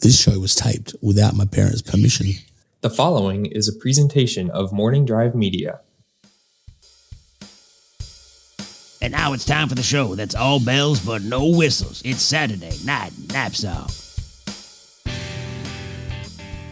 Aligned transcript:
This 0.00 0.18
show 0.18 0.38
was 0.40 0.54
taped 0.54 0.94
without 1.02 1.34
my 1.34 1.44
parents' 1.44 1.82
permission. 1.82 2.28
The 2.80 2.88
following 2.88 3.44
is 3.44 3.68
a 3.68 3.72
presentation 3.74 4.48
of 4.48 4.72
Morning 4.72 5.04
Drive 5.04 5.34
Media. 5.34 5.80
And 9.02 9.12
now 9.12 9.34
it's 9.34 9.44
time 9.44 9.68
for 9.68 9.74
the 9.74 9.82
show 9.82 10.14
that's 10.14 10.34
all 10.34 10.58
bells 10.58 11.04
but 11.04 11.20
no 11.22 11.54
whistles. 11.54 12.00
It's 12.02 12.22
Saturday 12.22 12.78
Night 12.82 13.12
Knapsack. 13.28 13.90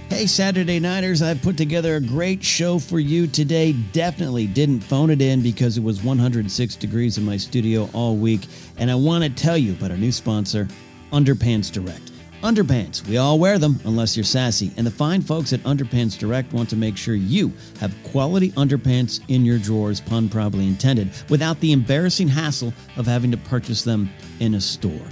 Hey, 0.08 0.24
Saturday 0.26 0.80
Nighters, 0.80 1.20
I've 1.20 1.42
put 1.42 1.58
together 1.58 1.96
a 1.96 2.00
great 2.00 2.42
show 2.42 2.78
for 2.78 2.98
you 2.98 3.26
today. 3.26 3.72
Definitely 3.92 4.46
didn't 4.46 4.80
phone 4.80 5.10
it 5.10 5.20
in 5.20 5.42
because 5.42 5.76
it 5.76 5.82
was 5.82 6.02
106 6.02 6.76
degrees 6.76 7.18
in 7.18 7.26
my 7.26 7.36
studio 7.36 7.90
all 7.92 8.16
week. 8.16 8.46
And 8.78 8.90
I 8.90 8.94
want 8.94 9.22
to 9.24 9.30
tell 9.30 9.58
you 9.58 9.72
about 9.72 9.90
our 9.90 9.98
new 9.98 10.12
sponsor, 10.12 10.66
Underpants 11.12 11.70
Direct. 11.70 12.10
Underpants. 12.42 13.04
We 13.08 13.16
all 13.16 13.36
wear 13.36 13.58
them 13.58 13.80
unless 13.84 14.16
you're 14.16 14.22
sassy. 14.22 14.70
And 14.76 14.86
the 14.86 14.92
fine 14.92 15.22
folks 15.22 15.52
at 15.52 15.60
Underpants 15.60 16.16
Direct 16.16 16.52
want 16.52 16.70
to 16.70 16.76
make 16.76 16.96
sure 16.96 17.16
you 17.16 17.52
have 17.80 17.96
quality 18.04 18.52
underpants 18.52 19.20
in 19.26 19.44
your 19.44 19.58
drawers, 19.58 20.00
pun 20.00 20.28
probably 20.28 20.68
intended, 20.68 21.10
without 21.28 21.58
the 21.58 21.72
embarrassing 21.72 22.28
hassle 22.28 22.72
of 22.96 23.06
having 23.06 23.32
to 23.32 23.36
purchase 23.36 23.82
them 23.82 24.08
in 24.38 24.54
a 24.54 24.60
store. 24.60 25.08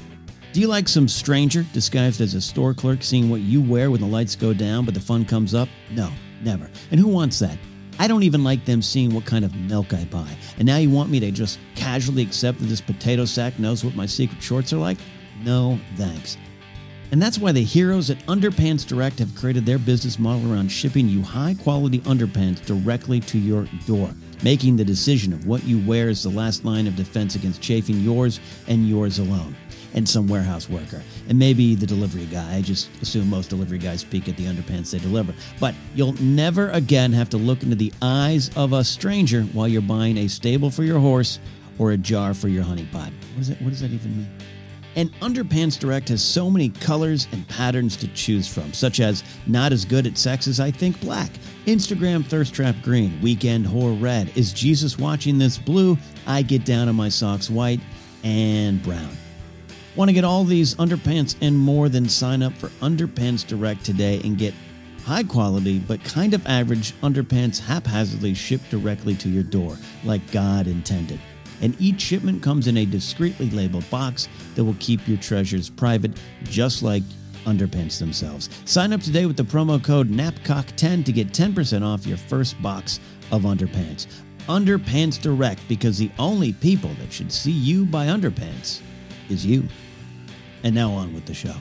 Do 0.52 0.60
you 0.60 0.68
like 0.68 0.86
some 0.86 1.08
stranger 1.08 1.66
disguised 1.72 2.20
as 2.20 2.34
a 2.34 2.40
store 2.40 2.72
clerk 2.72 3.02
seeing 3.02 3.28
what 3.28 3.40
you 3.40 3.60
wear 3.60 3.90
when 3.90 4.00
the 4.00 4.06
lights 4.06 4.36
go 4.36 4.54
down 4.54 4.84
but 4.84 4.94
the 4.94 5.00
fun 5.00 5.24
comes 5.24 5.52
up? 5.52 5.68
No, 5.90 6.10
never. 6.44 6.70
And 6.92 7.00
who 7.00 7.08
wants 7.08 7.40
that? 7.40 7.58
I 7.98 8.06
don't 8.06 8.22
even 8.22 8.44
like 8.44 8.64
them 8.64 8.82
seeing 8.82 9.12
what 9.12 9.24
kind 9.24 9.44
of 9.44 9.52
milk 9.54 9.92
I 9.92 10.04
buy. 10.04 10.30
And 10.58 10.66
now 10.66 10.76
you 10.76 10.90
want 10.90 11.10
me 11.10 11.18
to 11.20 11.32
just 11.32 11.58
casually 11.74 12.22
accept 12.22 12.60
that 12.60 12.66
this 12.66 12.80
potato 12.80 13.24
sack 13.24 13.58
knows 13.58 13.84
what 13.84 13.96
my 13.96 14.06
secret 14.06 14.40
shorts 14.40 14.72
are 14.72 14.78
like? 14.78 14.98
No, 15.42 15.80
thanks. 15.96 16.36
And 17.12 17.22
that's 17.22 17.38
why 17.38 17.52
the 17.52 17.62
heroes 17.62 18.10
at 18.10 18.18
Underpants 18.26 18.86
Direct 18.86 19.20
have 19.20 19.34
created 19.36 19.64
their 19.64 19.78
business 19.78 20.18
model 20.18 20.52
around 20.52 20.68
shipping 20.68 21.08
you 21.08 21.22
high 21.22 21.54
quality 21.62 22.00
underpants 22.00 22.64
directly 22.66 23.20
to 23.20 23.38
your 23.38 23.68
door. 23.86 24.10
Making 24.42 24.76
the 24.76 24.84
decision 24.84 25.32
of 25.32 25.46
what 25.46 25.64
you 25.64 25.78
wear 25.86 26.08
is 26.08 26.22
the 26.22 26.28
last 26.28 26.64
line 26.64 26.86
of 26.86 26.96
defense 26.96 27.36
against 27.36 27.62
chafing 27.62 28.00
yours 28.00 28.40
and 28.66 28.88
yours 28.88 29.18
alone. 29.18 29.54
And 29.94 30.06
some 30.06 30.26
warehouse 30.26 30.68
worker. 30.68 31.00
And 31.28 31.38
maybe 31.38 31.74
the 31.74 31.86
delivery 31.86 32.26
guy. 32.26 32.56
I 32.56 32.60
just 32.60 32.90
assume 33.00 33.30
most 33.30 33.48
delivery 33.48 33.78
guys 33.78 34.04
peek 34.04 34.28
at 34.28 34.36
the 34.36 34.44
underpants 34.44 34.90
they 34.90 34.98
deliver. 34.98 35.32
But 35.58 35.74
you'll 35.94 36.20
never 36.20 36.70
again 36.70 37.12
have 37.12 37.30
to 37.30 37.38
look 37.38 37.62
into 37.62 37.76
the 37.76 37.92
eyes 38.02 38.50
of 38.56 38.72
a 38.72 38.84
stranger 38.84 39.42
while 39.44 39.68
you're 39.68 39.80
buying 39.80 40.18
a 40.18 40.28
stable 40.28 40.70
for 40.70 40.82
your 40.82 40.98
horse 40.98 41.38
or 41.78 41.92
a 41.92 41.96
jar 41.96 42.34
for 42.34 42.48
your 42.48 42.64
honey 42.64 42.86
pot. 42.92 43.10
What, 43.34 43.48
is 43.48 43.48
what 43.48 43.70
does 43.70 43.80
that 43.80 43.90
even 43.90 44.18
mean? 44.18 44.28
And 44.96 45.12
Underpants 45.20 45.78
Direct 45.78 46.08
has 46.08 46.24
so 46.24 46.50
many 46.50 46.70
colors 46.70 47.28
and 47.30 47.46
patterns 47.48 47.96
to 47.98 48.08
choose 48.08 48.48
from, 48.48 48.72
such 48.72 48.98
as 48.98 49.22
Not 49.46 49.70
As 49.72 49.84
Good 49.84 50.06
at 50.06 50.16
Sex 50.16 50.48
as 50.48 50.58
I 50.58 50.70
Think 50.70 50.98
Black, 51.02 51.30
Instagram 51.66 52.24
Thirst 52.24 52.54
Trap 52.54 52.76
Green, 52.82 53.20
Weekend 53.20 53.66
Whore 53.66 54.00
Red, 54.00 54.34
Is 54.36 54.54
Jesus 54.54 54.98
Watching 54.98 55.36
This 55.36 55.58
Blue, 55.58 55.98
I 56.26 56.40
Get 56.40 56.64
Down 56.64 56.88
on 56.88 56.96
My 56.96 57.10
Socks 57.10 57.50
White, 57.50 57.80
and 58.24 58.82
Brown. 58.82 59.14
Want 59.96 60.08
to 60.08 60.14
get 60.14 60.24
all 60.24 60.44
these 60.44 60.74
underpants 60.76 61.36
and 61.42 61.56
more? 61.56 61.90
Then 61.90 62.08
sign 62.08 62.42
up 62.42 62.54
for 62.54 62.68
Underpants 62.80 63.46
Direct 63.46 63.84
today 63.84 64.20
and 64.24 64.38
get 64.38 64.54
high 65.04 65.22
quality 65.22 65.78
but 65.78 66.02
kind 66.04 66.34
of 66.34 66.44
average 66.46 66.92
underpants 67.02 67.60
haphazardly 67.60 68.34
shipped 68.34 68.68
directly 68.70 69.14
to 69.16 69.28
your 69.28 69.44
door, 69.44 69.76
like 70.04 70.30
God 70.32 70.66
intended 70.66 71.20
and 71.60 71.78
each 71.80 72.00
shipment 72.00 72.42
comes 72.42 72.66
in 72.66 72.76
a 72.78 72.84
discreetly 72.84 73.50
labeled 73.50 73.88
box 73.90 74.28
that 74.54 74.64
will 74.64 74.76
keep 74.78 75.06
your 75.08 75.18
treasures 75.18 75.70
private, 75.70 76.12
just 76.44 76.82
like 76.82 77.02
underpants 77.44 77.98
themselves. 77.98 78.50
Sign 78.64 78.92
up 78.92 79.00
today 79.00 79.26
with 79.26 79.36
the 79.36 79.42
promo 79.42 79.82
code 79.82 80.10
NAPCOCK10 80.10 81.04
to 81.04 81.12
get 81.12 81.28
10% 81.28 81.82
off 81.82 82.06
your 82.06 82.18
first 82.18 82.60
box 82.60 83.00
of 83.30 83.42
underpants. 83.42 84.06
Underpants 84.48 85.20
Direct, 85.20 85.60
because 85.68 85.98
the 85.98 86.10
only 86.18 86.52
people 86.52 86.90
that 87.00 87.12
should 87.12 87.32
see 87.32 87.50
you 87.50 87.84
buy 87.84 88.06
underpants 88.06 88.80
is 89.28 89.44
you. 89.44 89.64
And 90.62 90.74
now 90.74 90.90
on 90.92 91.14
with 91.14 91.26
the 91.26 91.34
show. 91.34 91.54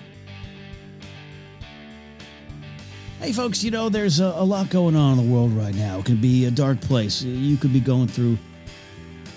Hey, 3.19 3.31
folks, 3.31 3.63
you 3.63 3.71
know, 3.71 3.89
there's 3.89 4.19
a, 4.19 4.25
a 4.25 4.43
lot 4.43 4.69
going 4.69 4.95
on 4.95 5.17
in 5.17 5.25
the 5.25 5.33
world 5.33 5.51
right 5.53 5.73
now. 5.73 5.99
It 5.99 6.05
can 6.05 6.17
be 6.17 6.45
a 6.45 6.51
dark 6.51 6.79
place. 6.81 7.23
You 7.23 7.57
could 7.57 7.73
be 7.73 7.79
going 7.79 8.07
through 8.07 8.37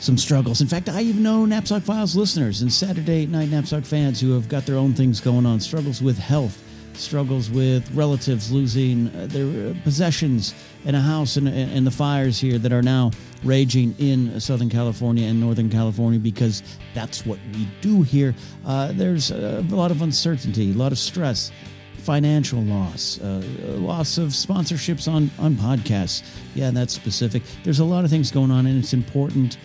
some 0.00 0.16
struggles. 0.16 0.60
In 0.60 0.66
fact, 0.66 0.88
I 0.88 1.02
even 1.02 1.22
know 1.22 1.44
Knapsack 1.44 1.82
Files 1.82 2.16
listeners 2.16 2.62
and 2.62 2.72
Saturday 2.72 3.26
Night 3.26 3.50
Knapsack 3.50 3.84
fans 3.84 4.20
who 4.20 4.32
have 4.32 4.48
got 4.48 4.66
their 4.66 4.76
own 4.76 4.94
things 4.94 5.20
going 5.20 5.46
on, 5.46 5.60
struggles 5.60 6.00
with 6.00 6.18
health, 6.18 6.62
struggles 6.94 7.50
with 7.50 7.90
relatives 7.92 8.50
losing 8.50 9.08
uh, 9.08 9.26
their 9.28 9.70
uh, 9.70 9.74
possessions 9.84 10.54
in 10.84 10.94
a 10.94 11.00
house 11.00 11.36
and, 11.36 11.48
and 11.48 11.86
the 11.86 11.90
fires 11.90 12.38
here 12.38 12.58
that 12.58 12.72
are 12.72 12.82
now 12.82 13.10
raging 13.44 13.94
in 13.98 14.38
Southern 14.40 14.68
California 14.68 15.26
and 15.26 15.40
Northern 15.40 15.70
California 15.70 16.18
because 16.18 16.62
that's 16.94 17.24
what 17.24 17.38
we 17.54 17.68
do 17.80 18.02
here. 18.02 18.34
Uh, 18.66 18.92
there's 18.92 19.30
a 19.30 19.60
lot 19.68 19.90
of 19.90 20.02
uncertainty, 20.02 20.72
a 20.72 20.74
lot 20.74 20.92
of 20.92 20.98
stress 20.98 21.52
financial 21.98 22.62
loss, 22.62 23.20
uh, 23.20 23.42
loss 23.76 24.16
of 24.16 24.30
sponsorships 24.30 25.12
on, 25.12 25.30
on 25.38 25.54
podcasts. 25.54 26.22
Yeah, 26.54 26.70
that's 26.70 26.94
specific. 26.94 27.42
There's 27.64 27.80
a 27.80 27.84
lot 27.84 28.04
of 28.04 28.10
things 28.10 28.30
going 28.30 28.50
on, 28.50 28.66
and 28.66 28.78
it's 28.78 28.94
important 28.94 29.58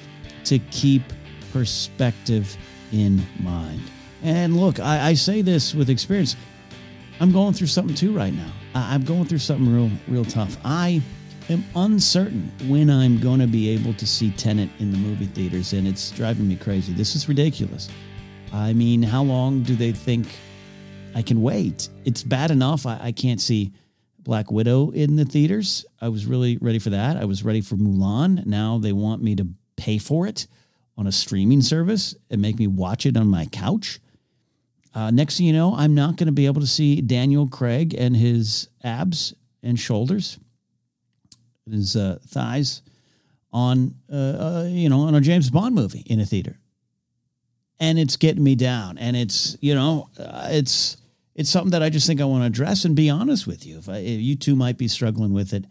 to 0.46 0.60
keep 0.60 1.04
perspective 1.52 2.58
in 2.92 3.22
mind. 3.40 3.82
And 4.24 4.58
look, 4.58 4.80
I, 4.80 5.10
I 5.10 5.14
say 5.14 5.42
this 5.42 5.74
with 5.74 5.90
experience. 5.90 6.36
I'm 7.20 7.32
going 7.32 7.54
through 7.54 7.68
something 7.68 7.96
too 7.96 8.16
right 8.16 8.34
now. 8.34 8.52
I, 8.76 8.94
I'm 8.94 9.04
going 9.04 9.26
through 9.26 9.40
something 9.40 9.74
real, 9.74 9.92
real 10.08 10.26
tough. 10.26 10.58
I 10.64 11.02
am 11.50 11.64
uncertain 11.76 12.52
when 12.68 12.90
I'm 12.90 13.20
going 13.20 13.40
to 13.40 13.48
be 13.48 13.70
able 13.70 13.94
to 13.96 14.08
see 14.08 14.32
Tenet 14.32 14.70
in 14.80 14.92
the 14.92 14.98
movie 14.98 15.26
theaters, 15.26 15.74
and 15.74 15.88
it's 15.88 16.12
driving 16.12 16.48
me 16.48 16.56
crazy. 16.56 16.94
This 16.94 17.16
is 17.16 17.28
ridiculous. 17.28 17.90
I 18.54 18.74
mean, 18.74 19.04
how 19.04 19.24
long 19.24 19.64
do 19.64 19.76
they 19.76 19.92
think 19.92 20.28
I 21.16 21.22
can 21.22 21.42
wait? 21.42 21.90
It's 22.06 22.24
bad 22.24 22.52
enough 22.52 22.86
I, 22.86 23.00
I 23.02 23.12
can't 23.12 23.42
see 23.42 23.74
Black 24.20 24.52
Widow 24.52 24.92
in 24.92 25.16
the 25.16 25.26
theaters. 25.26 25.86
I 26.02 26.08
was 26.10 26.26
really 26.26 26.58
ready 26.58 26.80
for 26.80 26.92
that. 26.92 27.18
I 27.18 27.26
was 27.26 27.44
ready 27.44 27.62
for 27.62 27.76
Mulan. 27.76 28.46
Now 28.46 28.78
they 28.78 28.94
want 28.94 29.22
me 29.22 29.36
to 29.36 29.48
pay 29.76 29.98
for 29.98 30.28
it 30.28 30.48
on 30.98 31.08
a 31.08 31.12
streaming 31.12 31.62
service 31.62 32.16
and 32.30 32.42
make 32.42 32.58
me 32.60 32.68
watch 32.68 33.06
it 33.06 33.18
on 33.18 33.28
my 33.28 33.46
couch. 33.48 34.00
Uh, 34.94 35.10
next 35.10 35.38
thing 35.38 35.48
you 35.48 35.54
know, 35.54 35.74
I'm 35.76 35.96
not 35.96 36.18
going 36.18 36.28
to 36.28 36.34
be 36.34 36.46
able 36.46 36.62
to 36.62 36.68
see 36.68 37.02
Daniel 37.02 37.48
Craig 37.48 37.96
and 37.98 38.16
his 38.16 38.70
abs 38.84 39.34
and 39.64 39.80
shoulders, 39.80 40.40
his 41.70 41.96
uh, 41.96 42.20
thighs 42.28 42.84
on, 43.52 43.96
uh, 44.12 44.16
uh, 44.16 44.68
you 44.70 44.90
know, 44.90 45.02
on 45.02 45.16
a 45.16 45.22
James 45.22 45.50
Bond 45.50 45.74
movie 45.74 46.04
in 46.06 46.20
a 46.20 46.26
theater. 46.26 46.60
And 47.80 47.98
it's 47.98 48.18
getting 48.18 48.44
me 48.44 48.56
down. 48.56 48.98
And 48.98 49.16
it's, 49.16 49.58
you 49.62 49.74
know, 49.74 50.10
uh, 50.20 50.50
it's, 50.52 50.98
it's 51.36 51.50
something 51.50 51.72
that 51.72 51.82
I 51.82 51.90
just 51.90 52.06
think 52.06 52.22
I 52.22 52.26
want 52.26 52.44
to 52.44 52.48
address 52.48 52.86
and 52.86 52.96
be 52.96 53.10
honest 53.10 53.48
with 53.48 53.66
you. 53.66 53.80
If, 53.80 53.90
I, 53.90 53.98
if 53.98 54.22
you 54.22 54.36
two 54.36 54.56
might 54.56 54.78
be 54.78 54.88
struggling 54.88 55.34
with 55.34 55.54
it, 55.54 55.66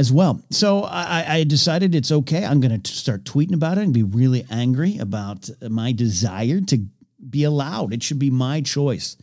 as 0.00 0.10
well. 0.10 0.40
So 0.48 0.84
I, 0.84 1.24
I 1.28 1.44
decided 1.44 1.94
it's 1.94 2.10
okay. 2.10 2.42
I'm 2.42 2.58
going 2.58 2.80
to 2.80 2.90
start 2.90 3.24
tweeting 3.24 3.52
about 3.52 3.76
it 3.76 3.82
and 3.82 3.92
be 3.92 4.02
really 4.02 4.46
angry 4.50 4.96
about 4.96 5.50
my 5.68 5.92
desire 5.92 6.62
to 6.62 6.86
be 7.28 7.44
allowed. 7.44 7.92
It 7.92 8.02
should 8.02 8.18
be 8.18 8.30
my 8.30 8.62
choice 8.62 9.18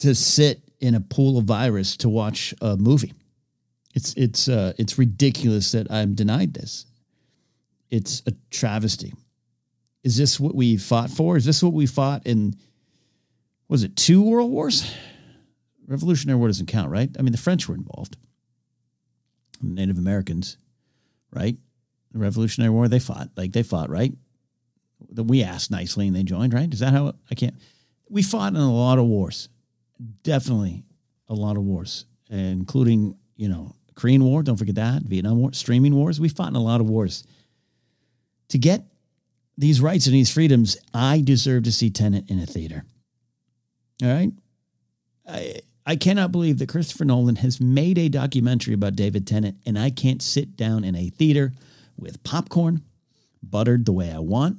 to 0.00 0.16
sit 0.16 0.60
in 0.80 0.96
a 0.96 1.00
pool 1.00 1.38
of 1.38 1.44
virus 1.44 1.96
to 1.98 2.08
watch 2.08 2.52
a 2.60 2.76
movie. 2.76 3.14
It's 3.94 4.12
it's 4.14 4.48
uh, 4.48 4.72
it's 4.76 4.98
ridiculous 4.98 5.70
that 5.70 5.88
I'm 5.88 6.14
denied 6.14 6.54
this. 6.54 6.86
It's 7.90 8.24
a 8.26 8.32
travesty. 8.50 9.12
Is 10.02 10.16
this 10.16 10.40
what 10.40 10.56
we 10.56 10.78
fought 10.78 11.10
for? 11.10 11.36
Is 11.36 11.44
this 11.44 11.62
what 11.62 11.74
we 11.74 11.86
fought 11.86 12.26
in? 12.26 12.56
Was 13.68 13.84
it 13.84 13.94
two 13.94 14.20
world 14.22 14.50
wars? 14.50 14.92
Revolutionary 15.86 16.38
War 16.38 16.48
doesn't 16.48 16.66
count, 16.66 16.90
right? 16.90 17.10
I 17.16 17.22
mean, 17.22 17.32
the 17.32 17.38
French 17.38 17.68
were 17.68 17.76
involved. 17.76 18.16
Native 19.62 19.98
Americans, 19.98 20.56
right? 21.32 21.56
The 22.12 22.18
Revolutionary 22.18 22.70
War, 22.70 22.88
they 22.88 22.98
fought. 22.98 23.30
Like 23.36 23.52
they 23.52 23.62
fought, 23.62 23.88
right? 23.90 24.12
We 25.14 25.42
asked 25.42 25.70
nicely 25.70 26.06
and 26.06 26.16
they 26.16 26.22
joined, 26.22 26.54
right? 26.54 26.72
Is 26.72 26.80
that 26.80 26.92
how 26.92 27.14
I 27.30 27.34
can't? 27.34 27.54
We 28.08 28.22
fought 28.22 28.52
in 28.52 28.60
a 28.60 28.72
lot 28.72 28.98
of 28.98 29.06
wars. 29.06 29.48
definitely 30.22 30.84
a 31.28 31.34
lot 31.34 31.56
of 31.56 31.62
wars, 31.62 32.06
including, 32.30 33.16
you 33.36 33.48
know, 33.48 33.74
Korean 33.94 34.24
War, 34.24 34.42
don't 34.42 34.56
forget 34.56 34.76
that, 34.76 35.02
Vietnam 35.02 35.38
War, 35.38 35.52
streaming 35.52 35.94
wars. 35.94 36.20
We 36.20 36.28
fought 36.28 36.48
in 36.48 36.56
a 36.56 36.62
lot 36.62 36.80
of 36.80 36.88
wars. 36.88 37.24
To 38.48 38.58
get 38.58 38.84
these 39.56 39.80
rights 39.80 40.06
and 40.06 40.14
these 40.14 40.32
freedoms, 40.32 40.76
I 40.94 41.20
deserve 41.20 41.64
to 41.64 41.72
see 41.72 41.90
Tenet 41.90 42.30
in 42.30 42.38
a 42.38 42.46
theater. 42.46 42.84
All 44.02 44.08
right? 44.08 44.32
I, 45.28 45.60
I 45.84 45.96
cannot 45.96 46.32
believe 46.32 46.58
that 46.58 46.68
Christopher 46.68 47.04
Nolan 47.04 47.36
has 47.36 47.60
made 47.60 47.98
a 47.98 48.08
documentary 48.08 48.74
about 48.74 48.96
David 48.96 49.26
Tennant, 49.26 49.56
and 49.66 49.78
I 49.78 49.90
can't 49.90 50.22
sit 50.22 50.56
down 50.56 50.84
in 50.84 50.94
a 50.94 51.08
theater 51.10 51.52
with 51.96 52.22
popcorn, 52.22 52.82
buttered 53.42 53.84
the 53.84 53.92
way 53.92 54.12
I 54.12 54.20
want. 54.20 54.58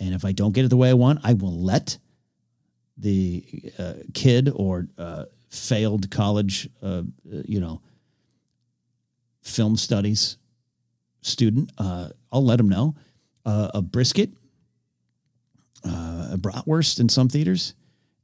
And 0.00 0.14
if 0.14 0.24
I 0.24 0.32
don't 0.32 0.52
get 0.52 0.64
it 0.64 0.68
the 0.68 0.76
way 0.76 0.90
I 0.90 0.94
want, 0.94 1.20
I 1.22 1.34
will 1.34 1.62
let 1.62 1.98
the 2.98 3.44
uh, 3.78 3.94
kid 4.12 4.50
or 4.54 4.88
uh, 4.98 5.26
failed 5.50 6.10
college, 6.10 6.68
uh, 6.82 7.02
you 7.24 7.60
know, 7.60 7.80
film 9.42 9.76
studies 9.76 10.36
student, 11.22 11.70
uh, 11.78 12.08
I'll 12.30 12.44
let 12.44 12.60
him 12.60 12.68
know. 12.68 12.96
Uh, 13.44 13.70
a 13.74 13.82
brisket, 13.82 14.30
uh, 15.84 16.30
a 16.32 16.36
bratwurst 16.38 17.00
in 17.00 17.08
some 17.08 17.28
theaters, 17.28 17.74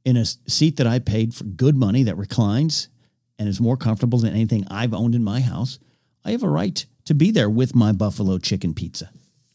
in 0.05 0.17
a 0.17 0.25
seat 0.25 0.77
that 0.77 0.87
I 0.87 0.99
paid 0.99 1.33
for 1.33 1.43
good 1.43 1.75
money 1.75 2.03
that 2.03 2.17
reclines 2.17 2.89
and 3.37 3.47
is 3.47 3.61
more 3.61 3.77
comfortable 3.77 4.19
than 4.19 4.33
anything 4.33 4.65
I've 4.69 4.93
owned 4.93 5.15
in 5.15 5.23
my 5.23 5.39
house. 5.39 5.79
I 6.25 6.31
have 6.31 6.43
a 6.43 6.49
right 6.49 6.85
to 7.05 7.13
be 7.13 7.31
there 7.31 7.49
with 7.49 7.75
my 7.75 7.91
buffalo 7.91 8.37
chicken 8.37 8.73
pizza, 8.73 9.09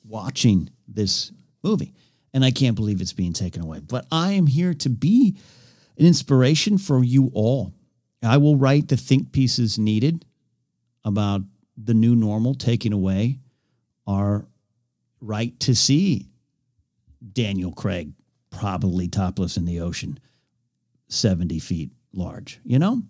watching 0.05 0.70
this 0.88 1.32
movie. 1.62 1.94
And 2.32 2.44
I 2.44 2.50
can't 2.50 2.75
believe 2.75 3.00
it's 3.00 3.12
being 3.12 3.32
taken 3.32 3.62
away. 3.62 3.81
But 3.81 4.06
I 4.11 4.32
am 4.32 4.46
here 4.46 4.75
to 4.75 4.88
be 4.88 5.37
an 5.96 6.06
inspiration 6.06 6.79
for 6.79 7.05
you 7.05 7.31
all. 7.32 7.73
I 8.23 8.38
will 8.38 8.56
write 8.56 8.88
the 8.88 8.96
think 8.96 9.32
pieces 9.32 9.79
needed 9.79 10.25
about 11.05 11.43
the 11.76 11.94
new 11.94 12.17
normal 12.17 12.55
taking 12.55 12.93
away 12.93 13.38
our 14.06 14.46
right 15.20 15.58
to 15.61 15.75
see 15.75 16.29
Daniel 17.32 17.73
Craig 17.73 18.12
probably 18.50 19.08
topless 19.08 19.56
in 19.56 19.64
the 19.64 19.81
ocean, 19.81 20.19
70 21.09 21.59
feet 21.59 21.91
large, 22.12 22.61
you 22.65 22.79
know? 22.79 23.03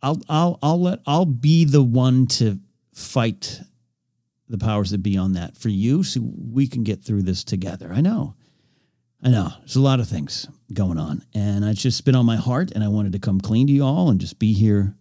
I'll 0.00 0.20
I'll 0.28 0.58
I'll 0.62 0.80
let 0.80 1.00
I'll 1.06 1.26
be 1.26 1.64
the 1.64 1.82
one 1.82 2.26
to 2.26 2.60
fight 2.94 3.60
the 4.48 4.58
powers 4.58 4.90
that 4.90 5.02
be 5.02 5.16
on 5.16 5.32
that 5.32 5.56
for 5.56 5.68
you 5.68 6.02
so 6.02 6.20
we 6.22 6.66
can 6.66 6.84
get 6.84 7.02
through 7.02 7.22
this 7.22 7.44
together. 7.44 7.92
I 7.92 8.00
know. 8.00 8.34
I 9.22 9.30
know. 9.30 9.48
There's 9.60 9.76
a 9.76 9.80
lot 9.80 10.00
of 10.00 10.08
things 10.08 10.46
going 10.72 10.98
on. 10.98 11.22
And 11.34 11.64
it's 11.64 11.82
just 11.82 12.04
been 12.04 12.14
on 12.14 12.26
my 12.26 12.36
heart 12.36 12.70
and 12.72 12.84
I 12.84 12.88
wanted 12.88 13.12
to 13.12 13.18
come 13.18 13.40
clean 13.40 13.66
to 13.66 13.72
you 13.72 13.84
all 13.84 14.10
and 14.10 14.20
just 14.20 14.38
be 14.38 14.52
here 14.52 14.94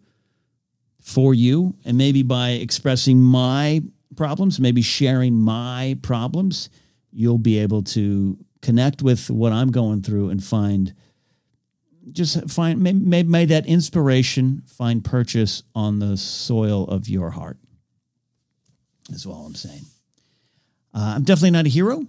for 1.02 1.34
you. 1.34 1.76
And 1.86 1.98
maybe 1.98 2.24
by 2.24 2.50
expressing 2.50 3.20
my 3.20 3.82
problems, 4.16 4.60
maybe 4.60 4.82
sharing 4.82 5.36
my 5.36 5.98
problems, 6.02 6.70
you'll 7.12 7.38
be 7.38 7.60
able 7.60 7.84
to 7.84 8.38
connect 8.62 9.02
with 9.02 9.30
what 9.30 9.54
I'm 9.54 9.72
going 9.72 10.02
through 10.02 10.30
and 10.30 10.44
find 10.44 10.94
just 12.12 12.50
find 12.50 12.82
maybe, 12.82 13.24
may 13.24 13.46
that 13.46 13.66
inspiration 13.66 14.64
find 14.68 15.04
purchase 15.04 15.64
on 15.76 16.00
the 16.00 16.18
soil 16.18 16.86
of 16.86 17.08
your 17.08 17.32
heart. 17.32 17.58
That's 19.10 19.26
all 19.26 19.46
I'm 19.46 19.56
saying. 19.56 19.86
Uh, 20.94 21.14
I'm 21.16 21.24
definitely 21.24 21.52
not 21.52 21.66
a 21.66 21.70
hero. 21.70 22.06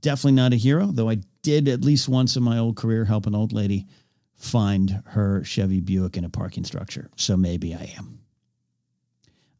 Definitely 0.00 0.32
not 0.32 0.52
a 0.52 0.56
hero, 0.56 0.86
though 0.86 1.08
I 1.08 1.18
did 1.42 1.68
at 1.68 1.82
least 1.82 2.08
once 2.08 2.36
in 2.36 2.42
my 2.42 2.58
old 2.58 2.76
career 2.76 3.04
help 3.04 3.26
an 3.26 3.34
old 3.34 3.52
lady 3.52 3.86
find 4.36 5.02
her 5.06 5.44
Chevy 5.44 5.80
Buick 5.80 6.16
in 6.16 6.24
a 6.24 6.28
parking 6.28 6.64
structure. 6.64 7.10
So 7.16 7.36
maybe 7.36 7.74
I 7.74 7.94
am. 7.96 8.20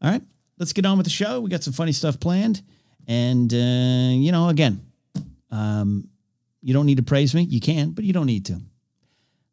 All 0.01 0.11
right 0.11 0.21
let's 0.59 0.73
get 0.73 0.85
on 0.85 0.97
with 0.97 1.05
the 1.05 1.11
show. 1.11 1.39
We 1.39 1.49
got 1.49 1.63
some 1.63 1.73
funny 1.73 1.93
stuff 1.93 2.19
planned. 2.19 2.61
And, 3.07 3.51
uh, 3.51 4.13
you 4.13 4.31
know, 4.31 4.49
again, 4.49 4.85
um, 5.49 6.07
you 6.61 6.73
don't 6.73 6.85
need 6.85 6.97
to 6.97 7.03
praise 7.03 7.33
me. 7.33 7.43
You 7.43 7.61
can, 7.61 7.91
but 7.91 8.03
you 8.03 8.13
don't 8.13 8.27
need 8.27 8.45
to. 8.47 8.61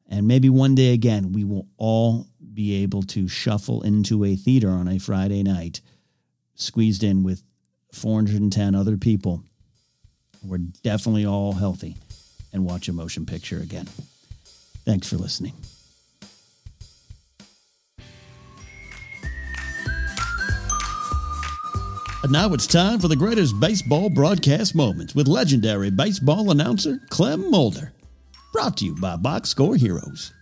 And 0.09 0.27
maybe 0.29 0.49
one 0.49 0.75
day 0.75 0.93
again, 0.93 1.33
we 1.33 1.45
will 1.45 1.67
all 1.77 2.27
be 2.55 2.83
able 2.83 3.03
to 3.03 3.29
shuffle 3.29 3.83
into 3.83 4.25
a 4.25 4.37
theater 4.37 4.71
on 4.71 4.89
a 4.89 4.99
Friday 4.99 5.43
night, 5.43 5.81
squeezed 6.55 7.03
in 7.03 7.23
with 7.23 7.43
410 7.93 8.75
other 8.75 8.97
people. 8.97 9.43
We're 10.45 10.59
definitely 10.59 11.27
all 11.27 11.53
healthy 11.53 11.97
and 12.53 12.65
watch 12.65 12.89
a 12.89 12.93
motion 12.93 13.27
picture 13.27 13.59
again. 13.59 13.87
Thanks 14.85 15.09
for 15.09 15.17
listening. 15.17 15.53
And 22.23 22.33
now 22.33 22.53
it's 22.55 22.67
time 22.67 22.99
for 22.99 23.07
the 23.09 23.15
greatest 23.15 23.61
baseball 23.61 24.11
broadcast 24.11 24.75
moments 24.75 25.15
with 25.15 25.29
legendary 25.29 25.91
baseball 25.91 26.51
announcer 26.51 27.01
Clem 27.09 27.51
Mulder. 27.51 27.93
Brought 28.57 28.79
to 28.79 28.87
you 28.87 28.95
by 28.95 29.17
Box 29.17 29.51
Score 29.51 29.77
Heroes. 29.77 30.33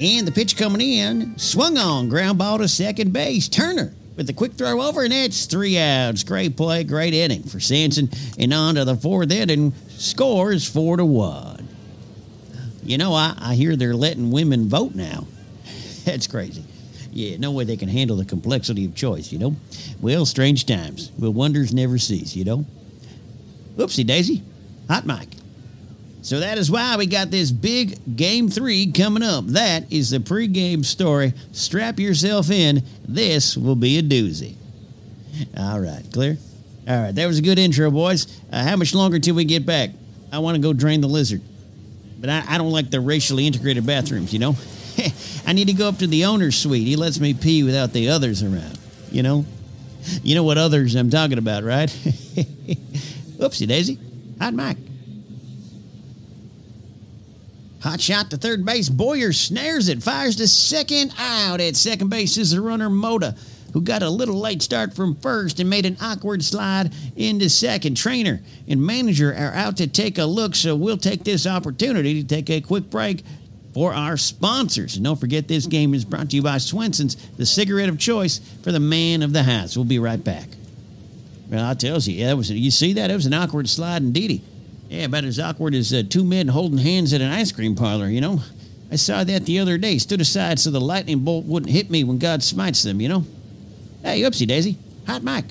And 0.00 0.26
the 0.26 0.32
pitch 0.32 0.56
coming 0.56 0.80
in, 0.80 1.38
swung 1.38 1.78
on, 1.78 2.08
ground 2.08 2.38
ball 2.38 2.58
to 2.58 2.66
second 2.66 3.12
base. 3.12 3.48
Turner 3.48 3.94
with 4.16 4.26
the 4.26 4.32
quick 4.32 4.54
throw 4.54 4.82
over, 4.82 5.04
and 5.04 5.12
it's 5.12 5.46
three 5.46 5.78
outs. 5.78 6.24
Great 6.24 6.56
play, 6.56 6.82
great 6.82 7.14
inning 7.14 7.44
for 7.44 7.60
Sanson. 7.60 8.10
And 8.36 8.52
on 8.52 8.74
to 8.74 8.84
the 8.84 8.96
fourth 8.96 9.30
inning, 9.30 9.72
scores 9.90 10.68
four 10.68 10.96
to 10.96 11.04
one. 11.04 11.68
You 12.82 12.98
know, 12.98 13.14
I, 13.14 13.36
I 13.38 13.54
hear 13.54 13.76
they're 13.76 13.94
letting 13.94 14.32
women 14.32 14.68
vote 14.68 14.96
now. 14.96 15.28
That's 16.04 16.26
crazy. 16.26 16.64
Yeah, 17.12 17.36
no 17.38 17.50
way 17.50 17.64
they 17.64 17.76
can 17.76 17.88
handle 17.88 18.16
the 18.16 18.24
complexity 18.24 18.84
of 18.84 18.94
choice, 18.94 19.32
you 19.32 19.38
know? 19.38 19.56
Well, 20.00 20.24
strange 20.24 20.66
times. 20.66 21.10
Will 21.18 21.32
wonders 21.32 21.74
never 21.74 21.98
cease, 21.98 22.36
you 22.36 22.44
know? 22.44 22.64
Oopsie 23.76 24.06
daisy. 24.06 24.42
Hot 24.88 25.06
mic. 25.06 25.28
So 26.22 26.40
that 26.40 26.58
is 26.58 26.70
why 26.70 26.96
we 26.96 27.06
got 27.06 27.30
this 27.30 27.50
big 27.50 28.16
game 28.16 28.48
three 28.48 28.92
coming 28.92 29.22
up. 29.22 29.46
That 29.48 29.90
is 29.92 30.10
the 30.10 30.18
pregame 30.18 30.84
story. 30.84 31.32
Strap 31.52 31.98
yourself 31.98 32.50
in. 32.50 32.82
This 33.08 33.56
will 33.56 33.76
be 33.76 33.98
a 33.98 34.02
doozy. 34.02 34.54
All 35.56 35.80
right, 35.80 36.04
clear? 36.12 36.36
All 36.88 37.02
right, 37.02 37.14
that 37.14 37.26
was 37.26 37.38
a 37.38 37.42
good 37.42 37.58
intro, 37.58 37.90
boys. 37.90 38.26
Uh, 38.52 38.62
how 38.62 38.76
much 38.76 38.94
longer 38.94 39.18
till 39.18 39.34
we 39.34 39.44
get 39.44 39.64
back? 39.64 39.90
I 40.32 40.38
want 40.40 40.56
to 40.56 40.62
go 40.62 40.72
drain 40.72 41.00
the 41.00 41.08
lizard 41.08 41.40
but 42.20 42.28
I, 42.28 42.44
I 42.46 42.58
don't 42.58 42.70
like 42.70 42.90
the 42.90 43.00
racially 43.00 43.46
integrated 43.46 43.86
bathrooms, 43.86 44.32
you 44.32 44.38
know? 44.38 44.54
I 45.46 45.52
need 45.52 45.68
to 45.68 45.74
go 45.74 45.88
up 45.88 45.98
to 45.98 46.06
the 46.06 46.24
owner's 46.24 46.56
suite. 46.56 46.86
He 46.86 46.96
lets 46.96 47.20
me 47.20 47.34
pee 47.34 47.62
without 47.62 47.92
the 47.92 48.08
others 48.08 48.42
around, 48.42 48.78
you 49.10 49.22
know? 49.22 49.44
You 50.22 50.34
know 50.34 50.44
what 50.44 50.58
others 50.58 50.94
I'm 50.94 51.10
talking 51.10 51.38
about, 51.38 51.62
right? 51.62 51.88
Oopsie 53.38 53.68
daisy. 53.68 53.98
Hot 54.40 54.54
mic. 54.54 54.76
Hot 57.82 58.00
shot 58.00 58.30
to 58.30 58.36
third 58.36 58.64
base. 58.64 58.88
Boyer 58.88 59.32
snares 59.32 59.88
it, 59.88 60.02
fires 60.02 60.36
to 60.36 60.48
second 60.48 61.14
out. 61.18 61.60
At 61.60 61.76
second 61.76 62.08
base 62.08 62.36
is 62.36 62.50
the 62.50 62.60
runner 62.60 62.90
Mota 62.90 63.34
who 63.72 63.80
got 63.80 64.02
a 64.02 64.10
little 64.10 64.38
late 64.38 64.62
start 64.62 64.94
from 64.94 65.14
first 65.16 65.60
and 65.60 65.70
made 65.70 65.86
an 65.86 65.96
awkward 66.00 66.42
slide 66.44 66.92
into 67.16 67.48
second. 67.48 67.96
Trainer 67.96 68.40
and 68.68 68.84
manager 68.84 69.32
are 69.32 69.54
out 69.54 69.76
to 69.76 69.86
take 69.86 70.18
a 70.18 70.24
look, 70.24 70.54
so 70.54 70.74
we'll 70.74 70.96
take 70.96 71.24
this 71.24 71.46
opportunity 71.46 72.22
to 72.22 72.26
take 72.26 72.50
a 72.50 72.60
quick 72.60 72.90
break 72.90 73.22
for 73.74 73.94
our 73.94 74.16
sponsors. 74.16 74.96
And 74.96 75.04
don't 75.04 75.18
forget, 75.18 75.48
this 75.48 75.66
game 75.66 75.94
is 75.94 76.04
brought 76.04 76.30
to 76.30 76.36
you 76.36 76.42
by 76.42 76.58
Swenson's, 76.58 77.14
the 77.36 77.46
cigarette 77.46 77.88
of 77.88 77.98
choice 77.98 78.40
for 78.62 78.72
the 78.72 78.80
man 78.80 79.22
of 79.22 79.32
the 79.32 79.42
house. 79.42 79.76
We'll 79.76 79.84
be 79.84 79.98
right 79.98 80.22
back. 80.22 80.48
Well, 81.48 81.64
I 81.64 81.74
tells 81.74 82.06
you, 82.06 82.16
yeah, 82.16 82.28
that 82.28 82.36
was 82.36 82.50
you 82.50 82.70
see 82.70 82.92
that? 82.94 83.10
It 83.10 83.14
was 83.14 83.26
an 83.26 83.34
awkward 83.34 83.68
slide 83.68 84.02
indeed. 84.02 84.42
Yeah, 84.88 85.04
about 85.04 85.24
as 85.24 85.38
awkward 85.38 85.74
as 85.74 85.92
uh, 85.92 86.02
two 86.08 86.24
men 86.24 86.48
holding 86.48 86.78
hands 86.78 87.12
at 87.12 87.20
an 87.20 87.30
ice 87.30 87.52
cream 87.52 87.76
parlor, 87.76 88.08
you 88.08 88.20
know? 88.20 88.40
I 88.90 88.96
saw 88.96 89.22
that 89.22 89.46
the 89.46 89.60
other 89.60 89.78
day. 89.78 89.98
Stood 89.98 90.20
aside 90.20 90.58
so 90.58 90.70
the 90.70 90.80
lightning 90.80 91.20
bolt 91.20 91.44
wouldn't 91.44 91.70
hit 91.70 91.90
me 91.90 92.02
when 92.02 92.18
God 92.18 92.42
smites 92.42 92.82
them, 92.82 93.00
you 93.00 93.08
know? 93.08 93.24
Hey, 94.02 94.22
oopsie 94.22 94.48
daisy. 94.48 94.78
Hot 95.06 95.22
mic. 95.22 95.44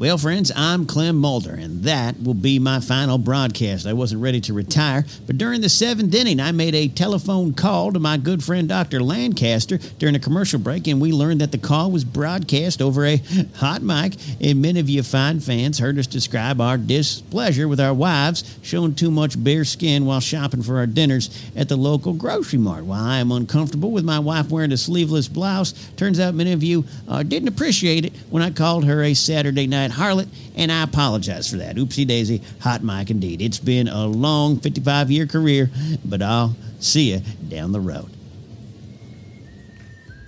Well, 0.00 0.16
friends, 0.16 0.50
I'm 0.56 0.86
Clem 0.86 1.16
Mulder, 1.16 1.52
and 1.52 1.82
that 1.82 2.22
will 2.22 2.32
be 2.32 2.58
my 2.58 2.80
final 2.80 3.18
broadcast. 3.18 3.86
I 3.86 3.92
wasn't 3.92 4.22
ready 4.22 4.40
to 4.40 4.54
retire, 4.54 5.04
but 5.26 5.36
during 5.36 5.60
the 5.60 5.68
seventh 5.68 6.14
inning, 6.14 6.40
I 6.40 6.52
made 6.52 6.74
a 6.74 6.88
telephone 6.88 7.52
call 7.52 7.92
to 7.92 7.98
my 7.98 8.16
good 8.16 8.42
friend 8.42 8.66
Dr. 8.66 9.02
Lancaster 9.02 9.76
during 9.98 10.14
a 10.14 10.18
commercial 10.18 10.58
break, 10.58 10.86
and 10.86 11.02
we 11.02 11.12
learned 11.12 11.42
that 11.42 11.52
the 11.52 11.58
call 11.58 11.90
was 11.90 12.04
broadcast 12.04 12.80
over 12.80 13.04
a 13.04 13.20
hot 13.56 13.82
mic. 13.82 14.14
And 14.40 14.62
many 14.62 14.80
of 14.80 14.88
you 14.88 15.02
fine 15.02 15.38
fans 15.38 15.78
heard 15.78 15.98
us 15.98 16.06
describe 16.06 16.62
our 16.62 16.78
displeasure 16.78 17.68
with 17.68 17.78
our 17.78 17.92
wives 17.92 18.58
showing 18.62 18.94
too 18.94 19.10
much 19.10 19.44
bare 19.44 19.66
skin 19.66 20.06
while 20.06 20.20
shopping 20.20 20.62
for 20.62 20.78
our 20.78 20.86
dinners 20.86 21.28
at 21.54 21.68
the 21.68 21.76
local 21.76 22.14
grocery 22.14 22.58
mart. 22.58 22.84
While 22.84 23.04
I 23.04 23.18
am 23.18 23.32
uncomfortable 23.32 23.90
with 23.90 24.04
my 24.06 24.18
wife 24.18 24.48
wearing 24.48 24.72
a 24.72 24.78
sleeveless 24.78 25.28
blouse, 25.28 25.72
turns 25.98 26.18
out 26.18 26.34
many 26.34 26.52
of 26.52 26.62
you 26.62 26.86
uh, 27.06 27.22
didn't 27.22 27.48
appreciate 27.48 28.06
it 28.06 28.14
when 28.30 28.42
I 28.42 28.48
called 28.48 28.86
her 28.86 29.02
a 29.02 29.12
Saturday 29.12 29.66
night 29.66 29.89
harlot, 29.90 30.28
and 30.56 30.70
I 30.70 30.82
apologize 30.82 31.50
for 31.50 31.56
that. 31.56 31.76
Oopsie 31.76 32.06
daisy, 32.06 32.42
hot 32.60 32.82
mic 32.82 33.10
indeed. 33.10 33.42
It's 33.42 33.58
been 33.58 33.88
a 33.88 34.06
long 34.06 34.58
55 34.60 35.10
year 35.10 35.26
career, 35.26 35.70
but 36.04 36.22
I'll 36.22 36.56
see 36.78 37.12
you 37.12 37.20
down 37.48 37.72
the 37.72 37.80
road. 37.80 38.10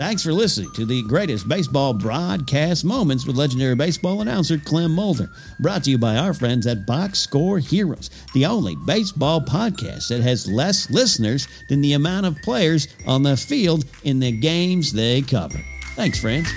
Thanks 0.02 0.24
for 0.24 0.32
listening 0.32 0.72
to 0.74 0.84
the 0.84 1.04
greatest 1.04 1.46
baseball 1.48 1.94
broadcast 1.94 2.84
moments 2.84 3.24
with 3.24 3.36
legendary 3.36 3.76
baseball 3.76 4.20
announcer 4.20 4.58
Clem 4.58 4.90
Mulder. 4.90 5.30
Brought 5.60 5.84
to 5.84 5.90
you 5.90 5.98
by 5.98 6.16
our 6.16 6.34
friends 6.34 6.66
at 6.66 6.86
Box 6.86 7.20
Score 7.20 7.60
Heroes, 7.60 8.10
the 8.34 8.46
only 8.46 8.74
baseball 8.84 9.40
podcast 9.40 10.08
that 10.08 10.20
has 10.20 10.50
less 10.50 10.90
listeners 10.90 11.46
than 11.68 11.82
the 11.82 11.92
amount 11.92 12.26
of 12.26 12.36
players 12.42 12.88
on 13.06 13.22
the 13.22 13.36
field 13.36 13.84
in 14.02 14.18
the 14.18 14.32
games 14.32 14.92
they 14.92 15.22
cover. 15.22 15.60
Thanks, 15.94 16.18
friends. 16.18 16.48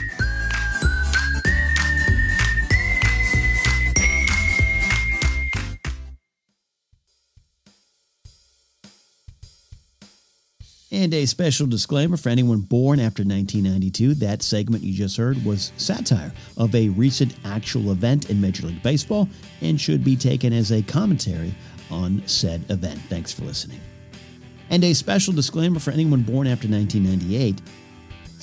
And 10.95 11.13
a 11.13 11.25
special 11.25 11.67
disclaimer 11.67 12.15
for 12.15 12.29
anyone 12.29 12.61
born 12.61 13.01
after 13.01 13.21
1992 13.21 14.13
that 14.13 14.41
segment 14.41 14.81
you 14.81 14.93
just 14.93 15.17
heard 15.17 15.43
was 15.43 15.73
satire 15.75 16.31
of 16.55 16.73
a 16.73 16.87
recent 16.87 17.35
actual 17.43 17.91
event 17.91 18.29
in 18.29 18.39
Major 18.39 18.67
League 18.67 18.81
Baseball 18.81 19.27
and 19.59 19.79
should 19.79 20.05
be 20.05 20.15
taken 20.15 20.53
as 20.53 20.71
a 20.71 20.81
commentary 20.83 21.53
on 21.91 22.25
said 22.27 22.63
event. 22.69 22.97
Thanks 23.09 23.33
for 23.33 23.43
listening. 23.43 23.81
And 24.69 24.85
a 24.85 24.93
special 24.93 25.33
disclaimer 25.33 25.81
for 25.81 25.91
anyone 25.91 26.21
born 26.21 26.47
after 26.47 26.69
1998 26.69 27.61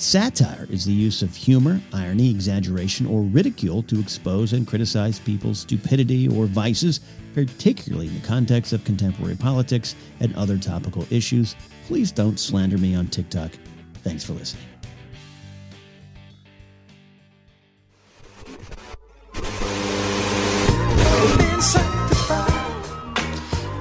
satire 0.03 0.67
is 0.69 0.85
the 0.85 0.93
use 0.93 1.21
of 1.21 1.35
humor, 1.35 1.81
irony, 1.93 2.29
exaggeration, 2.29 3.05
or 3.05 3.21
ridicule 3.21 3.83
to 3.83 3.99
expose 3.99 4.53
and 4.53 4.67
criticize 4.67 5.19
people's 5.19 5.59
stupidity 5.59 6.27
or 6.27 6.45
vices, 6.45 6.99
particularly 7.33 8.07
in 8.07 8.21
the 8.21 8.27
context 8.27 8.73
of 8.73 8.83
contemporary 8.83 9.35
politics 9.35 9.95
and 10.19 10.35
other 10.35 10.57
topical 10.57 11.05
issues 11.11 11.55
please 11.87 12.11
don't 12.11 12.39
slander 12.39 12.77
me 12.77 12.95
on 12.95 13.07
TikTok. 13.07 13.51
Thanks 14.03 14.23
for 14.23 14.33
listening. 14.33 14.63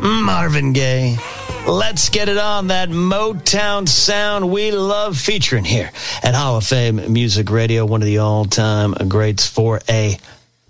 Marvin 0.03 0.73
Gaye. 0.73 1.17
Let's 1.67 2.09
get 2.09 2.29
it 2.29 2.39
on 2.39 2.67
that 2.69 2.89
Motown 2.89 3.89
sound 3.89 4.51
we 4.51 4.73
love 4.73 5.17
featuring 5.17 5.65
here 5.65 5.93
at 6.23 6.35
Hall 6.35 6.57
of 6.57 6.65
Fame 6.65 7.13
Music 7.13 7.51
Radio, 7.51 7.87
one 7.87 8.03
of 8.03 8.07
the 8.07 8.19
all 8.19 8.45
time 8.45 8.95
greats 9.09 9.47
for 9.47 9.81
a 9.89 10.19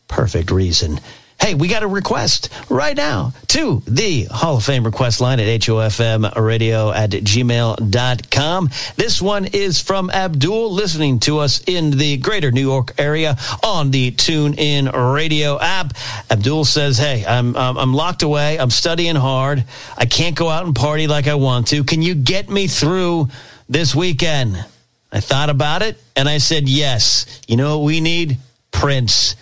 perfect 0.07 0.51
reason. 0.51 1.01
Hey, 1.43 1.55
we 1.55 1.67
got 1.67 1.83
a 1.83 1.89
request 1.89 2.51
right 2.69 2.97
now 2.97 3.33
to 3.49 3.83
the 3.89 4.29
Hall 4.31 4.59
of 4.59 4.65
Fame 4.65 4.85
request 4.85 5.21
line 5.21 5.41
at 5.41 5.49
HOFM 5.49 6.37
radio 6.37 6.93
at 6.93 7.11
gmail.com. 7.11 8.71
This 8.95 9.21
one 9.21 9.47
is 9.47 9.81
from 9.83 10.09
Abdul 10.11 10.73
listening 10.73 11.19
to 11.21 11.41
us 11.41 11.61
in 11.67 11.91
the 11.91 12.19
greater 12.19 12.53
New 12.53 12.61
York 12.61 12.95
area 12.97 13.37
on 13.65 13.91
the 13.91 14.13
Tune 14.13 14.55
In 14.55 14.87
radio 14.87 15.59
app. 15.59 15.95
Abdul 16.31 16.65
says, 16.65 16.97
Hey, 16.97 17.25
I'm, 17.27 17.57
I'm 17.57 17.93
locked 17.93 18.23
away. 18.23 18.57
I'm 18.61 18.71
studying 18.71 19.17
hard. 19.17 19.65
I 19.99 20.07
can't 20.07 20.37
go 20.37 20.49
out 20.49 20.65
and 20.65 20.77
party 20.77 21.09
like 21.09 21.27
I 21.27 21.35
want 21.35 21.67
to. 21.69 21.83
Can 21.83 22.03
you 22.03 22.15
get 22.15 22.51
me 22.51 22.69
through 22.69 23.31
this 23.69 23.97
weekend? 23.97 24.65
I 25.11 25.19
thought 25.19 25.51
about 25.51 25.83
it 25.83 26.01
and 26.15 26.29
I 26.29 26.39
said, 26.39 26.69
Yes. 26.69 27.41
You 27.49 27.57
know 27.57 27.79
what 27.79 27.85
we 27.85 28.01
need? 28.01 28.39
Prince. 28.71 29.35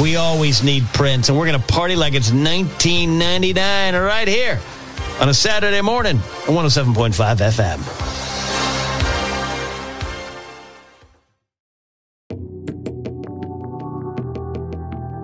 We 0.00 0.16
always 0.16 0.62
need 0.62 0.84
Prince, 0.94 1.28
and 1.28 1.38
we're 1.38 1.46
going 1.46 1.60
to 1.60 1.66
party 1.66 1.96
like 1.96 2.14
it's 2.14 2.32
1999 2.32 3.94
right 3.94 4.26
here 4.26 4.60
on 5.20 5.28
a 5.28 5.34
Saturday 5.34 5.80
morning 5.80 6.16
on 6.48 6.54
107.5 6.54 7.36
FM. 7.36 8.18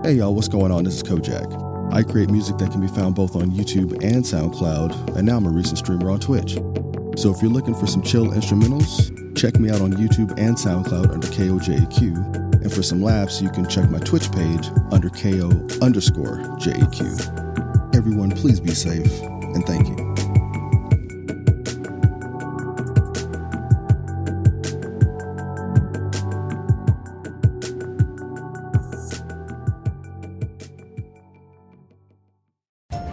Hey 0.04 0.14
y'all, 0.14 0.34
what's 0.34 0.48
going 0.48 0.70
on? 0.70 0.84
This 0.84 0.94
is 0.94 1.02
Kojak. 1.02 1.92
I 1.92 2.02
create 2.02 2.30
music 2.30 2.56
that 2.58 2.70
can 2.70 2.80
be 2.80 2.88
found 2.88 3.14
both 3.14 3.36
on 3.36 3.50
YouTube 3.50 3.92
and 4.02 4.24
SoundCloud, 4.24 5.16
and 5.16 5.26
now 5.26 5.36
I'm 5.38 5.46
a 5.46 5.50
recent 5.50 5.78
streamer 5.78 6.10
on 6.10 6.20
Twitch. 6.20 6.54
So 7.16 7.34
if 7.34 7.42
you're 7.42 7.50
looking 7.50 7.74
for 7.74 7.86
some 7.86 8.02
chill 8.02 8.28
instrumentals, 8.28 9.36
check 9.36 9.58
me 9.58 9.70
out 9.70 9.80
on 9.80 9.92
YouTube 9.92 10.38
and 10.38 10.56
SoundCloud 10.56 11.12
under 11.12 11.26
KOJQ 11.26 12.47
and 12.62 12.72
for 12.72 12.82
some 12.82 13.02
laughs, 13.02 13.40
you 13.40 13.50
can 13.50 13.68
check 13.68 13.90
my 13.90 13.98
Twitch 13.98 14.30
page 14.32 14.68
under 14.90 15.10
KO 15.10 15.50
underscore 15.80 16.38
JAQ. 16.58 17.96
Everyone, 17.96 18.30
please 18.30 18.60
be 18.60 18.74
safe 18.74 19.22
and 19.22 19.64
thank 19.66 19.88
you. 19.88 20.27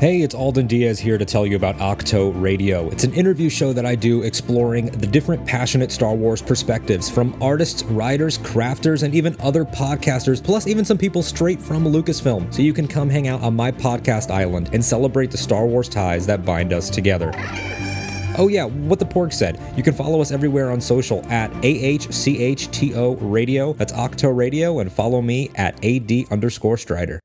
Hey, 0.06 0.22
it's 0.22 0.36
Alden 0.36 0.68
Diaz 0.68 1.00
here 1.00 1.18
to 1.18 1.26
tell 1.26 1.48
you 1.48 1.56
about 1.56 1.78
Ahch-To 1.78 2.40
Radio. 2.40 2.88
It's 2.92 3.04
an 3.04 3.14
interview 3.16 3.50
show 3.50 3.74
that 3.74 3.88
I 3.88 3.96
do 3.96 4.22
exploring 4.22 4.92
the 4.92 5.08
different 5.08 5.48
passionate 5.48 5.92
Star 5.92 6.14
Wars 6.14 6.44
perspectives 6.44 7.10
from 7.10 7.36
artists, 7.42 7.82
writers, 7.86 8.38
crafters, 8.38 9.02
and 9.02 9.16
even 9.16 9.36
other 9.40 9.66
podcasters, 9.66 10.44
plus 10.44 10.68
even 10.68 10.86
some 10.86 11.00
people 11.00 11.24
straight 11.24 11.60
from 11.60 11.86
Lucasfilm. 11.86 12.54
So 12.54 12.62
you 12.62 12.72
can 12.72 12.88
come 12.88 13.10
hang 13.10 13.28
out 13.28 13.42
on 13.42 13.56
my 13.56 13.72
podcast 13.72 14.30
island 14.30 14.70
and 14.74 14.86
celebrate 14.86 15.32
the 15.32 15.40
Star 15.40 15.66
Wars 15.66 15.90
ties 15.90 16.28
that 16.28 16.46
bind 16.46 16.72
us 16.72 16.92
together. 16.92 17.32
Oh, 18.38 18.48
yeah, 18.48 18.66
what 18.66 19.00
the 19.00 19.06
porg 19.06 19.34
said. 19.34 19.60
You 19.76 19.82
can 19.82 19.96
follow 19.96 20.22
us 20.22 20.32
everywhere 20.32 20.70
on 20.70 20.82
social 20.82 21.26
at 21.32 21.50
AHCHTO 21.64 23.18
Radio. 23.22 23.74
That's 23.74 23.94
Ahch-To 23.94 24.32
Radio, 24.32 24.78
and 24.78 24.94
follow 24.94 25.24
me 25.24 25.50
at 25.56 25.84
AD 25.84 26.26
underscore 26.30 26.78
Strider. 26.78 27.20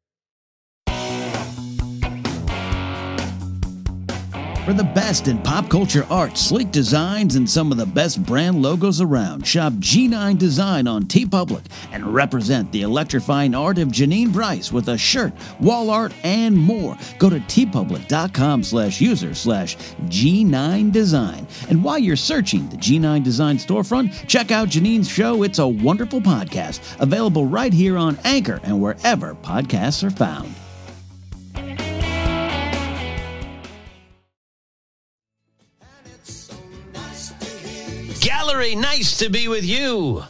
For 4.70 4.76
the 4.76 4.84
best 4.84 5.26
in 5.26 5.38
pop 5.38 5.68
culture 5.68 6.06
art, 6.10 6.38
sleek 6.38 6.70
designs, 6.70 7.34
and 7.34 7.50
some 7.50 7.72
of 7.72 7.76
the 7.76 7.84
best 7.84 8.24
brand 8.24 8.62
logos 8.62 9.00
around, 9.00 9.44
shop 9.44 9.72
G9 9.72 10.38
Design 10.38 10.86
on 10.86 11.06
TeePublic 11.06 11.64
and 11.90 12.14
represent 12.14 12.70
the 12.70 12.82
electrifying 12.82 13.52
art 13.52 13.78
of 13.78 13.88
Janine 13.88 14.32
Bryce 14.32 14.70
with 14.70 14.88
a 14.90 14.96
shirt, 14.96 15.32
wall 15.58 15.90
art, 15.90 16.14
and 16.22 16.56
more. 16.56 16.96
Go 17.18 17.28
to 17.28 17.40
teepublic.com 17.40 18.62
slash 18.62 19.00
user 19.00 19.34
slash 19.34 19.76
G9 20.04 20.92
Design. 20.92 21.48
And 21.68 21.82
while 21.82 21.98
you're 21.98 22.14
searching 22.14 22.68
the 22.68 22.76
G9 22.76 23.24
Design 23.24 23.56
storefront, 23.56 24.28
check 24.28 24.52
out 24.52 24.68
Janine's 24.68 25.10
show, 25.10 25.42
It's 25.42 25.58
a 25.58 25.66
Wonderful 25.66 26.20
Podcast, 26.20 26.78
available 27.00 27.44
right 27.44 27.72
here 27.72 27.98
on 27.98 28.20
Anchor 28.22 28.60
and 28.62 28.80
wherever 28.80 29.34
podcasts 29.34 30.04
are 30.04 30.10
found. 30.10 30.54
Gallery, 38.60 38.76
nice 38.76 39.16
to 39.20 39.30
be 39.30 39.48
with 39.48 39.64
you. 39.64 40.22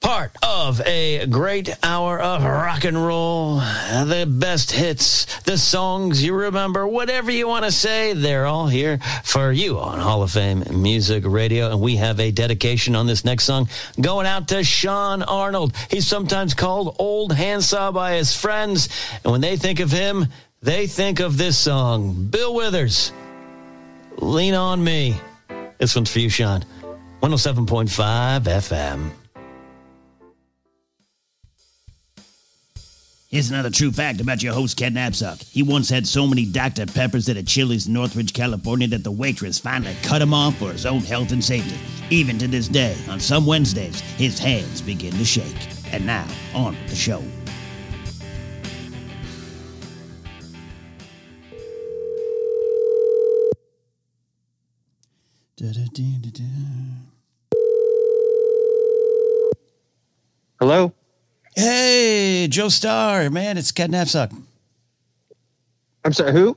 Part 0.00 0.34
of 0.42 0.80
a 0.86 1.26
great 1.26 1.68
hour 1.82 2.18
of 2.18 2.42
rock 2.42 2.84
and 2.84 2.96
roll. 2.96 3.56
The 3.56 4.26
best 4.26 4.72
hits, 4.72 5.26
the 5.42 5.58
songs 5.58 6.24
you 6.24 6.32
remember, 6.34 6.86
whatever 6.86 7.30
you 7.30 7.46
want 7.46 7.66
to 7.66 7.70
say, 7.70 8.14
they're 8.14 8.46
all 8.46 8.68
here 8.68 9.00
for 9.22 9.52
you 9.52 9.78
on 9.78 9.98
Hall 9.98 10.22
of 10.22 10.30
Fame 10.30 10.64
Music 10.70 11.24
Radio. 11.26 11.70
And 11.70 11.82
we 11.82 11.96
have 11.96 12.20
a 12.20 12.30
dedication 12.30 12.96
on 12.96 13.06
this 13.06 13.22
next 13.22 13.44
song 13.44 13.68
going 14.00 14.26
out 14.26 14.48
to 14.48 14.64
Sean 14.64 15.22
Arnold. 15.22 15.76
He's 15.90 16.06
sometimes 16.06 16.54
called 16.54 16.96
Old 16.98 17.34
Handsaw 17.34 17.92
by 17.92 18.14
his 18.14 18.34
friends. 18.34 18.88
And 19.24 19.30
when 19.30 19.42
they 19.42 19.58
think 19.58 19.80
of 19.80 19.90
him, 19.90 20.28
they 20.62 20.86
think 20.86 21.20
of 21.20 21.36
this 21.36 21.58
song 21.58 22.28
Bill 22.30 22.54
Withers, 22.54 23.12
Lean 24.16 24.54
on 24.54 24.82
Me. 24.82 25.20
This 25.76 25.94
one's 25.94 26.10
for 26.10 26.20
you, 26.20 26.30
Sean. 26.30 26.64
107.5 27.24 28.42
FM. 28.42 29.10
Here's 33.30 33.50
another 33.50 33.70
true 33.70 33.90
fact 33.90 34.20
about 34.20 34.42
your 34.42 34.52
host, 34.52 34.76
Ken 34.76 34.92
Napzok. 34.92 35.42
He 35.50 35.62
once 35.62 35.88
had 35.88 36.06
so 36.06 36.26
many 36.26 36.44
Dr. 36.44 36.84
Peppers 36.84 37.30
at 37.30 37.38
a 37.38 37.42
Chili's 37.42 37.86
in 37.86 37.94
Northridge, 37.94 38.34
California 38.34 38.88
that 38.88 39.04
the 39.04 39.10
waitress 39.10 39.58
finally 39.58 39.96
cut 40.02 40.20
him 40.20 40.34
off 40.34 40.54
for 40.58 40.70
his 40.70 40.84
own 40.84 41.00
health 41.00 41.32
and 41.32 41.42
safety. 41.42 41.78
Even 42.10 42.36
to 42.36 42.46
this 42.46 42.68
day, 42.68 42.94
on 43.08 43.18
some 43.18 43.46
Wednesdays, 43.46 44.00
his 44.18 44.38
hands 44.38 44.82
begin 44.82 45.14
to 45.14 45.24
shake. 45.24 45.56
And 45.92 46.04
now, 46.04 46.26
on 46.54 46.74
with 46.74 46.90
the 46.90 46.94
show. 46.94 47.22
Hello. 60.64 60.94
Hey, 61.54 62.48
Joe 62.48 62.70
Starr, 62.70 63.28
man, 63.28 63.58
it's 63.58 63.70
Ken 63.70 63.92
Napzok. 63.92 64.34
I'm 66.06 66.14
sorry. 66.14 66.32
Who? 66.32 66.56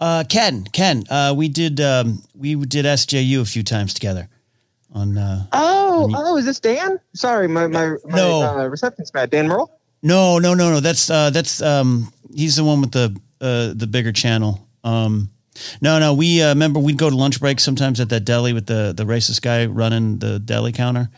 Uh, 0.00 0.24
Ken, 0.28 0.64
Ken, 0.72 1.04
uh, 1.08 1.32
we 1.36 1.48
did 1.48 1.80
um, 1.80 2.24
we 2.34 2.56
did 2.56 2.86
SJU 2.86 3.42
a 3.42 3.44
few 3.44 3.62
times 3.62 3.94
together. 3.94 4.28
On 4.92 5.16
uh, 5.16 5.46
Oh, 5.52 6.10
oh, 6.12 6.36
is 6.36 6.46
this 6.46 6.58
Dan? 6.58 6.98
Sorry, 7.14 7.46
my 7.46 7.68
my, 7.68 7.90
my 8.06 8.16
No. 8.16 8.42
uh, 8.42 8.66
reception's 8.66 9.12
bad. 9.12 9.30
Dan 9.30 9.46
Murrell. 9.46 9.70
no, 10.02 10.40
no, 10.40 10.54
no, 10.54 10.70
no. 10.72 10.80
That's 10.80 11.08
uh, 11.08 11.30
that's 11.30 11.62
um, 11.62 12.12
he's 12.34 12.56
the 12.56 12.64
one 12.64 12.80
with 12.80 12.90
the 12.90 13.16
uh, 13.40 13.72
the 13.72 13.86
bigger 13.86 14.10
channel. 14.10 14.66
Um, 14.82 15.30
no, 15.80 16.00
no, 16.00 16.12
we 16.12 16.42
uh, 16.42 16.48
remember 16.48 16.80
we'd 16.80 16.98
go 16.98 17.08
to 17.08 17.14
lunch 17.14 17.38
break 17.38 17.60
sometimes 17.60 18.00
at 18.00 18.08
that 18.08 18.24
deli 18.24 18.52
with 18.52 18.66
the 18.66 18.92
the 18.96 19.04
racist 19.04 19.42
guy 19.42 19.66
running 19.66 20.18
the 20.18 20.40
deli 20.40 20.72
counter. 20.72 21.08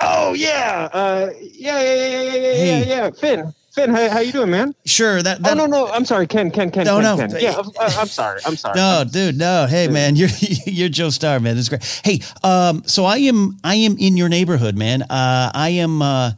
Oh 0.00 0.34
yeah, 0.34 0.88
uh, 0.92 1.30
yeah, 1.40 1.80
yeah, 1.80 1.94
yeah, 1.94 1.94
yeah, 1.94 2.22
yeah, 2.22 2.32
yeah, 2.32 2.54
Hey. 2.54 2.78
yeah, 2.80 2.84
yeah. 3.04 3.10
Finn, 3.10 3.54
Finn, 3.72 3.90
how, 3.90 4.08
how 4.10 4.18
you 4.20 4.32
doing, 4.32 4.50
man? 4.50 4.74
Sure, 4.84 5.22
that, 5.22 5.38
Oh 5.44 5.54
no, 5.54 5.66
no, 5.66 5.88
I'm 5.88 6.04
sorry, 6.04 6.26
Ken, 6.26 6.50
Ken, 6.50 6.70
Ken, 6.70 6.84
No, 6.84 7.00
Ken, 7.00 7.02
no. 7.02 7.16
Ken. 7.16 7.36
Yeah, 7.40 7.52
uh, 7.56 7.94
I'm 7.98 8.08
sorry, 8.08 8.40
I'm 8.44 8.56
sorry. 8.56 8.76
No, 8.76 9.04
dude, 9.10 9.36
no. 9.38 9.66
Hey, 9.68 9.88
man, 9.88 10.16
you're 10.16 10.28
you're 10.66 10.88
Joe 10.88 11.10
Star, 11.10 11.38
man. 11.40 11.56
It's 11.56 11.68
great. 11.68 11.84
Hey, 12.04 12.20
um, 12.42 12.82
so 12.86 13.04
I 13.04 13.18
am 13.18 13.56
I 13.62 13.76
am 13.76 13.96
in 13.98 14.16
your 14.16 14.28
neighborhood, 14.28 14.76
man. 14.76 15.02
Uh, 15.02 15.50
I 15.54 15.70
am 15.70 16.02
uh, 16.02 16.32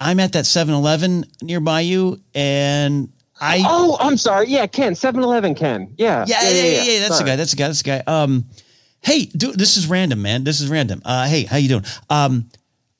I'm 0.00 0.18
at 0.20 0.32
that 0.32 0.44
7-Eleven 0.44 1.24
nearby 1.42 1.80
you, 1.80 2.20
and 2.34 3.08
I 3.40 3.62
Oh, 3.64 3.96
I'm 4.00 4.16
sorry. 4.16 4.48
Yeah, 4.48 4.66
Ken, 4.66 4.94
7-Eleven, 4.94 5.54
Ken. 5.54 5.92
Yeah, 5.98 6.24
yeah, 6.26 6.42
yeah, 6.42 6.50
yeah, 6.50 6.82
yeah, 6.82 7.00
That's 7.00 7.18
the 7.18 7.24
guy. 7.24 7.36
That's 7.36 7.50
the 7.50 7.56
guy. 7.56 7.66
That's 7.68 7.82
the 7.82 8.02
guy. 8.04 8.22
Um, 8.22 8.44
hey, 9.00 9.26
dude, 9.26 9.56
this 9.58 9.76
is 9.76 9.86
random, 9.86 10.22
man. 10.22 10.44
This 10.44 10.60
is 10.60 10.68
random. 10.68 11.02
Uh, 11.04 11.26
hey, 11.28 11.44
how 11.44 11.56
you 11.56 11.68
doing? 11.68 11.84
Um, 12.10 12.48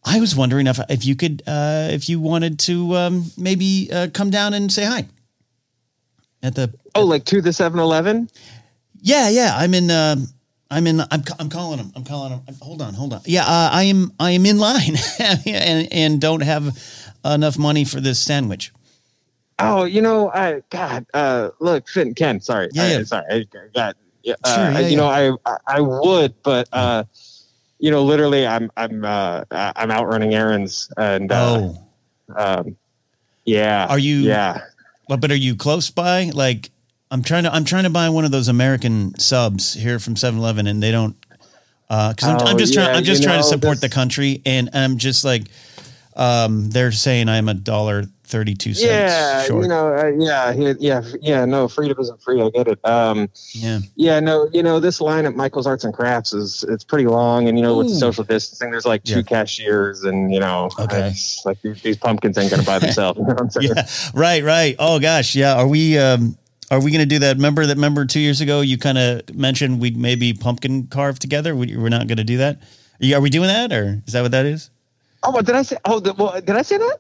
I 0.04 0.20
was 0.20 0.34
wondering 0.34 0.66
if 0.66 0.78
if 0.88 1.04
you 1.04 1.14
could 1.16 1.42
uh, 1.46 1.88
if 1.90 2.08
you 2.08 2.20
wanted 2.20 2.58
to 2.60 2.96
um, 2.96 3.24
maybe 3.36 3.88
uh, 3.92 4.08
come 4.12 4.30
down 4.30 4.54
and 4.54 4.70
say 4.72 4.84
hi 4.84 5.06
at 6.42 6.54
the 6.54 6.72
Oh, 6.94 7.04
like 7.04 7.24
to 7.26 7.40
the 7.40 7.50
7-Eleven? 7.50 8.28
Yeah, 9.00 9.30
yeah. 9.30 9.52
I'm 9.56 9.72
in. 9.74 9.90
Uh, 9.90 10.16
I'm 10.70 10.86
in. 10.86 11.00
I'm. 11.00 11.22
I'm 11.38 11.48
calling 11.48 11.78
him. 11.78 11.92
I'm 11.96 12.04
calling 12.04 12.32
him. 12.32 12.42
Hold 12.60 12.82
on. 12.82 12.94
Hold 12.94 13.14
on. 13.14 13.20
Yeah. 13.24 13.44
Uh, 13.44 13.70
I 13.72 13.84
am. 13.84 14.12
I 14.20 14.32
am 14.32 14.44
in 14.46 14.58
line, 14.58 14.96
and 15.46 15.92
and 15.92 16.20
don't 16.20 16.42
have 16.42 16.78
enough 17.24 17.58
money 17.58 17.84
for 17.84 18.00
this 18.00 18.18
sandwich. 18.20 18.72
Oh, 19.58 19.84
you 19.84 20.02
know, 20.02 20.30
I 20.32 20.62
God, 20.70 21.06
uh, 21.14 21.50
look, 21.60 21.88
Finn, 21.88 22.14
Ken, 22.14 22.40
sorry, 22.40 22.68
Yeah, 22.72 22.82
I, 22.82 22.88
yeah. 22.88 23.04
sorry, 23.04 23.24
I 23.30 23.46
got, 23.74 23.96
yeah, 24.22 24.34
uh, 24.42 24.54
Sure, 24.72 24.80
yeah, 24.80 24.88
you 24.88 24.96
know, 24.96 25.06
I, 25.06 25.30
I, 25.46 25.56
I 25.68 25.80
would, 25.80 26.34
but, 26.42 26.68
uh, 26.72 27.04
you 27.82 27.90
know, 27.90 28.02
literally, 28.04 28.46
I'm, 28.46 28.70
I'm, 28.76 29.04
uh, 29.04 29.42
I'm 29.50 29.90
out 29.90 30.06
running 30.06 30.32
errands, 30.34 30.88
and, 30.96 31.30
uh, 31.32 31.58
Oh, 31.58 31.78
um, 32.36 32.76
yeah, 33.44 33.86
Are 33.90 33.98
you- 33.98 34.20
Yeah, 34.20 34.60
but 35.08 35.30
are 35.32 35.34
you 35.34 35.56
close 35.56 35.90
by? 35.90 36.30
Like, 36.32 36.70
I'm 37.10 37.22
trying 37.22 37.42
to. 37.42 37.52
I'm 37.52 37.64
trying 37.64 37.82
to 37.84 37.90
buy 37.90 38.08
one 38.08 38.24
of 38.24 38.30
those 38.30 38.48
American 38.48 39.18
subs 39.18 39.74
here 39.74 39.98
from 39.98 40.14
7-Eleven, 40.14 40.66
and 40.66 40.82
they 40.82 40.90
don't. 40.92 41.14
Because 41.88 42.22
I'm, 42.24 42.38
I'm 42.38 42.54
Oh, 42.54 42.58
just 42.58 42.72
trying. 42.72 42.96
I'm 42.96 43.04
just 43.04 43.22
trying 43.22 43.38
to 43.40 43.44
support 43.44 43.80
this- 43.80 43.90
the 43.90 43.94
country, 43.94 44.40
and 44.46 44.70
I'm 44.72 44.96
just 44.96 45.22
like, 45.24 45.42
um, 46.16 46.70
they're 46.70 46.92
saying 46.92 47.28
I'm 47.28 47.48
a 47.50 47.54
dollar 47.54 48.06
thirty-two 48.32 48.74
cents 48.74 49.48
yeah, 49.50 49.60
you 49.60 49.68
know, 49.68 49.94
uh, 49.94 50.10
yeah, 50.18 50.50
yeah, 50.80 51.02
yeah. 51.20 51.44
No, 51.44 51.68
freedom 51.68 51.96
isn't 52.00 52.20
free. 52.20 52.42
I 52.42 52.50
get 52.50 52.66
it. 52.66 52.80
Um, 52.84 53.28
yeah. 53.52 53.78
yeah, 53.94 54.18
no, 54.18 54.48
you 54.52 54.62
know, 54.62 54.80
this 54.80 55.00
line 55.00 55.26
at 55.26 55.36
Michael's 55.36 55.66
Arts 55.66 55.84
and 55.84 55.94
Crafts 55.94 56.32
is 56.32 56.64
it's 56.68 56.82
pretty 56.82 57.06
long, 57.06 57.46
and 57.46 57.58
you 57.58 57.62
know, 57.62 57.76
with 57.76 57.88
the 57.90 57.94
social 57.94 58.24
distancing, 58.24 58.70
there's 58.70 58.86
like 58.86 59.04
two 59.04 59.16
Yeah. 59.16 59.22
cashiers, 59.22 60.02
and 60.02 60.32
you 60.34 60.40
know, 60.40 60.70
Okay. 60.80 61.12
like 61.44 61.60
these, 61.62 61.80
these 61.82 61.96
pumpkins 61.98 62.36
ain't 62.38 62.50
gonna 62.50 62.62
buy 62.64 62.78
themselves. 62.80 63.18
You 63.20 63.26
know 63.26 63.34
what 63.34 63.42
I'm 63.42 63.50
saying? 63.50 63.68
yeah 63.76 63.86
right 64.14 64.42
right 64.42 64.74
oh 64.78 64.98
gosh 64.98 65.34
yeah 65.36 65.54
are 65.54 65.68
we 65.68 65.98
um 65.98 66.36
are 66.70 66.80
we 66.82 66.90
going 66.90 67.00
to 67.00 67.06
do 67.06 67.18
that 67.18 67.36
remember 67.36 67.66
that 67.66 67.74
remember 67.76 68.04
two 68.06 68.20
years 68.20 68.40
ago 68.40 68.60
you 68.62 68.78
kind 68.78 68.96
of 68.98 69.34
mentioned 69.34 69.80
we'd 69.80 69.96
maybe 69.96 70.32
pumpkin 70.32 70.86
carve 70.86 71.18
together 71.18 71.54
we, 71.54 71.76
we're 71.76 71.88
not 71.90 72.06
going 72.06 72.16
to 72.16 72.24
do 72.24 72.38
that 72.38 72.56
are, 72.56 73.04
you, 73.06 73.14
are 73.14 73.20
we 73.20 73.28
doing 73.30 73.48
that 73.48 73.70
or 73.72 74.02
is 74.06 74.14
that 74.14 74.22
what 74.22 74.30
that 74.30 74.46
is 74.46 74.70
Oh, 75.24 75.40
did 75.40 75.54
I 75.54 75.62
say? 75.62 75.76
Oh, 75.84 76.00
the, 76.00 76.14
well, 76.14 76.32
did 76.40 76.50
I 76.56 76.62
say 76.62 76.78
that? 76.78 76.98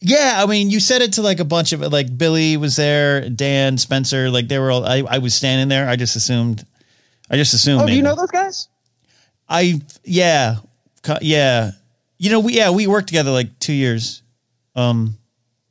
Yeah 0.00 0.34
i 0.42 0.46
mean 0.46 0.70
you 0.70 0.78
said 0.80 1.02
it 1.02 1.12
to 1.14 1.22
like 1.22 1.40
a 1.40 1.44
bunch 1.44 1.72
of 1.72 1.80
like 1.80 2.16
billy 2.16 2.56
was 2.56 2.76
there 2.76 3.28
dan 3.28 3.76
spencer 3.78 4.30
like 4.30 4.48
they 4.48 4.58
were 4.58 4.70
all 4.70 4.84
i, 4.84 5.02
I 5.08 5.18
was 5.18 5.34
standing 5.34 5.68
there 5.68 5.88
i 5.88 5.96
just 5.96 6.14
assumed 6.16 6.64
i 7.30 7.36
just 7.36 7.52
assumed 7.54 7.82
Oh, 7.82 7.86
do 7.86 7.94
you 7.94 8.02
know 8.02 8.14
those 8.14 8.30
guys? 8.30 8.68
i 9.48 9.80
yeah 10.04 10.56
yeah 11.20 11.72
you 12.18 12.30
know 12.30 12.40
we 12.40 12.54
yeah 12.54 12.70
we 12.70 12.86
worked 12.86 13.08
together 13.08 13.30
like 13.30 13.58
two 13.58 13.72
years 13.72 14.22
um 14.76 15.16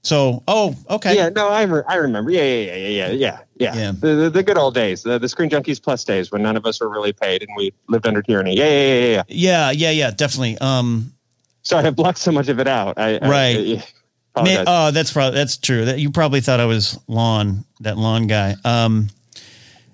so 0.03 0.41
oh 0.47 0.75
okay 0.89 1.15
Yeah, 1.15 1.27
no, 1.29 1.49
I, 1.49 1.63
re- 1.63 1.83
I 1.85 1.95
remember. 1.95 2.31
Yeah, 2.31 2.43
yeah, 2.43 2.75
yeah, 2.75 2.87
yeah, 2.87 3.07
yeah, 3.11 3.39
yeah. 3.57 3.75
Yeah. 3.75 3.91
The, 3.91 4.07
the, 4.15 4.29
the 4.29 4.43
good 4.43 4.57
old 4.57 4.73
days, 4.73 5.03
the, 5.03 5.19
the 5.19 5.27
Screen 5.27 5.49
Junkies 5.49 5.83
Plus 5.83 6.05
days 6.05 6.31
when 6.31 6.41
none 6.43 6.55
of 6.55 6.65
us 6.65 6.79
were 6.79 6.87
really 6.87 7.11
paid 7.11 7.41
and 7.43 7.49
we 7.57 7.73
lived 7.89 8.07
under 8.07 8.21
tyranny. 8.21 8.55
Yeah, 8.55 8.63
yeah, 8.69 8.71
yeah, 8.71 8.93
yeah. 8.95 9.09
yeah. 9.09 9.23
yeah 9.27 9.71
yeah 9.71 9.91
yeah 9.91 10.11
definitely 10.11 10.57
um 10.59 11.11
Sorry, 11.63 11.87
I 11.87 11.89
blocked 11.89 12.19
so 12.19 12.31
much 12.31 12.47
of 12.47 12.57
it 12.61 12.67
out. 12.69 12.97
I, 12.97 13.17
Right. 13.19 13.57
I, 13.81 13.83
Man, 14.43 14.63
oh, 14.67 14.91
that's 14.91 15.11
probably 15.13 15.37
that's 15.37 15.57
true. 15.57 15.85
That 15.85 15.99
you 15.99 16.11
probably 16.11 16.41
thought 16.41 16.59
I 16.59 16.65
was 16.65 16.99
lawn 17.07 17.65
that 17.81 17.97
lawn 17.97 18.27
guy. 18.27 18.55
Um, 18.65 19.09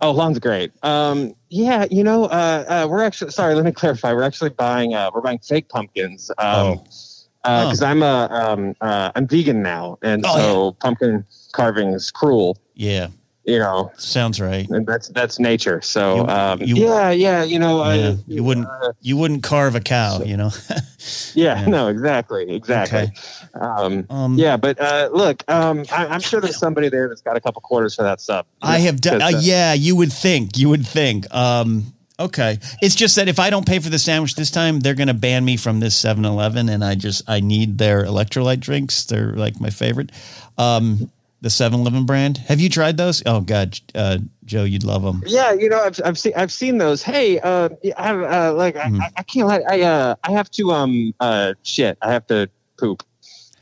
oh, 0.02 0.12
lawn's 0.12 0.40
great. 0.40 0.72
Um, 0.84 1.34
yeah, 1.50 1.86
you 1.92 2.04
know, 2.04 2.26
uh, 2.26 2.66
uh, 2.86 2.88
we're 2.90 3.04
actually 3.04 3.32
sorry. 3.32 3.56
Let 3.56 3.66
me 3.66 3.72
clarify. 3.72 4.14
We're 4.14 4.24
actually 4.24 4.50
buying. 4.52 4.94
Uh, 4.96 5.12
we're 5.14 5.22
buying 5.22 5.40
fake 5.40 5.70
pumpkins. 5.70 6.32
Um, 6.38 6.80
Oh. 7.46 7.64
because 7.66 7.82
I'm 7.82 8.02
a 8.04 8.30
um, 8.32 8.74
uh, 8.80 9.12
I'm 9.16 9.28
vegan 9.28 9.62
now, 9.62 9.98
and 10.02 10.24
Oh, 10.26 10.38
so 10.38 10.72
pumpkin 10.80 11.26
carving 11.52 11.90
is 11.90 12.10
cruel. 12.10 12.58
yeah, 12.74 13.08
You 13.46 13.60
know, 13.60 13.92
sounds 13.98 14.40
right. 14.40 14.70
and 14.70 14.86
that's 14.88 15.10
that's 15.10 15.38
nature. 15.38 15.82
So 15.82 16.16
You- 16.16 16.28
um, 16.28 16.62
you- 16.62 16.76
yeah, 16.78 17.10
yeah, 17.12 17.44
you 17.44 17.60
know, 17.60 17.84
Yeah, 17.92 18.12
I, 18.12 18.18
you 18.26 18.42
wouldn't 18.42 18.68
uh, 18.68 18.94
you 19.02 19.18
wouldn't 19.18 19.44
carve 19.44 19.76
a 19.76 19.82
cow, 19.82 20.20
so- 20.20 20.24
you 20.24 20.38
know. 20.38 20.50
yeah, 21.34 21.60
Yeah. 21.62 21.66
no, 21.68 21.90
exactly, 21.90 22.50
exactly. 22.56 23.00
Okay. 23.00 23.12
Um, 23.60 24.06
Um, 24.10 24.38
yeah, 24.38 24.56
but 24.56 24.80
uh, 24.80 25.10
look, 25.12 25.44
um, 25.52 25.84
I, 25.92 26.08
I'm 26.08 26.22
sure 26.22 26.40
there's 26.40 26.58
somebody 26.66 26.88
there 26.88 27.10
that's 27.10 27.22
got 27.22 27.36
a 27.36 27.42
couple 27.42 27.60
quarters 27.62 27.96
for 27.96 28.04
that 28.04 28.22
sub. 28.22 28.46
I 28.62 28.80
have 28.80 29.02
done. 29.02 29.22
Uh, 29.22 29.26
uh, 29.26 29.32
yeah, 29.42 29.74
you 29.74 29.98
would 29.98 30.14
think. 30.14 30.58
You 30.58 30.70
would 30.70 30.88
think. 30.88 31.30
Um, 31.36 31.94
okay, 32.18 32.60
it's 32.82 32.96
just 32.96 33.18
that 33.18 33.28
if 33.28 33.40
I 33.40 33.50
don't 33.50 33.66
pay 33.68 33.80
for 33.80 33.90
the 33.90 34.00
sandwich 34.00 34.36
this 34.36 34.52
time, 34.52 34.80
they're 34.80 34.94
going 34.96 35.08
to 35.10 35.14
ban 35.14 35.44
me 35.44 35.58
from 35.58 35.82
this 35.82 36.02
7-Eleven, 36.02 36.70
and 36.70 36.82
I 36.82 36.96
just 36.96 37.30
I 37.30 37.42
need 37.42 37.78
their 37.78 38.06
electrolyte 38.06 38.62
drinks. 38.62 39.04
They're 39.04 39.34
like 39.34 39.60
my 39.60 39.70
favorite. 39.70 40.12
The 41.44 41.50
7-Eleven 41.50 42.06
brand. 42.06 42.38
Have 42.38 42.62
you 42.62 42.70
tried 42.70 42.96
those? 42.96 43.22
Oh 43.26 43.42
God, 43.42 43.78
uh, 43.94 44.20
Joe, 44.46 44.64
you'd 44.64 44.86
love 44.86 45.04
them. 45.04 45.22
Yeah, 45.26 45.52
you 45.52 45.68
know, 45.68 45.78
I've 45.82 46.00
I've 46.06 46.18
seen 46.18 46.32
I've 46.38 46.54
seen 46.54 46.78
those. 46.78 47.04
Hey, 47.04 47.38
uh, 47.40 47.68
I 47.98 48.08
have 48.08 48.22
uh, 48.24 48.54
like 48.54 48.76
Mhm. 48.76 49.02
I, 49.02 49.10
I 49.18 49.24
can't 49.24 49.48
let 49.50 49.62
I 49.70 49.82
uh 49.82 50.16
I 50.24 50.32
have 50.32 50.50
to 50.52 50.72
um 50.72 51.14
uh 51.20 51.54
shit 51.64 51.98
I 52.02 52.14
have 52.14 52.26
to 52.28 52.50
poop. 52.80 53.04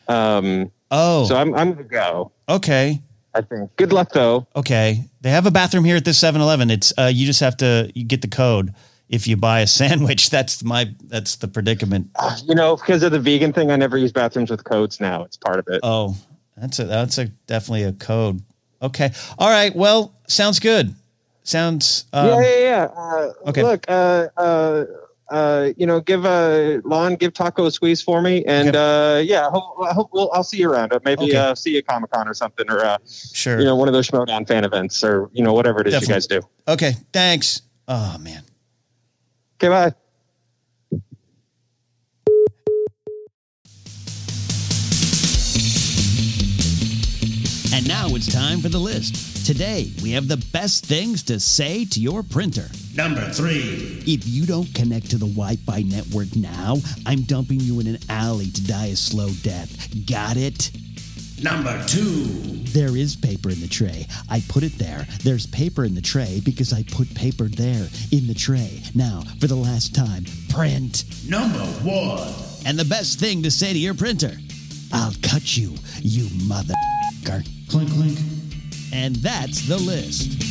Um, 0.07 0.71
Oh, 0.91 1.25
so 1.25 1.35
I'm 1.37 1.55
I'm 1.55 1.71
gonna 1.73 1.83
go. 1.85 2.31
okay. 2.47 3.01
I 3.33 3.41
think. 3.41 3.75
Good 3.77 3.93
luck 3.93 4.11
though. 4.13 4.45
Okay. 4.55 5.05
They 5.21 5.31
have 5.31 5.45
a 5.47 5.51
bathroom 5.51 5.83
here 5.85 5.95
at 5.95 6.05
this 6.05 6.19
7-Eleven. 6.21 6.69
It's 6.69 6.93
uh 6.99 7.09
you 7.11 7.25
just 7.25 7.39
have 7.39 7.57
to 7.57 7.91
you 7.95 8.03
get 8.03 8.21
the 8.21 8.27
code 8.27 8.75
if 9.09 9.25
you 9.27 9.37
buy 9.37 9.61
a 9.61 9.67
sandwich. 9.79 10.29
That's 10.29 10.63
my 10.63 10.93
that's 11.05 11.37
the 11.37 11.47
predicament. 11.47 12.09
Uh, 12.15 12.35
You 12.45 12.53
know, 12.53 12.75
because 12.75 13.01
of 13.01 13.11
the 13.11 13.19
vegan 13.19 13.53
thing, 13.53 13.71
I 13.71 13.75
never 13.75 13.97
use 13.97 14.11
bathrooms 14.11 14.51
with 14.51 14.65
codes 14.65 14.99
now. 14.99 15.23
It's 15.23 15.37
part 15.37 15.57
of 15.59 15.65
it. 15.69 15.79
Oh, 15.81 16.15
that's 16.61 16.79
a 16.79 16.85
that's 16.85 17.17
a 17.17 17.25
definitely 17.47 17.83
a 17.83 17.91
code. 17.93 18.41
Okay. 18.81 19.11
All 19.37 19.49
right. 19.49 19.75
Well, 19.75 20.13
sounds 20.27 20.59
good. 20.59 20.95
Sounds 21.43 22.05
um, 22.13 22.27
yeah, 22.27 22.41
yeah, 22.41 22.59
yeah. 22.59 22.83
Uh, 22.95 23.31
okay. 23.47 23.63
Look, 23.63 23.85
uh, 23.89 24.27
uh, 24.37 24.85
uh, 25.31 25.69
you 25.75 25.85
know, 25.87 25.99
give 25.99 26.25
uh, 26.25 26.79
Lon, 26.85 27.15
give 27.15 27.33
Taco 27.33 27.65
a 27.65 27.71
squeeze 27.71 28.01
for 28.01 28.21
me, 28.21 28.43
and 28.45 28.75
uh, 28.75 29.21
yeah, 29.23 29.47
I 29.47 29.49
hope, 29.49 29.75
I 29.81 29.93
hope 29.93 30.09
we'll, 30.13 30.29
I'll 30.33 30.43
see 30.43 30.57
you 30.57 30.69
around. 30.71 30.93
Maybe 31.03 31.23
Okay. 31.23 31.35
uh, 31.37 31.55
see 31.55 31.71
you 31.71 31.77
at 31.79 31.87
Comic 31.87 32.11
Con 32.11 32.27
or 32.27 32.33
something, 32.35 32.69
or 32.69 32.83
uh, 32.85 32.97
sure. 33.09 33.57
you 33.59 33.65
know, 33.65 33.75
one 33.75 33.87
of 33.87 33.93
those 33.93 34.07
Schmoedown 34.09 34.47
fan 34.47 34.63
events, 34.65 35.03
or 35.03 35.29
you 35.33 35.43
know, 35.43 35.53
whatever 35.53 35.81
it 35.81 35.87
is 35.87 35.93
Definitely. 35.93 36.13
you 36.13 36.15
guys 36.15 36.27
do. 36.27 36.41
okay. 36.67 36.93
Thanks. 37.11 37.63
Oh 37.87 38.17
man. 38.19 38.43
Okay, 39.55 39.69
bye. 39.69 39.93
And 47.73 47.87
now 47.87 48.07
it's 48.09 48.31
time 48.31 48.59
for 48.59 48.67
the 48.67 48.77
list. 48.77 49.45
Today, 49.45 49.93
we 50.03 50.11
have 50.11 50.27
the 50.27 50.43
best 50.51 50.85
things 50.85 51.23
to 51.23 51.39
say 51.39 51.85
to 51.85 52.01
your 52.01 52.21
printer. 52.21 52.67
Number 52.95 53.21
three. 53.29 54.03
If 54.05 54.27
you 54.27 54.45
don't 54.45 54.73
connect 54.75 55.11
to 55.11 55.17
the 55.17 55.25
Wi 55.25 55.55
Fi 55.55 55.83
network 55.83 56.35
now, 56.35 56.77
I'm 57.05 57.21
dumping 57.21 57.61
you 57.61 57.79
in 57.79 57.87
an 57.87 57.99
alley 58.09 58.47
to 58.47 58.67
die 58.67 58.87
a 58.87 58.95
slow 58.97 59.29
death. 59.41 59.87
Got 60.05 60.35
it? 60.35 60.71
Number 61.41 61.81
two. 61.87 62.25
There 62.73 62.97
is 62.97 63.15
paper 63.15 63.49
in 63.49 63.61
the 63.61 63.69
tray. 63.69 64.05
I 64.29 64.41
put 64.49 64.63
it 64.63 64.77
there. 64.77 65.07
There's 65.23 65.47
paper 65.47 65.85
in 65.85 65.95
the 65.95 66.01
tray 66.01 66.41
because 66.43 66.73
I 66.73 66.83
put 66.91 67.13
paper 67.15 67.45
there 67.45 67.87
in 68.11 68.27
the 68.27 68.35
tray. 68.35 68.83
Now, 68.93 69.21
for 69.39 69.47
the 69.47 69.55
last 69.55 69.95
time, 69.95 70.25
print. 70.49 71.05
Number 71.25 71.65
one. 71.83 72.33
And 72.65 72.77
the 72.77 72.85
best 72.85 73.17
thing 73.19 73.43
to 73.43 73.51
say 73.51 73.71
to 73.71 73.79
your 73.79 73.93
printer 73.93 74.33
I'll 74.91 75.13
cut 75.21 75.55
you, 75.55 75.75
you 76.01 76.27
mother. 76.47 76.73
Clink, 77.71 77.89
clink. 77.89 78.19
And 78.93 79.15
that's 79.15 79.65
the 79.65 79.77
list. 79.77 80.43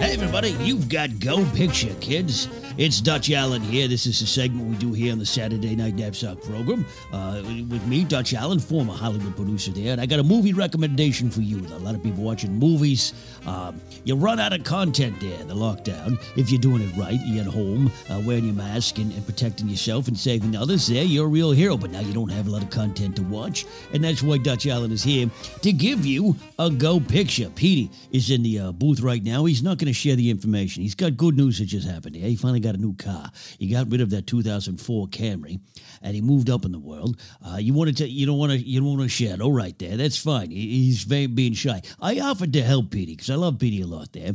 Hey, 0.00 0.14
everybody, 0.14 0.50
you've 0.64 0.88
got 0.88 1.20
Go 1.20 1.44
Picture, 1.54 1.94
kids. 2.00 2.48
It's 2.78 3.00
Dutch 3.00 3.28
Allen 3.32 3.60
here. 3.60 3.88
This 3.88 4.06
is 4.06 4.22
a 4.22 4.26
segment 4.28 4.68
we 4.68 4.76
do 4.76 4.92
here 4.92 5.10
on 5.10 5.18
the 5.18 5.26
Saturday 5.26 5.74
Night 5.74 5.96
Knapsack 5.96 6.40
program. 6.42 6.86
Uh, 7.12 7.42
with 7.68 7.84
me, 7.88 8.04
Dutch 8.04 8.34
Allen, 8.34 8.60
former 8.60 8.92
Hollywood 8.92 9.34
producer 9.34 9.72
there. 9.72 9.90
And 9.90 10.00
I 10.00 10.06
got 10.06 10.20
a 10.20 10.22
movie 10.22 10.52
recommendation 10.52 11.28
for 11.28 11.40
you. 11.40 11.58
A 11.58 11.78
lot 11.80 11.96
of 11.96 12.04
people 12.04 12.22
watching 12.22 12.56
movies. 12.56 13.14
Um, 13.48 13.80
you 14.04 14.14
run 14.14 14.38
out 14.38 14.52
of 14.52 14.62
content 14.62 15.18
there, 15.18 15.42
the 15.42 15.54
lockdown. 15.56 16.22
If 16.36 16.52
you're 16.52 16.60
doing 16.60 16.82
it 16.82 16.96
right, 16.96 17.18
you're 17.26 17.44
at 17.44 17.52
home, 17.52 17.90
uh, 18.08 18.22
wearing 18.24 18.44
your 18.44 18.54
mask 18.54 18.98
and, 18.98 19.12
and 19.12 19.26
protecting 19.26 19.68
yourself 19.68 20.06
and 20.06 20.16
saving 20.16 20.54
others 20.54 20.86
there, 20.86 21.02
you're 21.02 21.26
a 21.26 21.28
real 21.28 21.50
hero. 21.50 21.76
But 21.76 21.90
now 21.90 21.98
you 21.98 22.12
don't 22.12 22.30
have 22.30 22.46
a 22.46 22.50
lot 22.50 22.62
of 22.62 22.70
content 22.70 23.16
to 23.16 23.24
watch. 23.24 23.66
And 23.92 24.04
that's 24.04 24.22
why 24.22 24.38
Dutch 24.38 24.68
Allen 24.68 24.92
is 24.92 25.02
here 25.02 25.28
to 25.62 25.72
give 25.72 26.06
you 26.06 26.36
a 26.60 26.70
Go 26.70 27.00
Picture. 27.00 27.50
Petey 27.50 27.90
is 28.12 28.30
in 28.30 28.44
the 28.44 28.60
uh, 28.60 28.70
booth 28.70 29.00
right 29.00 29.24
now. 29.24 29.46
He's 29.46 29.64
not 29.64 29.78
going 29.78 29.88
to 29.88 29.92
share 29.92 30.14
the 30.14 30.30
information. 30.30 30.84
He's 30.84 30.94
got 30.94 31.16
good 31.16 31.36
news 31.36 31.58
that 31.58 31.64
just 31.64 31.88
happened 31.88 32.14
here. 32.14 32.28
He 32.28 32.36
finally 32.36 32.60
got 32.60 32.67
a 32.74 32.78
new 32.78 32.94
car. 32.94 33.30
He 33.58 33.68
got 33.68 33.90
rid 33.90 34.00
of 34.00 34.10
that 34.10 34.26
2004 34.26 35.08
Camry, 35.08 35.60
and 36.02 36.14
he 36.14 36.20
moved 36.20 36.50
up 36.50 36.64
in 36.64 36.72
the 36.72 36.78
world. 36.78 37.20
Uh, 37.46 37.56
you 37.56 37.74
want 37.74 37.96
to, 37.96 38.08
you 38.08 38.26
don't 38.26 38.38
want 38.38 38.52
to, 38.52 38.58
you 38.58 38.80
don't 38.80 38.96
want 38.96 39.10
to. 39.10 39.40
All 39.40 39.52
right, 39.52 39.78
there, 39.78 39.96
that's 39.96 40.18
fine. 40.18 40.50
He, 40.50 40.84
he's 40.84 41.04
being 41.04 41.54
shy. 41.54 41.82
I 42.00 42.20
offered 42.20 42.52
to 42.52 42.62
help 42.62 42.90
Petey 42.90 43.14
because 43.14 43.30
I 43.30 43.34
love 43.34 43.58
Petey 43.58 43.82
a 43.82 43.86
lot. 43.86 44.12
There, 44.12 44.34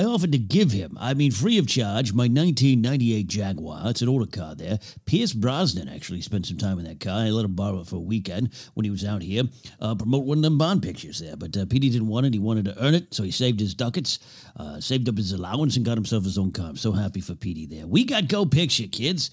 I 0.00 0.04
offered 0.04 0.32
to 0.32 0.38
give 0.38 0.72
him, 0.72 0.96
I 0.98 1.12
mean, 1.12 1.30
free 1.30 1.58
of 1.58 1.66
charge, 1.66 2.14
my 2.14 2.22
1998 2.22 3.26
Jaguar. 3.26 3.82
It's 3.90 4.00
an 4.00 4.08
older 4.08 4.24
car 4.24 4.54
there. 4.54 4.78
Pierce 5.04 5.34
Brosnan 5.34 5.90
actually 5.90 6.22
spent 6.22 6.46
some 6.46 6.56
time 6.56 6.78
in 6.78 6.86
that 6.86 7.00
car. 7.00 7.20
I 7.20 7.28
let 7.28 7.44
him 7.44 7.54
borrow 7.54 7.80
it 7.80 7.86
for 7.86 7.96
a 7.96 8.00
weekend 8.00 8.48
when 8.72 8.84
he 8.84 8.90
was 8.90 9.04
out 9.04 9.20
here, 9.20 9.42
uh, 9.78 9.94
promote 9.94 10.24
one 10.24 10.38
of 10.38 10.42
them 10.42 10.56
Bond 10.56 10.82
pictures 10.82 11.18
there. 11.18 11.36
But 11.36 11.54
uh, 11.54 11.66
Petey 11.66 11.90
didn't 11.90 12.08
want 12.08 12.24
it. 12.24 12.32
He 12.32 12.40
wanted 12.40 12.64
to 12.64 12.82
earn 12.82 12.94
it, 12.94 13.12
so 13.12 13.24
he 13.24 13.30
saved 13.30 13.60
his 13.60 13.74
ducats, 13.74 14.20
uh, 14.56 14.80
saved 14.80 15.06
up 15.06 15.18
his 15.18 15.32
allowance, 15.32 15.76
and 15.76 15.84
got 15.84 15.98
himself 15.98 16.24
his 16.24 16.38
own 16.38 16.50
car. 16.50 16.70
I'm 16.70 16.76
so 16.76 16.92
happy 16.92 17.20
for 17.20 17.34
Petey 17.34 17.66
there. 17.66 17.86
We 17.86 18.04
got 18.04 18.26
Go 18.26 18.46
Picture, 18.46 18.86
kids. 18.86 19.30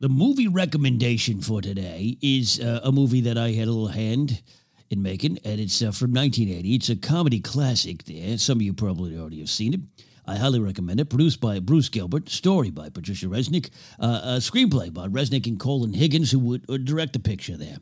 The 0.00 0.08
movie 0.08 0.48
recommendation 0.48 1.40
for 1.40 1.62
today 1.62 2.18
is 2.20 2.58
uh, 2.58 2.80
a 2.82 2.90
movie 2.90 3.20
that 3.20 3.38
I 3.38 3.52
had 3.52 3.68
a 3.68 3.70
little 3.70 3.86
hand 3.86 4.42
in 4.90 5.02
making, 5.02 5.38
and 5.44 5.60
it's 5.60 5.82
uh, 5.82 5.92
from 5.92 6.12
1980. 6.12 6.74
It's 6.74 6.88
a 6.88 6.96
comedy 6.96 7.40
classic 7.40 8.04
there. 8.04 8.38
Some 8.38 8.58
of 8.58 8.62
you 8.62 8.72
probably 8.72 9.18
already 9.18 9.40
have 9.40 9.50
seen 9.50 9.74
it. 9.74 9.80
I 10.26 10.36
highly 10.36 10.60
recommend 10.60 11.00
it. 11.00 11.08
Produced 11.08 11.40
by 11.40 11.58
Bruce 11.58 11.88
Gilbert, 11.88 12.28
story 12.28 12.70
by 12.70 12.90
Patricia 12.90 13.26
Resnick, 13.26 13.70
uh, 13.98 14.20
a 14.24 14.28
screenplay 14.36 14.92
by 14.92 15.08
Resnick 15.08 15.46
and 15.46 15.58
Colin 15.58 15.94
Higgins, 15.94 16.30
who 16.30 16.38
would, 16.40 16.68
would 16.68 16.84
direct 16.84 17.14
the 17.14 17.18
picture 17.18 17.56
there. 17.56 17.78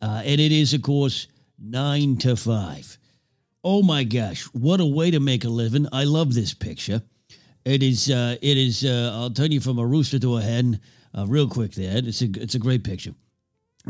Uh, 0.00 0.22
and 0.24 0.40
it 0.40 0.52
is, 0.52 0.72
of 0.72 0.82
course, 0.82 1.28
nine 1.58 2.16
to 2.18 2.36
five. 2.36 2.98
Oh 3.62 3.82
my 3.82 4.04
gosh, 4.04 4.44
what 4.52 4.80
a 4.80 4.86
way 4.86 5.10
to 5.10 5.20
make 5.20 5.44
a 5.44 5.48
living! 5.48 5.86
I 5.92 6.04
love 6.04 6.34
this 6.34 6.52
picture. 6.52 7.02
It 7.64 7.82
is, 7.82 8.10
uh, 8.10 8.36
it 8.42 8.58
is. 8.58 8.84
Uh, 8.84 9.10
I'll 9.14 9.30
tell 9.30 9.46
you 9.46 9.60
from 9.60 9.78
a 9.78 9.86
rooster 9.86 10.18
to 10.18 10.36
a 10.36 10.42
hen, 10.42 10.80
uh, 11.16 11.26
real 11.26 11.48
quick. 11.48 11.72
There, 11.72 11.96
it's 11.96 12.20
a, 12.20 12.28
it's 12.36 12.54
a 12.54 12.58
great 12.58 12.84
picture. 12.84 13.14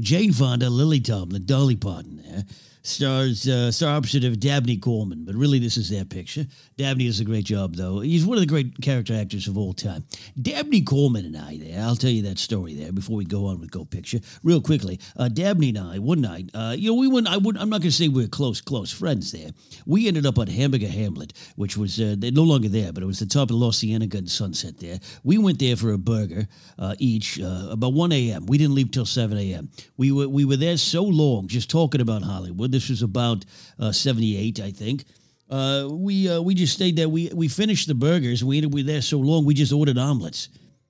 Jane 0.00 0.32
Fonda, 0.32 0.68
Lily 0.68 1.00
Tomlin, 1.00 1.44
Dolly 1.44 1.76
Parton 1.76 2.22
there. 2.24 2.44
Stars, 2.86 3.48
uh, 3.48 3.72
star 3.72 3.96
opposite 3.96 4.24
of 4.24 4.38
Dabney 4.38 4.76
Coleman, 4.76 5.24
but 5.24 5.34
really 5.34 5.58
this 5.58 5.78
is 5.78 5.88
their 5.88 6.04
picture. 6.04 6.44
Dabney 6.76 7.06
does 7.06 7.18
a 7.18 7.24
great 7.24 7.46
job, 7.46 7.76
though. 7.76 8.00
He's 8.00 8.26
one 8.26 8.36
of 8.36 8.42
the 8.42 8.46
great 8.46 8.78
character 8.82 9.14
actors 9.14 9.48
of 9.48 9.56
all 9.56 9.72
time. 9.72 10.04
Dabney 10.40 10.82
Coleman 10.82 11.24
and 11.24 11.34
I 11.34 11.56
there, 11.56 11.80
I'll 11.80 11.96
tell 11.96 12.10
you 12.10 12.20
that 12.24 12.38
story 12.38 12.74
there 12.74 12.92
before 12.92 13.16
we 13.16 13.24
go 13.24 13.46
on 13.46 13.58
with 13.58 13.70
Go 13.70 13.86
Picture. 13.86 14.20
Real 14.42 14.60
quickly, 14.60 15.00
uh, 15.16 15.28
Dabney 15.28 15.70
and 15.70 15.78
I, 15.78 15.98
one 15.98 16.20
night, 16.20 16.50
uh, 16.52 16.74
you 16.76 16.90
know, 16.90 16.96
we 16.96 17.08
went, 17.08 17.26
I 17.26 17.38
would, 17.38 17.56
I'm 17.56 17.70
not 17.70 17.80
going 17.80 17.90
to 17.90 17.90
say 17.90 18.08
we 18.08 18.22
are 18.22 18.28
close, 18.28 18.60
close 18.60 18.92
friends 18.92 19.32
there. 19.32 19.52
We 19.86 20.06
ended 20.06 20.26
up 20.26 20.36
at 20.36 20.50
Hamburger 20.50 20.88
Hamlet, 20.88 21.32
which 21.56 21.78
was, 21.78 21.98
uh, 21.98 22.16
no 22.20 22.42
longer 22.42 22.68
there, 22.68 22.92
but 22.92 23.02
it 23.02 23.06
was 23.06 23.18
the 23.18 23.24
top 23.24 23.48
of 23.48 23.56
La 23.56 23.70
Cienega 23.70 24.18
and 24.18 24.30
Sunset 24.30 24.78
there. 24.78 25.00
We 25.22 25.38
went 25.38 25.58
there 25.58 25.76
for 25.76 25.92
a 25.92 25.98
burger 25.98 26.48
uh, 26.78 26.96
each 26.98 27.40
uh, 27.40 27.68
about 27.70 27.94
1 27.94 28.12
a.m. 28.12 28.44
We 28.44 28.58
didn't 28.58 28.74
leave 28.74 28.90
till 28.90 29.06
7 29.06 29.38
a.m. 29.38 29.70
We 29.96 30.12
were, 30.12 30.28
we 30.28 30.44
were 30.44 30.58
there 30.58 30.76
so 30.76 31.02
long 31.02 31.48
just 31.48 31.70
talking 31.70 32.02
about 32.02 32.22
Hollywood. 32.22 32.73
This 32.74 32.90
was 32.90 33.02
about 33.02 33.44
uh, 33.78 33.92
78, 33.92 34.60
I 34.60 34.70
think. 34.70 35.04
Uh, 35.48 35.88
we 35.90 36.28
uh, 36.28 36.40
we 36.40 36.54
just 36.54 36.72
stayed 36.72 36.96
there. 36.96 37.08
We 37.08 37.30
we 37.34 37.48
finished 37.48 37.86
the 37.86 37.94
burgers. 37.94 38.42
We 38.42 38.64
we 38.66 38.82
were 38.82 38.86
there 38.86 39.02
so 39.02 39.18
long. 39.18 39.44
We 39.44 39.54
just 39.54 39.72
ordered 39.72 39.98
omelets. 39.98 40.48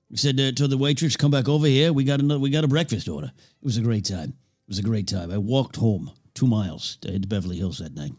We 0.09 0.17
said 0.17 0.39
uh, 0.39 0.51
to 0.53 0.67
the 0.67 0.77
waitress, 0.77 1.17
"Come 1.17 1.31
back 1.31 1.49
over 1.49 1.67
here. 1.67 1.91
We 1.91 2.03
got 2.03 2.19
another. 2.19 2.39
We 2.39 2.49
got 2.49 2.63
a 2.63 2.67
breakfast 2.69 3.09
order." 3.09 3.31
It 3.35 3.65
was 3.65 3.77
a 3.77 3.81
great 3.81 4.05
time. 4.05 4.29
It 4.29 4.69
was 4.69 4.79
a 4.79 4.83
great 4.83 5.07
time. 5.07 5.29
I 5.29 5.37
walked 5.37 5.75
home 5.75 6.11
two 6.33 6.47
miles 6.47 6.97
to, 7.01 7.19
to 7.19 7.27
Beverly 7.27 7.57
Hills 7.57 7.79
that 7.79 7.95
night. 7.95 8.13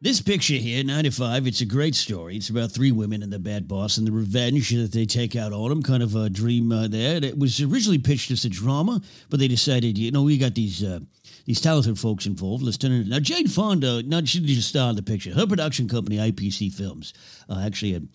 This 0.00 0.20
picture 0.20 0.54
here, 0.54 0.84
95, 0.84 1.48
it's 1.48 1.60
a 1.60 1.64
great 1.66 1.96
story. 1.96 2.36
It's 2.36 2.50
about 2.50 2.70
three 2.70 2.92
women 2.92 3.20
and 3.20 3.32
the 3.32 3.40
bad 3.40 3.66
boss 3.66 3.98
and 3.98 4.06
the 4.06 4.12
revenge 4.12 4.70
that 4.70 4.92
they 4.92 5.06
take 5.06 5.34
out 5.34 5.52
on 5.52 5.70
them. 5.70 5.82
Kind 5.82 6.04
of 6.04 6.14
a 6.14 6.30
dream 6.30 6.70
uh, 6.70 6.86
there. 6.86 7.16
It 7.16 7.36
was 7.36 7.60
originally 7.60 7.98
pitched 7.98 8.30
as 8.30 8.44
a 8.44 8.48
drama, 8.48 9.02
but 9.28 9.40
they 9.40 9.48
decided, 9.48 9.98
you 9.98 10.12
know, 10.12 10.22
we 10.22 10.38
got 10.38 10.54
these 10.54 10.84
uh, 10.84 11.00
these 11.48 11.62
talented 11.62 11.98
folks 11.98 12.26
involved. 12.26 12.62
Let's 12.62 12.76
turn 12.76 12.92
it. 12.92 13.06
Now, 13.06 13.20
Jane 13.20 13.48
Fonda, 13.48 14.02
not 14.02 14.28
she 14.28 14.40
just 14.40 14.68
star 14.68 14.90
in 14.90 14.96
the 14.96 15.02
picture. 15.02 15.32
Her 15.32 15.46
production 15.46 15.88
company, 15.88 16.18
IPC 16.18 16.74
Films, 16.74 17.14
uh, 17.48 17.62
actually 17.64 17.94
had 17.94 18.08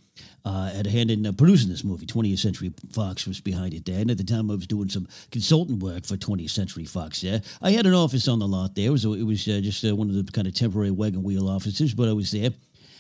uh, 0.46 0.70
had 0.70 0.86
a 0.86 0.92
hand 0.92 1.10
in 1.10 1.26
uh, 1.26 1.32
producing 1.32 1.70
this 1.70 1.84
movie. 1.84 2.06
20th 2.06 2.38
Century 2.38 2.72
Fox 2.92 3.26
was 3.26 3.42
behind 3.42 3.74
it 3.74 3.86
there. 3.86 4.00
And 4.00 4.12
at 4.12 4.20
the 4.20 4.24
time, 4.24 4.52
I 4.52 4.54
was 4.54 4.68
doing 4.68 4.88
some 4.88 5.08
consultant 5.32 5.82
work 5.82 6.06
for 6.06 6.16
20th 6.16 6.52
Century 6.52 6.86
Fox 6.86 7.22
there. 7.22 7.42
I 7.60 7.72
had 7.72 7.88
an 7.88 7.96
office 7.96 8.28
on 8.28 8.38
the 8.38 8.48
lot 8.48 8.76
there. 8.76 8.90
It 8.90 8.92
was, 8.92 9.04
it 9.04 9.24
was 9.24 9.48
uh, 9.48 9.62
just 9.64 9.84
uh, 9.84 9.96
one 9.96 10.10
of 10.10 10.24
the 10.24 10.32
kind 10.32 10.46
of 10.46 10.54
temporary 10.54 10.92
wagon 10.92 11.24
wheel 11.24 11.50
offices, 11.50 11.96
but 11.96 12.08
I 12.08 12.14
was 12.14 12.30
there. 12.30 12.52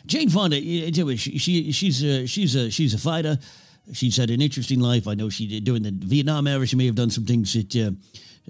Jane 0.07 0.29
Fonda, 0.29 0.59
she, 0.59 1.37
she, 1.37 1.71
she's, 1.71 2.03
a, 2.03 2.25
she's, 2.25 2.55
a, 2.55 2.71
she's 2.71 2.95
a 2.95 2.97
fighter. 2.97 3.37
She's 3.91 4.17
had 4.17 4.31
an 4.31 4.41
interesting 4.41 4.79
life. 4.79 5.07
I 5.07 5.13
know 5.13 5.29
she 5.29 5.45
did 5.45 5.63
during 5.63 5.83
the 5.83 5.91
Vietnam 5.91 6.47
era. 6.47 6.65
She 6.65 6.75
may 6.75 6.87
have 6.87 6.95
done 6.95 7.11
some 7.11 7.25
things 7.25 7.53
that 7.53 7.75
uh, 7.75 7.91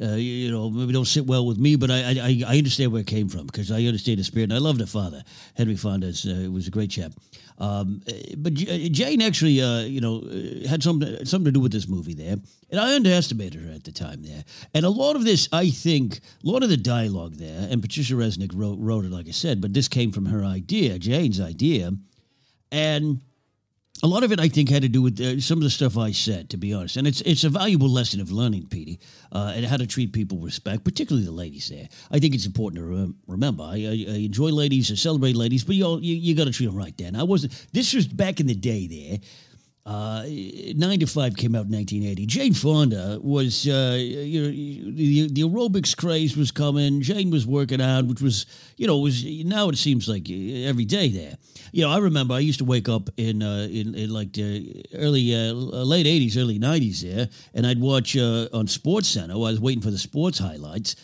uh, 0.01 0.15
you 0.15 0.51
know, 0.51 0.69
maybe 0.69 0.91
don't 0.91 1.05
sit 1.05 1.25
well 1.25 1.45
with 1.45 1.57
me, 1.57 1.75
but 1.75 1.91
I, 1.91 2.15
I, 2.19 2.43
I 2.47 2.57
understand 2.57 2.91
where 2.91 3.01
it 3.01 3.07
came 3.07 3.29
from 3.29 3.45
because 3.45 3.71
I 3.71 3.83
understand 3.83 4.19
the 4.19 4.23
spirit. 4.23 4.45
And 4.45 4.53
I 4.53 4.57
loved 4.57 4.79
her 4.79 4.87
father, 4.87 5.23
Henry 5.55 5.75
Fonda. 5.75 6.07
Uh, 6.07 6.49
was 6.51 6.67
a 6.67 6.71
great 6.71 6.89
chap. 6.89 7.11
Um, 7.59 8.01
but 8.37 8.53
Jane 8.55 9.21
actually, 9.21 9.61
uh, 9.61 9.81
you 9.81 10.01
know, 10.01 10.21
had 10.67 10.81
something 10.81 11.23
something 11.25 11.45
to 11.45 11.51
do 11.51 11.59
with 11.59 11.71
this 11.71 11.87
movie 11.87 12.15
there, 12.15 12.37
and 12.71 12.79
I 12.79 12.95
underestimated 12.95 13.61
her 13.61 13.71
at 13.71 13.83
the 13.83 13.91
time 13.91 14.23
there. 14.23 14.43
And 14.73 14.85
a 14.85 14.89
lot 14.89 15.15
of 15.15 15.23
this, 15.23 15.47
I 15.53 15.69
think, 15.69 16.17
a 16.43 16.47
lot 16.47 16.63
of 16.63 16.69
the 16.69 16.77
dialogue 16.77 17.35
there, 17.35 17.67
and 17.69 17.81
Patricia 17.81 18.15
Resnick 18.15 18.51
wrote 18.55 18.79
wrote 18.79 19.05
it, 19.05 19.11
like 19.11 19.27
I 19.27 19.31
said, 19.31 19.61
but 19.61 19.73
this 19.73 19.87
came 19.87 20.11
from 20.11 20.25
her 20.25 20.43
idea, 20.43 20.97
Jane's 20.97 21.39
idea, 21.39 21.91
and 22.71 23.21
a 24.01 24.07
lot 24.07 24.23
of 24.23 24.31
it, 24.31 24.39
I 24.39 24.49
think, 24.49 24.69
had 24.69 24.81
to 24.81 24.89
do 24.89 25.01
with 25.01 25.19
uh, 25.21 25.39
some 25.39 25.59
of 25.59 25.63
the 25.63 25.69
stuff 25.69 25.97
I 25.97 26.11
said, 26.11 26.49
to 26.49 26.57
be 26.57 26.73
honest. 26.73 26.97
And 26.97 27.07
it's 27.07 27.21
it's 27.21 27.43
a 27.43 27.49
valuable 27.49 27.89
lesson 27.89 28.19
of 28.21 28.31
learning, 28.31 28.67
Petey, 28.67 28.99
uh, 29.31 29.53
and 29.55 29.65
how 29.65 29.77
to 29.77 29.85
treat 29.85 30.13
people 30.13 30.39
with 30.39 30.51
respect, 30.51 30.83
particularly 30.83 31.25
the 31.25 31.31
ladies 31.31 31.69
there. 31.69 31.87
I 32.11 32.19
think 32.19 32.33
it's 32.33 32.45
important 32.45 32.79
to 32.79 32.85
rem- 32.85 33.15
remember. 33.27 33.63
I, 33.63 33.75
I, 33.75 34.05
I, 34.09 34.17
enjoy 34.25 34.49
ladies, 34.49 34.91
I 34.91 34.95
celebrate 34.95 35.35
ladies, 35.35 35.63
but 35.63 35.75
you 35.75 35.99
you, 35.99 36.15
you 36.15 36.35
got 36.35 36.45
to 36.45 36.51
treat 36.51 36.65
them 36.65 36.75
right, 36.75 36.95
Dan. 36.97 37.15
I 37.15 37.23
wasn't. 37.23 37.53
This 37.71 37.93
was 37.93 38.07
back 38.07 38.39
in 38.39 38.47
the 38.47 38.55
day 38.55 38.87
there. 38.87 39.19
Uh, 39.85 40.23
Nine 40.75 40.99
to 40.99 41.07
Five 41.07 41.35
came 41.35 41.55
out 41.55 41.65
in 41.65 41.73
1980. 41.73 42.25
Jane 42.25 42.53
Fonda 42.53 43.19
was, 43.21 43.67
uh, 43.67 43.97
you 43.99 44.41
know, 44.41 44.47
the, 44.47 45.27
the 45.29 45.41
aerobics 45.41 45.95
craze 45.95 46.37
was 46.37 46.51
coming. 46.51 47.01
Jane 47.01 47.29
was 47.31 47.45
working 47.45 47.81
out, 47.81 48.05
which 48.05 48.21
was, 48.21 48.45
you 48.77 48.87
know, 48.87 48.97
was 48.99 49.25
now 49.25 49.67
it 49.67 49.77
seems 49.77 50.07
like 50.07 50.29
every 50.29 50.85
day 50.85 51.09
there. 51.09 51.37
You 51.73 51.81
know, 51.81 51.89
I 51.89 51.97
remember 51.97 52.33
I 52.33 52.39
used 52.39 52.59
to 52.59 52.65
wake 52.65 52.87
up 52.87 53.09
in 53.17 53.43
uh, 53.43 53.67
in, 53.69 53.93
in 53.93 54.09
like 54.09 54.31
the 54.31 54.85
early, 54.95 55.35
uh, 55.35 55.51
late 55.51 56.05
80s, 56.05 56.37
early 56.37 56.59
90s 56.59 57.01
there, 57.01 57.27
and 57.53 57.67
I'd 57.67 57.81
watch 57.81 58.15
uh, 58.15 58.47
on 58.53 58.67
Sports 58.67 59.09
Center. 59.09 59.33
I 59.33 59.37
was 59.37 59.59
waiting 59.59 59.81
for 59.81 59.91
the 59.91 59.97
sports 59.97 60.39
highlights. 60.39 60.95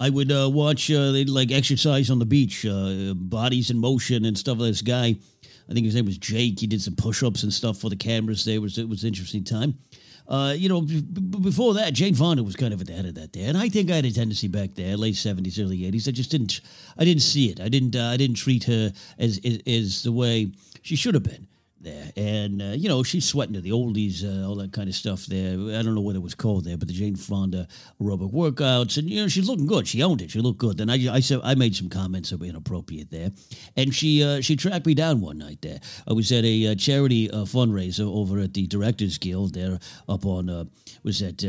I 0.00 0.10
would 0.10 0.32
uh, 0.32 0.50
watch 0.52 0.90
uh, 0.90 1.12
like 1.28 1.52
exercise 1.52 2.10
on 2.10 2.18
the 2.18 2.26
beach, 2.26 2.66
uh, 2.66 3.14
bodies 3.14 3.70
in 3.70 3.78
motion 3.78 4.24
and 4.24 4.36
stuff. 4.36 4.58
Like 4.58 4.70
this 4.70 4.82
guy 4.82 5.16
I 5.68 5.72
think 5.72 5.86
his 5.86 5.94
name 5.94 6.06
was 6.06 6.18
Jake. 6.18 6.60
He 6.60 6.66
did 6.66 6.82
some 6.82 6.96
push-ups 6.96 7.42
and 7.42 7.52
stuff 7.52 7.78
for 7.78 7.88
the 7.88 7.96
cameras. 7.96 8.44
There 8.44 8.56
it 8.56 8.62
was 8.62 8.78
it 8.78 8.88
was 8.88 9.02
an 9.02 9.08
interesting 9.08 9.44
time. 9.44 9.78
Uh, 10.26 10.54
you 10.56 10.70
know, 10.70 10.80
b- 10.80 11.02
before 11.02 11.74
that, 11.74 11.92
Jane 11.92 12.14
Fonda 12.14 12.42
was 12.42 12.56
kind 12.56 12.72
of 12.72 12.80
at 12.80 12.86
the 12.86 12.94
head 12.94 13.04
of 13.04 13.14
that 13.14 13.34
there, 13.34 13.48
and 13.48 13.58
I 13.58 13.68
think 13.68 13.90
I 13.90 13.96
had 13.96 14.06
a 14.06 14.10
tendency 14.10 14.48
back 14.48 14.74
there, 14.74 14.96
late 14.96 15.16
seventies, 15.16 15.58
early 15.60 15.84
eighties. 15.86 16.08
I 16.08 16.12
just 16.12 16.30
didn't, 16.30 16.60
I 16.96 17.04
didn't 17.04 17.22
see 17.22 17.50
it. 17.50 17.60
I 17.60 17.68
didn't, 17.68 17.94
uh, 17.94 18.06
I 18.06 18.16
didn't 18.16 18.36
treat 18.36 18.64
her 18.64 18.92
as, 19.18 19.38
as 19.44 19.58
as 19.66 20.02
the 20.02 20.12
way 20.12 20.50
she 20.82 20.96
should 20.96 21.14
have 21.14 21.24
been 21.24 21.46
there. 21.84 22.10
And, 22.16 22.60
uh, 22.60 22.74
you 22.76 22.88
know, 22.88 23.02
she's 23.02 23.24
sweating 23.24 23.54
to 23.54 23.60
the 23.60 23.70
oldies, 23.70 24.24
uh, 24.24 24.48
all 24.48 24.56
that 24.56 24.72
kind 24.72 24.88
of 24.88 24.94
stuff 24.94 25.26
there. 25.26 25.52
I 25.52 25.82
don't 25.82 25.94
know 25.94 26.00
what 26.00 26.16
it 26.16 26.22
was 26.22 26.34
called 26.34 26.64
there, 26.64 26.76
but 26.76 26.88
the 26.88 26.94
Jane 26.94 27.16
Fonda 27.16 27.68
aerobic 28.00 28.32
workouts. 28.32 28.98
And, 28.98 29.08
you 29.08 29.22
know, 29.22 29.28
she's 29.28 29.48
looking 29.48 29.66
good. 29.66 29.86
She 29.86 30.02
owned 30.02 30.22
it. 30.22 30.30
She 30.30 30.40
looked 30.40 30.58
good. 30.58 30.78
Then 30.78 30.90
I, 30.90 31.14
I, 31.14 31.20
said, 31.20 31.40
I 31.44 31.54
made 31.54 31.76
some 31.76 31.88
comments 31.88 32.30
that 32.30 32.40
were 32.40 32.46
inappropriate 32.46 33.10
there. 33.10 33.30
And 33.76 33.94
she 33.94 34.24
uh, 34.24 34.40
she 34.40 34.56
tracked 34.56 34.86
me 34.86 34.94
down 34.94 35.20
one 35.20 35.38
night 35.38 35.62
there. 35.62 35.78
I 36.08 36.12
was 36.12 36.32
at 36.32 36.44
a 36.44 36.68
uh, 36.68 36.74
charity 36.74 37.30
uh, 37.30 37.44
fundraiser 37.44 38.06
over 38.06 38.40
at 38.40 38.54
the 38.54 38.66
Directors 38.66 39.18
Guild 39.18 39.54
there 39.54 39.78
up 40.08 40.26
on, 40.26 40.50
uh, 40.50 40.64
was 41.02 41.20
that 41.20 41.42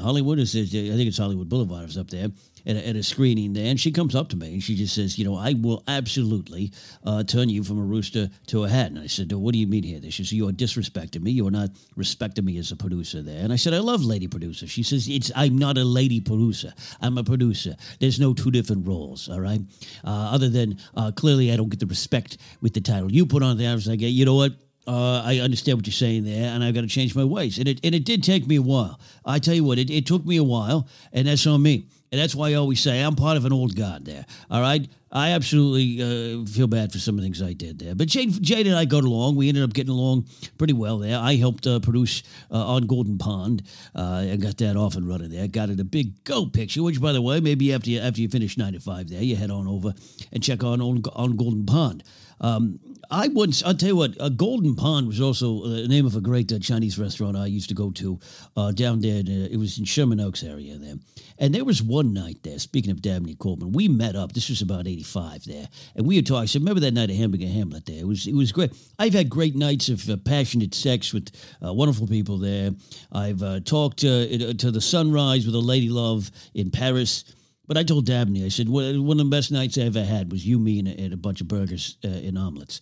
Hollywood? 0.00 0.38
Is 0.38 0.54
it, 0.54 0.68
I 0.68 0.96
think 0.96 1.08
it's 1.08 1.18
Hollywood 1.18 1.48
Boulevard. 1.48 1.82
I 1.82 1.86
was 1.86 1.98
up 1.98 2.10
there 2.10 2.28
at 2.66 2.76
a, 2.76 2.88
at 2.88 2.96
a 2.96 3.02
screening 3.02 3.52
there, 3.52 3.66
and 3.66 3.78
she 3.78 3.92
comes 3.92 4.14
up 4.14 4.28
to 4.30 4.36
me 4.36 4.54
and 4.54 4.62
she 4.62 4.74
just 4.74 4.94
says, 4.94 5.18
"You 5.18 5.24
know, 5.24 5.36
I 5.36 5.54
will 5.54 5.82
absolutely 5.88 6.72
uh, 7.04 7.24
turn 7.24 7.48
you 7.48 7.64
from 7.64 7.78
a 7.78 7.82
rooster 7.82 8.30
to 8.48 8.64
a 8.64 8.68
hen." 8.68 8.96
And 8.96 9.00
I 9.00 9.06
said, 9.06 9.32
"What 9.32 9.52
do 9.52 9.58
you 9.58 9.66
mean 9.66 9.82
here?" 9.82 10.00
She 10.10 10.24
says, 10.24 10.32
"You 10.32 10.48
are 10.48 10.52
disrespecting 10.52 11.22
me. 11.22 11.30
You 11.32 11.46
are 11.46 11.50
not 11.50 11.70
respecting 11.96 12.44
me 12.44 12.58
as 12.58 12.72
a 12.72 12.76
producer 12.76 13.22
there." 13.22 13.42
And 13.42 13.52
I 13.52 13.56
said, 13.56 13.74
"I 13.74 13.78
love 13.78 14.04
lady 14.04 14.28
producer." 14.28 14.66
She 14.66 14.82
says, 14.82 15.08
"It's 15.08 15.30
I'm 15.34 15.56
not 15.58 15.78
a 15.78 15.84
lady 15.84 16.20
producer. 16.20 16.72
I'm 17.00 17.18
a 17.18 17.24
producer. 17.24 17.76
There's 17.98 18.20
no 18.20 18.34
two 18.34 18.50
different 18.50 18.86
roles. 18.86 19.28
All 19.28 19.40
right. 19.40 19.60
Uh, 20.04 20.30
other 20.32 20.48
than 20.48 20.78
uh, 20.94 21.12
clearly, 21.12 21.52
I 21.52 21.56
don't 21.56 21.68
get 21.68 21.80
the 21.80 21.86
respect 21.86 22.38
with 22.60 22.74
the 22.74 22.80
title 22.80 23.12
you 23.12 23.26
put 23.26 23.42
on 23.42 23.58
there. 23.58 23.70
I 23.70 23.74
was 23.74 23.86
like, 23.86 24.00
you 24.00 24.24
know 24.24 24.36
what?" 24.36 24.52
Uh, 24.86 25.22
I 25.24 25.38
understand 25.38 25.78
what 25.78 25.86
you're 25.86 25.92
saying 25.92 26.24
there, 26.24 26.52
and 26.52 26.64
I've 26.64 26.74
got 26.74 26.80
to 26.80 26.86
change 26.86 27.14
my 27.14 27.22
ways. 27.22 27.58
And 27.58 27.68
it 27.68 27.80
and 27.84 27.94
it 27.94 28.04
did 28.04 28.24
take 28.24 28.46
me 28.46 28.56
a 28.56 28.62
while. 28.62 28.98
I 29.24 29.38
tell 29.38 29.54
you 29.54 29.62
what, 29.62 29.78
it, 29.78 29.90
it 29.90 30.06
took 30.06 30.24
me 30.24 30.36
a 30.36 30.42
while, 30.42 30.88
and 31.12 31.28
that's 31.28 31.46
on 31.46 31.62
me. 31.62 31.86
And 32.12 32.20
that's 32.20 32.34
why 32.34 32.50
I 32.50 32.54
always 32.54 32.80
say 32.80 33.02
I'm 33.02 33.14
part 33.14 33.36
of 33.36 33.44
an 33.44 33.52
old 33.52 33.76
guard 33.76 34.04
there. 34.04 34.26
All 34.50 34.60
right. 34.60 34.88
I 35.12 35.30
absolutely 35.30 36.00
uh, 36.00 36.44
feel 36.44 36.68
bad 36.68 36.92
for 36.92 36.98
some 36.98 37.16
of 37.16 37.20
the 37.20 37.26
things 37.26 37.42
I 37.42 37.52
did 37.52 37.80
there. 37.80 37.96
But 37.96 38.06
Jade, 38.06 38.40
Jade 38.40 38.68
and 38.68 38.76
I 38.76 38.84
got 38.84 39.02
along. 39.02 39.34
We 39.34 39.48
ended 39.48 39.64
up 39.64 39.72
getting 39.72 39.90
along 39.90 40.26
pretty 40.56 40.72
well 40.72 40.98
there. 40.98 41.18
I 41.18 41.34
helped 41.34 41.66
uh, 41.66 41.80
produce 41.80 42.22
uh, 42.50 42.74
on 42.74 42.86
Golden 42.86 43.18
Pond. 43.18 43.64
Uh, 43.94 44.28
I 44.32 44.36
got 44.36 44.56
that 44.58 44.76
off 44.76 44.94
and 44.94 45.08
running 45.08 45.30
there. 45.30 45.48
Got 45.48 45.70
it 45.70 45.80
a 45.80 45.84
big 45.84 46.22
go 46.22 46.46
picture, 46.46 46.82
which, 46.84 47.00
by 47.00 47.12
the 47.12 47.22
way, 47.22 47.40
maybe 47.40 47.72
after 47.74 47.90
you, 47.90 47.98
after 47.98 48.20
you 48.20 48.28
finish 48.28 48.56
9 48.56 48.72
to 48.74 48.80
5 48.80 49.10
there, 49.10 49.22
you 49.22 49.34
head 49.34 49.50
on 49.50 49.66
over 49.66 49.94
and 50.32 50.42
check 50.42 50.62
on 50.62 50.80
on, 50.80 51.02
on 51.14 51.36
Golden 51.36 51.66
Pond. 51.66 52.04
Um, 52.40 52.80
I 53.12 53.26
once, 53.28 53.62
I'll 53.64 53.74
tell 53.74 53.88
you 53.88 53.96
what, 53.96 54.20
uh, 54.20 54.28
Golden 54.28 54.76
Pond 54.76 55.08
was 55.08 55.20
also 55.20 55.64
uh, 55.64 55.68
the 55.68 55.88
name 55.88 56.06
of 56.06 56.14
a 56.14 56.20
great 56.20 56.52
uh, 56.52 56.60
Chinese 56.60 56.96
restaurant 56.96 57.36
I 57.36 57.46
used 57.46 57.68
to 57.70 57.74
go 57.74 57.90
to 57.90 58.20
uh, 58.56 58.70
down 58.70 59.00
there. 59.00 59.18
Uh, 59.18 59.48
it 59.50 59.58
was 59.58 59.78
in 59.78 59.84
Sherman 59.84 60.20
Oaks 60.20 60.44
area 60.44 60.76
there. 60.78 60.94
And 61.36 61.52
there 61.52 61.64
was 61.64 61.82
one 61.82 62.12
night 62.12 62.38
there, 62.44 62.58
speaking 62.60 62.92
of 62.92 63.02
Dabney 63.02 63.34
Coleman, 63.34 63.72
we 63.72 63.88
met 63.88 64.14
up. 64.14 64.32
This 64.32 64.48
was 64.48 64.62
about 64.62 64.86
85 64.86 65.44
there. 65.44 65.68
And 65.96 66.06
we 66.06 66.16
had 66.16 66.26
talked. 66.26 66.42
I 66.42 66.46
said, 66.46 66.62
remember 66.62 66.80
that 66.82 66.94
night 66.94 67.10
at 67.10 67.16
Hamburger 67.16 67.48
Hamlet 67.48 67.86
there? 67.86 67.98
It 67.98 68.06
was, 68.06 68.28
it 68.28 68.34
was 68.34 68.52
great. 68.52 68.72
I've 68.98 69.14
had 69.14 69.28
great 69.28 69.56
nights 69.56 69.88
of 69.88 70.08
passionate 70.24 70.74
sex 70.74 71.12
with 71.12 71.30
wonderful 71.60 72.06
people 72.06 72.38
there. 72.38 72.70
I've 73.10 73.64
talked 73.64 74.00
to 74.00 74.26
the 74.26 74.80
sunrise 74.80 75.46
with 75.46 75.54
a 75.54 75.58
lady 75.58 75.88
love 75.88 76.30
in 76.54 76.70
Paris. 76.70 77.24
But 77.70 77.78
I 77.78 77.84
told 77.84 78.06
Dabney, 78.06 78.44
I 78.44 78.48
said, 78.48 78.68
one 78.68 78.84
of 78.84 79.18
the 79.18 79.24
best 79.26 79.52
nights 79.52 79.78
I 79.78 79.82
ever 79.82 80.02
had 80.02 80.32
was 80.32 80.44
you, 80.44 80.58
me, 80.58 80.80
and 80.80 80.88
a, 80.88 81.00
and 81.02 81.12
a 81.14 81.16
bunch 81.16 81.40
of 81.40 81.46
burgers 81.46 81.98
uh, 82.04 82.08
and 82.08 82.36
omelets. 82.36 82.80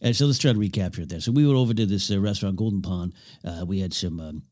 And 0.00 0.14
so 0.14 0.26
let's 0.26 0.38
try 0.38 0.52
to 0.52 0.58
recapture 0.60 1.02
it 1.02 1.08
there. 1.08 1.20
So 1.20 1.32
we 1.32 1.44
went 1.44 1.58
over 1.58 1.74
to 1.74 1.84
this 1.84 2.08
uh, 2.08 2.20
restaurant, 2.20 2.54
Golden 2.54 2.80
Pond. 2.80 3.14
Uh, 3.44 3.64
we 3.66 3.80
had 3.80 3.92
some 3.92 4.20
um, 4.20 4.42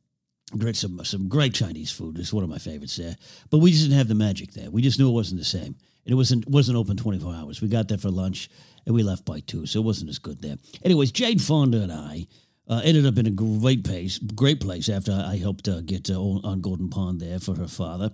great 0.58 0.74
some 0.74 1.04
some 1.04 1.28
great 1.28 1.54
Chinese 1.54 1.92
food. 1.92 2.18
It's 2.18 2.32
one 2.32 2.42
of 2.42 2.50
my 2.50 2.58
favorites 2.58 2.96
there. 2.96 3.16
But 3.48 3.58
we 3.58 3.70
just 3.70 3.84
didn't 3.84 3.98
have 3.98 4.08
the 4.08 4.16
magic 4.16 4.54
there. 4.54 4.72
We 4.72 4.82
just 4.82 4.98
knew 4.98 5.08
it 5.08 5.12
wasn't 5.12 5.38
the 5.38 5.44
same. 5.44 5.76
And 5.76 6.12
it 6.12 6.16
wasn't 6.16 6.48
wasn't 6.48 6.78
open 6.78 6.96
24 6.96 7.32
hours. 7.32 7.62
We 7.62 7.68
got 7.68 7.86
there 7.86 7.96
for 7.96 8.10
lunch 8.10 8.50
and 8.86 8.92
we 8.92 9.04
left 9.04 9.24
by 9.24 9.38
two, 9.38 9.66
so 9.66 9.78
it 9.78 9.84
wasn't 9.84 10.10
as 10.10 10.18
good 10.18 10.42
there. 10.42 10.56
Anyways, 10.82 11.12
Jade 11.12 11.40
Fonda 11.40 11.80
and 11.82 11.92
I 11.92 12.26
uh, 12.66 12.80
ended 12.82 13.06
up 13.06 13.18
in 13.18 13.26
a 13.28 13.30
great 13.30 13.84
place, 13.84 14.18
great 14.18 14.58
place 14.58 14.88
after 14.88 15.12
I 15.12 15.36
helped 15.36 15.68
uh, 15.68 15.80
get 15.82 16.10
uh, 16.10 16.20
on 16.20 16.60
Golden 16.60 16.90
Pond 16.90 17.20
there 17.20 17.38
for 17.38 17.54
her 17.54 17.68
father. 17.68 18.10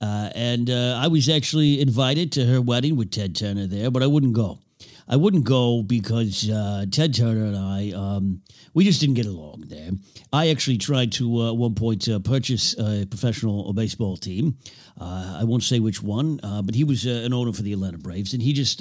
Uh, 0.00 0.30
and 0.34 0.70
uh, 0.70 0.98
I 1.02 1.08
was 1.08 1.28
actually 1.28 1.80
invited 1.80 2.32
to 2.32 2.44
her 2.46 2.60
wedding 2.60 2.96
with 2.96 3.10
Ted 3.10 3.34
Turner 3.34 3.66
there, 3.66 3.90
but 3.90 4.02
I 4.02 4.06
wouldn't 4.06 4.34
go. 4.34 4.60
I 5.08 5.16
wouldn't 5.16 5.44
go 5.44 5.82
because 5.82 6.48
uh, 6.50 6.84
Ted 6.90 7.14
Turner 7.14 7.46
and 7.46 7.56
I, 7.56 7.92
um, 7.96 8.42
we 8.74 8.84
just 8.84 9.00
didn't 9.00 9.14
get 9.14 9.26
along 9.26 9.64
there. 9.68 9.90
I 10.32 10.50
actually 10.50 10.76
tried 10.78 11.12
to, 11.12 11.40
uh, 11.40 11.48
at 11.48 11.56
one 11.56 11.74
point, 11.74 12.06
uh, 12.08 12.18
purchase 12.18 12.78
a 12.78 13.06
professional 13.06 13.72
baseball 13.72 14.18
team. 14.18 14.58
Uh, 15.00 15.38
I 15.40 15.44
won't 15.44 15.62
say 15.62 15.80
which 15.80 16.02
one, 16.02 16.38
but 16.42 16.74
he 16.74 16.84
was 16.84 17.06
an 17.06 17.32
owner 17.32 17.52
for 17.52 17.62
the 17.62 17.72
Atlanta 17.72 17.98
Braves, 17.98 18.34
and 18.34 18.42
he 18.42 18.52
just. 18.52 18.80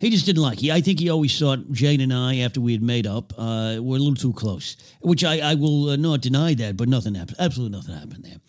he 0.00 0.10
just 0.10 0.26
didn't 0.26 0.42
like. 0.42 0.58
He, 0.58 0.72
I 0.72 0.80
think 0.80 0.98
he 0.98 1.08
always 1.08 1.38
thought 1.38 1.70
Jane 1.70 2.00
and 2.00 2.12
I, 2.12 2.38
after 2.38 2.60
we 2.60 2.72
had 2.72 2.82
made 2.82 3.06
up, 3.06 3.32
were 3.38 3.44
a 3.44 3.78
little 3.80 4.14
too 4.16 4.32
close. 4.32 4.76
Which 5.00 5.22
I, 5.22 5.38
I 5.38 5.54
will 5.54 5.96
not 5.96 6.20
deny 6.20 6.54
that, 6.54 6.76
but 6.76 6.88
nothing 6.88 7.14
happened. 7.14 7.36
Absolutely 7.38 7.78
nothing 7.78 7.94
happened 7.94 8.24
there. 8.24 8.40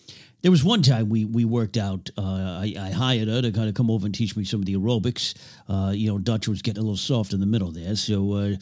There 0.46 0.52
was 0.52 0.64
one 0.64 0.84
time 0.84 1.10
we 1.10 1.26
we 1.26 1.44
worked 1.44 1.76
out. 1.76 2.12
Uh, 2.16 2.22
I, 2.62 2.76
I, 2.80 2.92
hired 2.92 3.30
her 3.30 3.42
to 3.42 3.52
kind 3.52 3.68
of 3.68 3.74
come 3.74 3.90
over 3.90 4.06
and 4.06 4.14
teach 4.14 4.38
me 4.38 4.44
some 4.44 4.60
of 4.60 4.68
the 4.68 4.76
aerobics. 4.76 5.34
Uh, 5.68 5.90
you 5.90 6.08
know, 6.08 6.20
Dutch 6.20 6.48
was 6.48 6.62
getting 6.62 6.82
a 6.82 6.84
little 6.84 6.96
soft 6.96 7.34
in 7.34 7.40
the 7.40 7.48
middle 7.48 7.72
there, 7.72 7.96
so 7.96 8.34
uh, 8.34 8.56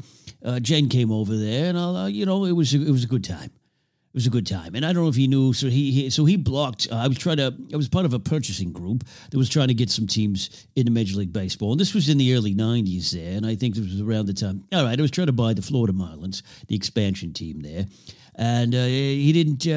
uh 0.46 0.62
Jane 0.62 0.88
came 0.88 1.12
over 1.12 1.36
there, 1.36 1.65
and 1.65 1.78
uh, 1.78 2.06
you 2.06 2.26
know, 2.26 2.46
it 2.46 2.54
was 2.54 2.74
a, 2.74 2.82
it 2.82 2.89
was 2.89 3.04
a 3.04 3.08
good 3.08 3.26
time. 3.26 3.52
It 3.52 4.13
was 4.13 4.26
a 4.26 4.30
good 4.30 4.48
time, 4.48 4.76
and 4.76 4.86
I 4.86 4.93
don't 4.93 5.04
know 5.04 5.10
if 5.10 5.15
he 5.15 5.28
knew. 5.28 5.52
So 5.52 5.67
he, 5.67 5.91
he 5.91 6.10
so 6.10 6.24
he 6.24 6.38
blocked. 6.38 6.88
Uh, 6.89 6.96
I 6.96 7.10
was 7.10 7.17
trying 7.17 7.36
to. 7.36 7.54
I 7.74 7.76
was 7.76 7.89
part 7.89 8.06
of 8.06 8.13
a 8.13 8.19
purchasing 8.19 8.72
group 8.72 9.04
that 9.32 9.38
was 9.38 9.50
trying 9.50 9.67
to 9.67 9.74
get 9.74 9.89
some 9.89 10.08
teams 10.08 10.65
into 10.78 10.89
Major 10.89 11.17
League 11.17 11.34
Baseball, 11.34 11.74
and 11.74 11.82
this 11.82 11.93
was 11.93 12.08
in 12.08 12.17
the 12.17 12.34
early 12.34 12.56
'90s 12.56 13.12
there, 13.12 13.36
and 13.36 13.46
I 13.46 13.56
think 13.56 13.76
this 13.76 13.84
was 13.84 14.00
around 14.00 14.28
the 14.28 14.34
time. 14.34 14.63
All 14.72 14.86
right, 14.86 14.98
I 14.98 15.02
was 15.02 15.12
trying 15.12 15.28
to 15.28 15.34
buy 15.34 15.54
the 15.54 15.62
Florida 15.62 15.91
Marlins, 15.91 16.43
the 16.69 16.78
expansion 16.78 17.34
team 17.34 17.60
there, 17.60 17.88
and 18.36 18.74
he 18.74 19.34
didn't 19.34 19.67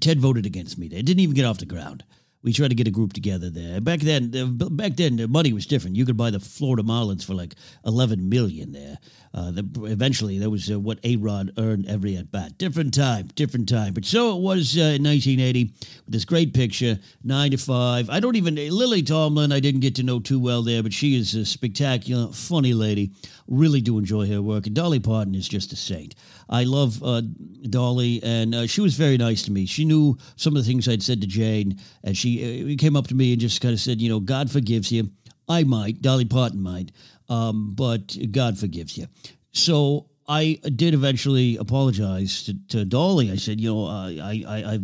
Ted 0.00 0.20
voted 0.20 0.46
against 0.46 0.78
me. 0.78 0.88
They 0.88 1.02
didn't 1.02 1.20
even 1.20 1.34
get 1.34 1.44
off 1.44 1.58
the 1.58 1.66
ground. 1.66 2.04
We 2.42 2.52
tried 2.52 2.68
to 2.68 2.74
get 2.74 2.88
a 2.88 2.90
group 2.90 3.12
together 3.12 3.50
there. 3.50 3.80
Back 3.80 4.00
then, 4.00 4.30
back 4.56 4.96
then, 4.96 5.16
the 5.16 5.28
money 5.28 5.52
was 5.52 5.64
different. 5.64 5.94
You 5.94 6.04
could 6.04 6.16
buy 6.16 6.30
the 6.30 6.40
Florida 6.40 6.82
Marlins 6.82 7.24
for 7.24 7.34
like 7.34 7.54
eleven 7.86 8.28
million 8.28 8.72
there. 8.72 8.98
Uh, 9.34 9.50
the, 9.50 9.64
eventually, 9.84 10.38
that 10.40 10.50
was 10.50 10.70
uh, 10.70 10.78
what 10.78 10.98
A 11.04 11.16
Rod 11.16 11.52
earned 11.56 11.86
every 11.88 12.16
at 12.16 12.30
bat. 12.30 12.58
Different 12.58 12.92
time, 12.92 13.28
different 13.34 13.68
time. 13.68 13.94
But 13.94 14.04
so 14.04 14.36
it 14.36 14.42
was 14.42 14.76
uh, 14.76 14.98
in 14.98 15.04
1980 15.04 15.72
with 16.04 16.12
this 16.12 16.24
great 16.24 16.52
picture, 16.52 16.98
nine 17.24 17.52
to 17.52 17.56
five. 17.56 18.10
I 18.10 18.20
don't 18.20 18.36
even 18.36 18.56
Lily 18.56 19.02
Tomlin. 19.02 19.52
I 19.52 19.60
didn't 19.60 19.80
get 19.80 19.94
to 19.96 20.02
know 20.02 20.18
too 20.18 20.40
well 20.40 20.62
there, 20.62 20.82
but 20.82 20.92
she 20.92 21.16
is 21.16 21.34
a 21.34 21.46
spectacular, 21.46 22.32
funny 22.32 22.74
lady. 22.74 23.12
Really 23.46 23.80
do 23.80 23.98
enjoy 23.98 24.26
her 24.28 24.42
work. 24.42 24.66
And 24.66 24.74
Dolly 24.74 25.00
Parton 25.00 25.34
is 25.34 25.48
just 25.48 25.72
a 25.72 25.76
saint. 25.76 26.14
I 26.52 26.64
love 26.64 27.02
uh, 27.02 27.22
Dolly, 27.68 28.22
and 28.22 28.54
uh, 28.54 28.66
she 28.66 28.82
was 28.82 28.94
very 28.94 29.16
nice 29.16 29.42
to 29.44 29.50
me. 29.50 29.64
She 29.64 29.86
knew 29.86 30.18
some 30.36 30.54
of 30.54 30.62
the 30.62 30.68
things 30.68 30.86
I'd 30.86 31.02
said 31.02 31.22
to 31.22 31.26
Jane, 31.26 31.80
and 32.04 32.16
she 32.16 32.74
uh, 32.74 32.76
came 32.78 32.94
up 32.94 33.06
to 33.08 33.14
me 33.14 33.32
and 33.32 33.40
just 33.40 33.62
kind 33.62 33.72
of 33.72 33.80
said, 33.80 34.00
"You 34.00 34.10
know, 34.10 34.20
God 34.20 34.50
forgives 34.50 34.92
you." 34.92 35.10
I 35.48 35.64
might, 35.64 36.02
Dolly 36.02 36.24
Parton 36.24 36.62
might, 36.62 36.92
um, 37.28 37.74
but 37.74 38.16
God 38.30 38.58
forgives 38.58 38.96
you. 38.96 39.06
So 39.52 40.10
I 40.28 40.60
did 40.76 40.94
eventually 40.94 41.56
apologize 41.56 42.44
to, 42.44 42.54
to 42.68 42.84
Dolly. 42.84 43.30
I 43.30 43.36
said, 43.36 43.60
you 43.60 43.72
know, 43.72 43.86
I, 43.86 44.18
I, 44.22 44.44
I, 44.46 44.80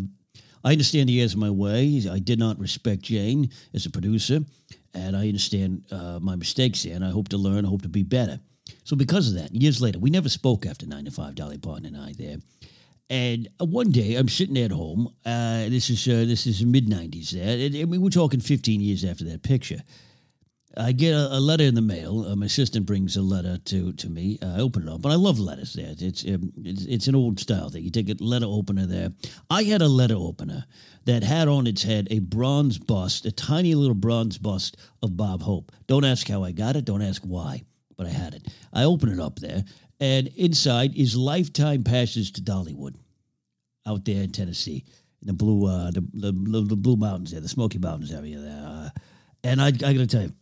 I 0.65 0.73
understand 0.73 1.09
he 1.09 1.21
has 1.21 1.37
my 1.37 1.51
way. 1.51 2.03
I 2.11 2.19
did 2.19 2.39
not 2.39 2.59
respect 2.59 3.03
Jane 3.03 3.51
as 3.73 3.87
a 3.87 3.91
producer, 3.91 4.41
and 4.95 5.17
I 5.17 5.29
understand 5.29 5.85
uh, 5.91 6.19
my 6.21 6.37
mistakes 6.37 6.85
and 6.85 7.05
I 7.05 7.11
hope 7.11 7.29
to 7.29 7.39
learn, 7.39 7.65
I 7.65 7.69
hope 7.69 7.83
to 7.83 7.89
be 7.89 8.03
better. 8.03 8.41
So 8.89 8.97
because 8.97 9.29
of 9.29 9.35
that, 9.35 9.55
years 9.55 9.83
later, 9.83 9.99
we 9.99 10.09
never 10.09 10.31
spoke 10.31 10.65
after 10.65 10.87
95, 10.87 11.35
Dolly 11.35 11.59
Parton 11.59 11.85
and 11.85 11.97
I 11.99 12.15
there. 12.17 12.39
And 13.11 13.47
one 13.61 13.91
day, 13.91 14.15
I'm 14.15 14.31
sitting 14.31 14.57
at 14.57 14.71
home. 14.71 15.13
Uh, 15.27 15.69
this 15.69 15.91
is 15.91 16.09
uh, 16.09 16.25
this 16.27 16.47
is 16.47 16.65
mid 16.65 16.87
'90s. 16.87 17.33
There, 17.33 17.83
I 17.83 17.85
mean, 17.85 18.01
we're 18.01 18.09
talking 18.09 18.41
15 18.41 18.81
years 18.81 19.05
after 19.05 19.25
that 19.25 19.43
picture. 19.43 19.83
I 20.75 20.93
get 20.93 21.13
a, 21.13 21.37
a, 21.37 21.41
letter 21.41 21.65
in 21.65 21.75
the 21.75 21.83
mail. 21.83 22.25
Uh, 22.25 22.37
my 22.37 22.47
assistant 22.47 22.87
brings 22.87 23.15
a 23.19 23.23
letter 23.23 23.59
to, 23.59 23.93
to 23.93 24.09
me. 24.09 24.39
Uh, 24.43 24.55
I 24.57 24.61
open 24.61 24.89
it 24.89 24.91
up, 24.91 25.05
and 25.05 25.13
I 25.13 25.17
love 25.17 25.39
letters. 25.39 25.75
There, 25.75 25.95
it's, 25.99 26.25
um, 26.25 26.51
it's 26.65 26.87
it's 26.87 27.09
an 27.09 27.15
old 27.15 27.39
style 27.41 27.69
thing. 27.69 27.85
You 27.85 27.91
take 27.91 28.09
a 28.09 28.17
letter 28.25 28.47
opener 28.49 28.87
there. 28.87 29.11
I 29.51 29.65
had 29.65 29.83
a 29.83 29.89
letter 29.89 30.17
opener 30.17 30.65
that 31.05 31.23
had 31.23 31.47
on 31.47 31.67
its 31.67 31.83
head 31.83 32.09
a 32.11 32.21
bronze 32.21 32.79
bust, 32.79 33.27
a 33.27 33.33
tiny 33.33 33.75
little 33.75 33.95
bronze 33.95 34.39
bust 34.39 34.79
of 35.03 35.15
Bob 35.15 35.43
Hope. 35.43 35.73
Don't 35.89 36.07
ask 36.07 36.27
how 36.27 36.43
I 36.43 36.53
got 36.53 36.77
it. 36.77 36.87
Don't 36.87 37.03
ask 37.03 37.23
why, 37.23 37.65
but 37.99 38.07
I 38.07 38.11
had 38.11 38.33
it. 38.33 38.49
I 38.73 38.85
open 38.85 39.11
it 39.11 39.21
up 39.21 39.39
there, 39.39 39.63
and 40.01 40.29
inside 40.29 40.97
is 40.97 41.15
lifetime 41.15 41.85
passes 41.85 42.31
to 42.31 42.41
Dollywood, 42.41 42.95
out 43.87 44.07
there 44.07 44.23
in 44.23 44.33
Tennessee, 44.33 44.85
in 45.21 45.27
the 45.27 45.35
blue 45.35 45.67
uh, 45.67 45.91
the, 45.91 46.01
the, 46.15 46.33
the 46.63 46.77
blue 46.77 46.97
mountains 46.97 47.33
there, 47.33 47.41
the 47.41 47.49
Smoky 47.49 47.79
Mountains 47.79 48.13
area 48.13 48.39
there. 48.39 48.65
Uh, 48.67 48.89
and 49.45 49.61
I, 49.61 49.67
I 49.67 49.71
got 49.71 49.93
to 49.93 50.07
tell 50.07 50.23
you 50.23 50.33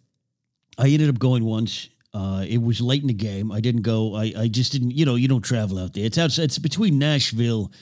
I 0.78 0.88
ended 0.88 1.08
up 1.08 1.18
going 1.18 1.44
once. 1.44 1.88
Uh, 2.14 2.44
it 2.48 2.62
was 2.62 2.80
late 2.80 3.02
in 3.02 3.08
the 3.08 3.14
game. 3.14 3.50
I 3.50 3.60
didn't 3.60 3.82
go. 3.82 4.14
I, 4.14 4.32
I 4.38 4.48
just 4.48 4.72
didn't. 4.72 4.92
You 4.92 5.04
know, 5.04 5.16
you 5.16 5.26
don't 5.26 5.42
travel 5.42 5.78
out 5.78 5.94
there. 5.94 6.04
It's 6.04 6.18
outside. 6.18 6.44
It's 6.44 6.58
between 6.58 6.98
Nashville 6.98 7.72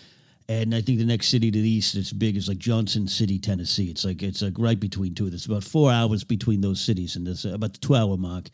and 0.48 0.74
I 0.74 0.80
think 0.82 0.98
the 0.98 1.06
next 1.06 1.28
city 1.28 1.50
to 1.50 1.58
the 1.58 1.68
east 1.68 1.94
that's 1.94 2.12
big 2.12 2.36
is 2.36 2.48
like 2.48 2.58
Johnson 2.58 3.08
City, 3.08 3.38
Tennessee. 3.38 3.90
It's 3.90 4.04
like 4.04 4.22
it's 4.22 4.42
like 4.42 4.54
right 4.58 4.78
between 4.78 5.14
two. 5.14 5.26
It's 5.26 5.46
about 5.46 5.64
four 5.64 5.90
hours 5.90 6.22
between 6.22 6.60
those 6.60 6.80
cities, 6.80 7.16
and 7.16 7.26
there's 7.26 7.44
about 7.44 7.72
the 7.72 7.78
two 7.78 7.94
hour 7.94 8.16
mark. 8.16 8.50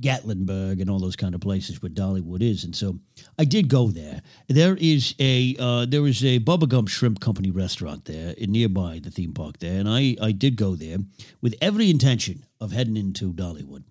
Gatlinburg 0.00 0.80
and 0.80 0.90
all 0.90 0.98
those 0.98 1.16
kind 1.16 1.34
of 1.34 1.40
places 1.40 1.80
where 1.80 1.90
Dollywood 1.90 2.42
is, 2.42 2.64
and 2.64 2.74
so 2.74 2.98
I 3.38 3.44
did 3.44 3.68
go 3.68 3.88
there. 3.88 4.22
There 4.48 4.76
is 4.80 5.14
a 5.18 5.56
uh, 5.58 5.86
there 5.86 6.06
is 6.06 6.24
a 6.24 6.40
Bubblegum 6.40 6.88
Shrimp 6.88 7.20
Company 7.20 7.50
restaurant 7.50 8.04
there 8.06 8.34
nearby 8.38 9.00
the 9.02 9.10
theme 9.10 9.32
park 9.32 9.58
there, 9.58 9.78
and 9.78 9.88
I 9.88 10.16
I 10.20 10.32
did 10.32 10.56
go 10.56 10.74
there 10.74 10.98
with 11.40 11.54
every 11.60 11.90
intention 11.90 12.44
of 12.60 12.72
heading 12.72 12.96
into 12.96 13.32
Dollywood. 13.32 13.84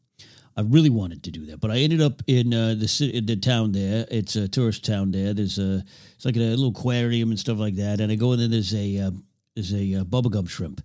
I 0.56 0.62
really 0.62 0.90
wanted 0.90 1.24
to 1.24 1.32
do 1.32 1.46
that, 1.48 1.60
but 1.60 1.72
I 1.72 1.78
ended 1.78 2.02
up 2.02 2.22
in 2.28 2.54
uh, 2.54 2.76
the 2.78 2.88
city, 2.88 3.20
the 3.20 3.36
town 3.36 3.72
there. 3.72 4.06
It's 4.12 4.36
a 4.36 4.48
tourist 4.48 4.86
town 4.86 5.12
there. 5.12 5.34
There's 5.34 5.58
a 5.58 5.84
it's 6.16 6.26
like 6.26 6.36
a 6.36 6.40
little 6.40 6.68
aquarium 6.68 7.32
and 7.32 7.40
stuff 7.40 7.58
like 7.58 7.76
that. 7.76 8.00
And 8.00 8.12
I 8.12 8.16
go 8.16 8.34
in 8.34 8.40
there. 8.40 8.48
There's 8.50 8.74
a 8.74 9.00
uh, 9.00 9.12
there's 9.56 9.74
a 9.74 9.96
uh, 9.96 10.04
bubblegum 10.04 10.48
shrimp, 10.48 10.82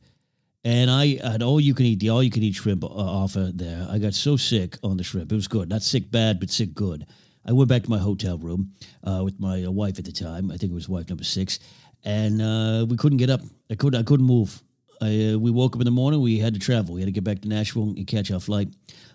and 0.69 0.91
I 0.91 1.17
had 1.27 1.43
all 1.43 1.59
you 1.59 1.73
can 1.73 1.87
eat 1.87 2.01
the 2.01 2.11
all 2.11 2.23
you 2.23 2.31
can 2.31 2.43
eat 2.43 2.57
shrimp 2.57 2.85
uh, 2.85 2.89
offer 2.89 3.51
there. 3.55 3.87
I 3.91 3.97
got 3.97 4.13
so 4.13 4.37
sick 4.37 4.77
on 4.83 4.99
the 4.99 5.03
shrimp. 5.03 5.33
It 5.33 5.35
was 5.35 5.49
good, 5.49 5.71
not 5.71 5.83
sick 5.83 6.11
bad, 6.11 6.39
but 6.39 6.51
sick 6.51 6.75
good. 6.75 7.07
I 7.47 7.53
went 7.53 7.71
back 7.71 7.85
to 7.85 7.91
my 7.91 7.97
hotel 7.97 8.37
room 8.37 8.73
uh, 9.03 9.23
with 9.25 9.41
my 9.41 9.65
uh, 9.65 9.71
wife 9.71 9.99
at 9.99 10.05
the 10.05 10.13
time. 10.13 10.51
I 10.51 10.59
think 10.59 10.71
it 10.71 10.75
was 10.75 10.87
wife 10.87 11.09
number 11.09 11.25
six, 11.25 11.59
and 12.05 12.43
uh, 12.43 12.85
we 12.87 12.99
couldn't 12.99 13.17
get 13.17 13.31
up. 13.31 13.41
I 13.71 13.77
couldn't. 13.77 13.99
I 13.99 14.03
couldn't 14.03 14.27
move. 14.27 14.63
I, 15.01 15.33
uh, 15.33 15.39
we 15.39 15.51
woke 15.51 15.75
up 15.75 15.81
in 15.81 15.87
the 15.87 15.91
morning. 15.91 16.21
We 16.21 16.39
had 16.39 16.53
to 16.53 16.61
travel. 16.61 16.97
We 16.97 17.01
had 17.01 17.07
to 17.07 17.13
get 17.13 17.25
back 17.25 17.41
to 17.43 17.49
Nashville 17.49 17.85
and 17.85 18.07
catch 18.07 18.31
our 18.31 18.41
flight. 18.41 18.69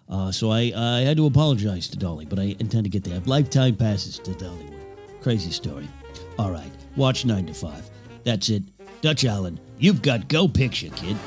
Uh, 0.09 0.31
so 0.31 0.49
I, 0.49 0.71
I 0.75 1.01
had 1.01 1.17
to 1.17 1.27
apologize 1.27 1.87
to 1.89 1.97
Dolly, 1.97 2.25
but 2.25 2.39
I 2.39 2.55
intend 2.59 2.85
to 2.85 2.89
get 2.89 3.03
there. 3.03 3.19
Lifetime 3.25 3.75
passes 3.75 4.17
to 4.19 4.31
Dollywood. 4.31 5.21
Crazy 5.21 5.51
story. 5.51 5.87
All 6.39 6.49
right, 6.49 6.71
watch 6.95 7.25
9 7.25 7.45
to 7.45 7.53
5. 7.53 7.89
That's 8.23 8.49
it. 8.49 8.63
Dutch 9.01 9.23
Allen, 9.23 9.59
you've 9.77 10.01
got 10.01 10.27
Go 10.29 10.47
Picture, 10.47 10.89
kid. 10.89 11.17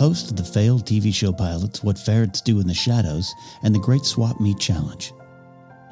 Host 0.00 0.30
of 0.30 0.36
the 0.38 0.42
failed 0.42 0.86
TV 0.86 1.12
show 1.12 1.30
pilots 1.30 1.84
What 1.84 1.98
Ferrets 1.98 2.40
Do 2.40 2.58
in 2.58 2.66
the 2.66 2.72
Shadows 2.72 3.34
and 3.62 3.74
the 3.74 3.80
Great 3.80 4.06
Swap 4.06 4.40
Meet 4.40 4.58
Challenge. 4.58 5.12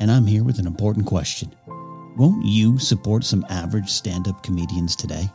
And 0.01 0.11
I'm 0.11 0.25
here 0.25 0.45
with 0.45 0.59
an 0.59 0.67
important 0.67 1.05
question. 1.05 1.55
Won't 2.17 2.43
you 2.43 2.79
support 2.79 3.23
some 3.23 3.45
average 3.51 3.91
stand 3.91 4.27
up 4.27 4.43
comedians 4.43 4.97
today? 4.97 5.29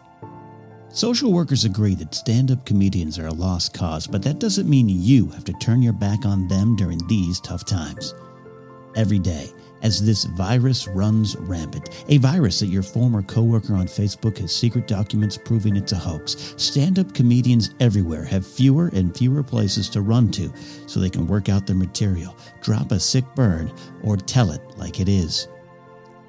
Social 0.89 1.31
workers 1.31 1.65
agree 1.65 1.93
that 1.93 2.15
stand 2.15 2.49
up 2.49 2.65
comedians 2.65 3.19
are 3.19 3.27
a 3.27 3.33
lost 3.33 3.75
cause, 3.75 4.07
but 4.07 4.23
that 4.23 4.39
doesn't 4.39 4.67
mean 4.67 4.89
you 4.89 5.27
have 5.27 5.43
to 5.43 5.53
turn 5.53 5.83
your 5.83 5.93
back 5.93 6.25
on 6.25 6.47
them 6.47 6.75
during 6.75 6.97
these 7.07 7.39
tough 7.41 7.65
times. 7.65 8.15
Every 8.95 9.19
day, 9.19 9.51
as 9.83 10.03
this 10.03 10.23
virus 10.23 10.87
runs 10.87 11.35
rampant, 11.35 12.05
a 12.07 12.17
virus 12.17 12.59
that 12.59 12.67
your 12.67 12.81
former 12.81 13.21
coworker 13.21 13.75
on 13.75 13.85
Facebook 13.85 14.37
has 14.39 14.55
secret 14.55 14.87
documents 14.87 15.37
proving 15.37 15.75
it's 15.75 15.91
a 15.91 15.97
hoax, 15.97 16.55
stand 16.57 16.97
up 16.97 17.13
comedians 17.13 17.75
everywhere 17.79 18.23
have 18.23 18.47
fewer 18.47 18.89
and 18.93 19.15
fewer 19.15 19.43
places 19.43 19.89
to 19.89 20.01
run 20.01 20.31
to 20.31 20.51
so 20.87 20.99
they 20.99 21.09
can 21.09 21.27
work 21.27 21.49
out 21.49 21.67
their 21.67 21.75
material, 21.75 22.35
drop 22.61 22.91
a 22.91 22.99
sick 22.99 23.25
bird, 23.35 23.71
or 24.03 24.17
tell 24.17 24.51
it 24.51 24.61
like 24.77 24.99
it 24.99 25.09
is. 25.09 25.47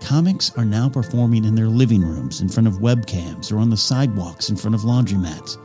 Comics 0.01 0.51
are 0.57 0.67
now 0.67 0.89
performing 0.89 1.45
in 1.45 1.55
their 1.55 1.69
living 1.69 2.03
rooms 2.03 2.41
in 2.43 2.49
front 2.49 2.67
of 2.67 2.75
webcams 2.75 3.51
or 3.51 3.59
on 3.59 3.71
the 3.71 3.77
sidewalks 3.77 4.51
in 4.51 4.57
front 4.57 4.75
of 4.75 4.83
laundromats. 4.83 5.59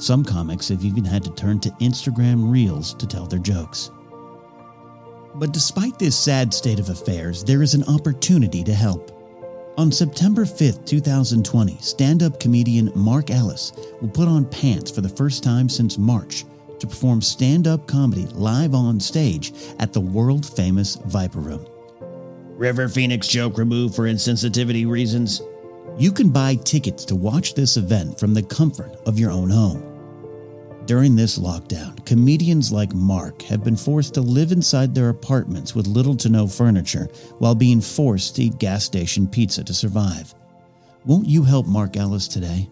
Some 0.00 0.24
comics 0.24 0.68
have 0.68 0.84
even 0.84 1.04
had 1.04 1.22
to 1.24 1.34
turn 1.34 1.60
to 1.60 1.70
Instagram 1.72 2.50
Reels 2.50 2.94
to 2.94 3.06
tell 3.06 3.26
their 3.26 3.38
jokes. 3.38 3.90
But 5.34 5.52
despite 5.52 5.98
this 5.98 6.18
sad 6.18 6.52
state 6.52 6.78
of 6.78 6.90
affairs, 6.90 7.42
there 7.42 7.62
is 7.62 7.74
an 7.74 7.84
opportunity 7.84 8.62
to 8.64 8.74
help. 8.74 9.10
On 9.78 9.90
September 9.90 10.44
5th, 10.44 10.84
2020, 10.84 11.78
stand 11.80 12.22
up 12.22 12.38
comedian 12.38 12.92
Mark 12.94 13.30
Ellis 13.30 13.72
will 14.00 14.10
put 14.10 14.28
on 14.28 14.44
pants 14.44 14.90
for 14.90 15.00
the 15.00 15.08
first 15.08 15.42
time 15.42 15.68
since 15.68 15.96
March 15.96 16.44
to 16.78 16.86
perform 16.86 17.22
stand 17.22 17.66
up 17.66 17.86
comedy 17.86 18.26
live 18.34 18.74
on 18.74 19.00
stage 19.00 19.54
at 19.78 19.92
the 19.92 20.00
world 20.00 20.44
famous 20.44 20.96
Viper 21.06 21.40
Room. 21.40 21.66
River 22.58 22.88
Phoenix 22.88 23.26
joke 23.26 23.56
removed 23.56 23.94
for 23.94 24.02
insensitivity 24.02 24.86
reasons. 24.86 25.40
You 25.96 26.12
can 26.12 26.28
buy 26.28 26.56
tickets 26.56 27.04
to 27.06 27.16
watch 27.16 27.54
this 27.54 27.76
event 27.78 28.20
from 28.20 28.34
the 28.34 28.42
comfort 28.42 28.96
of 29.06 29.18
your 29.18 29.30
own 29.30 29.48
home. 29.48 29.91
During 30.86 31.14
this 31.14 31.38
lockdown, 31.38 32.04
comedians 32.04 32.72
like 32.72 32.92
Mark 32.92 33.42
have 33.42 33.62
been 33.62 33.76
forced 33.76 34.14
to 34.14 34.20
live 34.20 34.50
inside 34.50 34.94
their 34.94 35.10
apartments 35.10 35.76
with 35.76 35.86
little 35.86 36.16
to 36.16 36.28
no 36.28 36.48
furniture 36.48 37.08
while 37.38 37.54
being 37.54 37.80
forced 37.80 38.34
to 38.36 38.42
eat 38.42 38.58
gas 38.58 38.84
station 38.84 39.28
pizza 39.28 39.62
to 39.62 39.72
survive. 39.72 40.34
Won't 41.04 41.28
you 41.28 41.44
help 41.44 41.66
Mark 41.66 41.96
Ellis 41.96 42.26
today? 42.26 42.68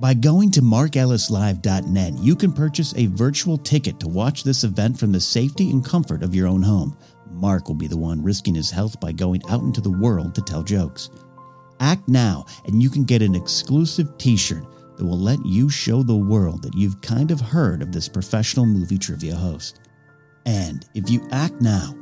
By 0.00 0.14
going 0.14 0.50
to 0.52 0.62
markellislive.net, 0.62 2.18
you 2.18 2.34
can 2.34 2.52
purchase 2.52 2.94
a 2.96 3.06
virtual 3.08 3.58
ticket 3.58 4.00
to 4.00 4.08
watch 4.08 4.42
this 4.42 4.64
event 4.64 4.98
from 4.98 5.12
the 5.12 5.20
safety 5.20 5.70
and 5.70 5.84
comfort 5.84 6.22
of 6.22 6.34
your 6.34 6.48
own 6.48 6.62
home. 6.62 6.96
Mark 7.30 7.68
will 7.68 7.74
be 7.74 7.88
the 7.88 7.96
one 7.96 8.22
risking 8.22 8.54
his 8.54 8.70
health 8.70 8.98
by 9.00 9.12
going 9.12 9.42
out 9.50 9.62
into 9.62 9.82
the 9.82 9.90
world 9.90 10.34
to 10.34 10.40
tell 10.40 10.62
jokes. 10.62 11.10
Act 11.80 12.08
now, 12.08 12.46
and 12.64 12.82
you 12.82 12.88
can 12.88 13.04
get 13.04 13.20
an 13.20 13.34
exclusive 13.34 14.16
t 14.16 14.34
shirt 14.36 14.64
that 14.98 15.06
will 15.06 15.18
let 15.18 15.44
you 15.46 15.70
show 15.70 16.02
the 16.02 16.16
world 16.16 16.62
that 16.62 16.74
you've 16.76 17.00
kind 17.00 17.30
of 17.30 17.40
heard 17.40 17.80
of 17.80 17.92
this 17.92 18.08
professional 18.08 18.66
movie 18.66 18.98
trivia 18.98 19.34
host. 19.34 19.80
And 20.44 20.84
if 20.94 21.08
you 21.08 21.26
act 21.30 21.60
now, 21.60 21.94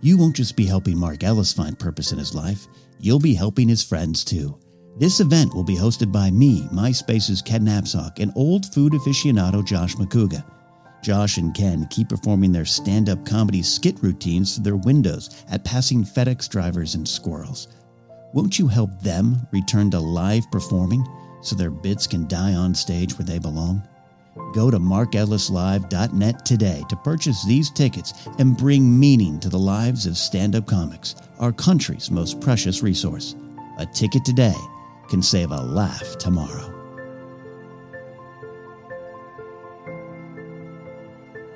you 0.00 0.18
won't 0.18 0.36
just 0.36 0.56
be 0.56 0.66
helping 0.66 0.98
Mark 0.98 1.24
Ellis 1.24 1.52
find 1.52 1.78
purpose 1.78 2.12
in 2.12 2.18
his 2.18 2.34
life, 2.34 2.66
you'll 2.98 3.20
be 3.20 3.34
helping 3.34 3.68
his 3.68 3.82
friends 3.82 4.24
too. 4.24 4.58
This 4.98 5.20
event 5.20 5.54
will 5.54 5.64
be 5.64 5.76
hosted 5.76 6.12
by 6.12 6.30
me, 6.30 6.68
MySpace's 6.72 7.40
Ken 7.40 7.64
Napzok, 7.64 8.18
and 8.18 8.32
old 8.36 8.66
food 8.74 8.92
aficionado 8.92 9.64
Josh 9.64 9.94
McCouga. 9.94 10.44
Josh 11.02 11.38
and 11.38 11.54
Ken 11.54 11.86
keep 11.90 12.10
performing 12.10 12.52
their 12.52 12.64
stand 12.64 13.08
up 13.08 13.24
comedy 13.24 13.62
skit 13.62 14.00
routines 14.02 14.54
through 14.54 14.64
their 14.64 14.76
windows 14.76 15.44
at 15.50 15.64
passing 15.64 16.04
FedEx 16.04 16.48
drivers 16.48 16.94
and 16.94 17.08
squirrels. 17.08 17.68
Won't 18.34 18.58
you 18.58 18.68
help 18.68 19.00
them 19.00 19.46
return 19.50 19.90
to 19.92 19.98
live 20.00 20.50
performing 20.50 21.06
so 21.42 21.54
their 21.54 21.70
bits 21.70 22.06
can 22.06 22.26
die 22.26 22.54
on 22.54 22.74
stage 22.74 23.18
where 23.18 23.26
they 23.26 23.38
belong? 23.38 23.86
Go 24.54 24.70
to 24.70 24.78
markellislive.net 24.78 26.44
today 26.46 26.82
to 26.88 26.96
purchase 26.96 27.44
these 27.44 27.70
tickets 27.70 28.14
and 28.38 28.56
bring 28.56 28.98
meaning 28.98 29.38
to 29.40 29.48
the 29.48 29.58
lives 29.58 30.06
of 30.06 30.16
stand 30.16 30.56
up 30.56 30.66
comics, 30.66 31.16
our 31.38 31.52
country's 31.52 32.10
most 32.10 32.40
precious 32.40 32.82
resource. 32.82 33.34
A 33.78 33.86
ticket 33.86 34.24
today 34.24 34.56
can 35.08 35.22
save 35.22 35.50
a 35.50 35.60
laugh 35.60 36.16
tomorrow. 36.18 36.70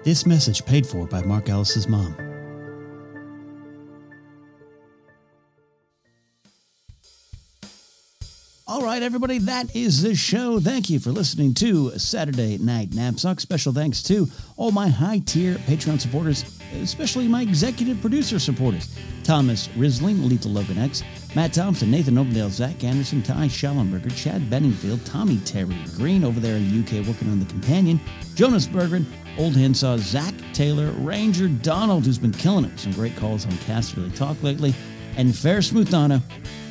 This 0.05 0.27
message 0.27 0.65
paid 0.65 0.87
for 0.87 1.07
by 1.07 1.23
Mark 1.23 1.49
Ellis's 1.49 1.89
mom. 1.89 2.26
Everybody, 9.07 9.39
that 9.39 9.77
is 9.77 10.03
the 10.03 10.17
show. 10.17 10.59
Thank 10.59 10.91
you 10.91 10.99
for 10.99 11.11
listening 11.13 11.55
to 11.55 11.97
Saturday 11.97 12.59
Night 12.59 12.91
Napzok. 12.91 13.39
Special 13.39 13.73
thanks 13.73 14.03
to 14.03 14.27
all 14.57 14.73
my 14.73 14.89
high 14.89 15.21
tier 15.21 15.55
Patreon 15.55 16.01
supporters, 16.01 16.45
especially 16.83 17.29
my 17.29 17.43
executive 17.43 18.01
producer 18.01 18.41
supporters 18.41 18.99
Thomas 19.23 19.69
Risling, 19.69 20.29
Lethal 20.29 20.51
Logan 20.51 20.79
X, 20.79 21.05
Matt 21.37 21.53
Thompson, 21.53 21.89
Nathan 21.89 22.17
Opendale, 22.17 22.51
Zach 22.51 22.83
Anderson, 22.83 23.23
Ty 23.23 23.47
Schallenberger, 23.47 24.11
Chad 24.17 24.43
Benningfield, 24.51 25.09
Tommy 25.09 25.39
Terry 25.45 25.77
Green 25.95 26.25
over 26.25 26.41
there 26.41 26.57
in 26.57 26.69
the 26.69 26.81
UK 26.81 27.07
working 27.07 27.31
on 27.31 27.39
The 27.39 27.47
Companion, 27.47 28.01
Jonas 28.35 28.67
Berggren, 28.67 29.07
Old 29.39 29.55
Handsaw, 29.55 29.99
Zach 29.99 30.35
Taylor, 30.53 30.91
Ranger 30.91 31.47
Donald, 31.47 32.05
who's 32.07 32.19
been 32.19 32.33
killing 32.33 32.65
it 32.65 32.77
some 32.77 32.91
great 32.91 33.15
calls 33.15 33.47
on 33.47 33.57
Cast 33.59 33.95
Talk 34.17 34.43
lately, 34.43 34.75
and 35.17 35.33
Fair 35.33 35.59
Smoothana, 35.59 36.21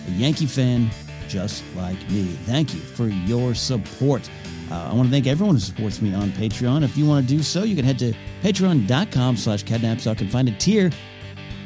a 0.05 0.11
Yankee 0.11 0.47
fan 0.47 0.91
just 1.27 1.63
like 1.75 1.97
me. 2.09 2.23
Thank 2.45 2.73
you 2.73 2.79
for 2.79 3.07
your 3.07 3.55
support. 3.55 4.29
Uh, 4.71 4.89
I 4.91 4.93
want 4.93 5.07
to 5.07 5.11
thank 5.11 5.27
everyone 5.27 5.55
who 5.55 5.61
supports 5.61 6.01
me 6.01 6.13
on 6.13 6.29
Patreon. 6.31 6.83
If 6.83 6.97
you 6.97 7.05
want 7.05 7.27
to 7.27 7.35
do 7.35 7.43
so, 7.43 7.63
you 7.63 7.75
can 7.75 7.85
head 7.85 7.99
to 7.99 8.13
patreon.com 8.41 9.37
slash 9.37 9.63
kennapzok 9.63 10.21
and 10.21 10.31
find 10.31 10.47
a 10.49 10.53
tier 10.53 10.91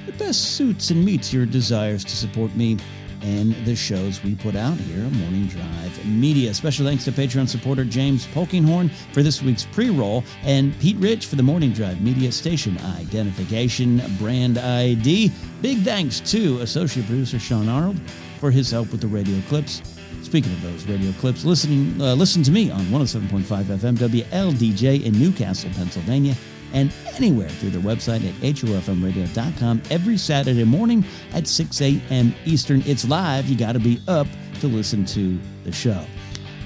that 0.05 0.17
best 0.17 0.55
suits 0.55 0.89
and 0.89 1.03
meets 1.03 1.31
your 1.31 1.45
desires 1.45 2.03
to 2.03 2.15
support 2.15 2.53
me 2.55 2.77
and 3.21 3.53
the 3.65 3.75
shows 3.75 4.23
we 4.23 4.35
put 4.35 4.55
out 4.55 4.77
here 4.77 5.03
on 5.05 5.11
Morning 5.19 5.47
Drive 5.47 6.05
Media. 6.05 6.53
Special 6.53 6.85
thanks 6.85 7.05
to 7.05 7.11
Patreon 7.11 7.47
supporter 7.47 7.85
James 7.85 8.25
Polkinghorn 8.27 8.91
for 9.13 9.23
this 9.23 9.41
week's 9.41 9.65
pre 9.65 9.89
roll 9.89 10.23
and 10.43 10.77
Pete 10.79 10.97
Rich 10.97 11.25
for 11.25 11.35
the 11.35 11.43
Morning 11.43 11.71
Drive 11.73 12.01
Media 12.01 12.31
Station 12.31 12.77
Identification 12.79 14.01
Brand 14.17 14.57
ID. 14.57 15.31
Big 15.61 15.79
thanks 15.79 16.19
to 16.31 16.59
associate 16.59 17.05
producer 17.07 17.39
Sean 17.39 17.67
Arnold 17.69 17.99
for 18.39 18.51
his 18.51 18.71
help 18.71 18.91
with 18.91 19.01
the 19.01 19.07
radio 19.07 19.39
clips. 19.47 19.81
Speaking 20.21 20.51
of 20.51 20.61
those 20.61 20.85
radio 20.85 21.11
clips, 21.13 21.43
listening, 21.43 21.99
uh, 22.01 22.13
listen 22.13 22.43
to 22.43 22.51
me 22.51 22.69
on 22.69 22.81
107.5 22.81 23.41
FM 23.63 23.97
WLDJ 23.97 25.03
in 25.03 25.17
Newcastle, 25.19 25.71
Pennsylvania, 25.73 26.35
and 26.73 26.91
anywhere 27.15 27.49
through 27.49 27.71
their 27.71 27.81
website 27.81 28.27
at 28.27 28.35
hofmradio.com 28.35 29.81
every 29.89 30.17
Saturday 30.17 30.63
morning 30.63 31.03
at 31.33 31.47
6 31.47 31.81
a.m. 31.81 32.35
Eastern. 32.45 32.83
It's 32.85 33.07
live. 33.07 33.47
You 33.47 33.57
got 33.57 33.73
to 33.73 33.79
be 33.79 33.99
up 34.07 34.27
to 34.59 34.67
listen 34.67 35.05
to 35.05 35.39
the 35.63 35.71
show. 35.71 36.05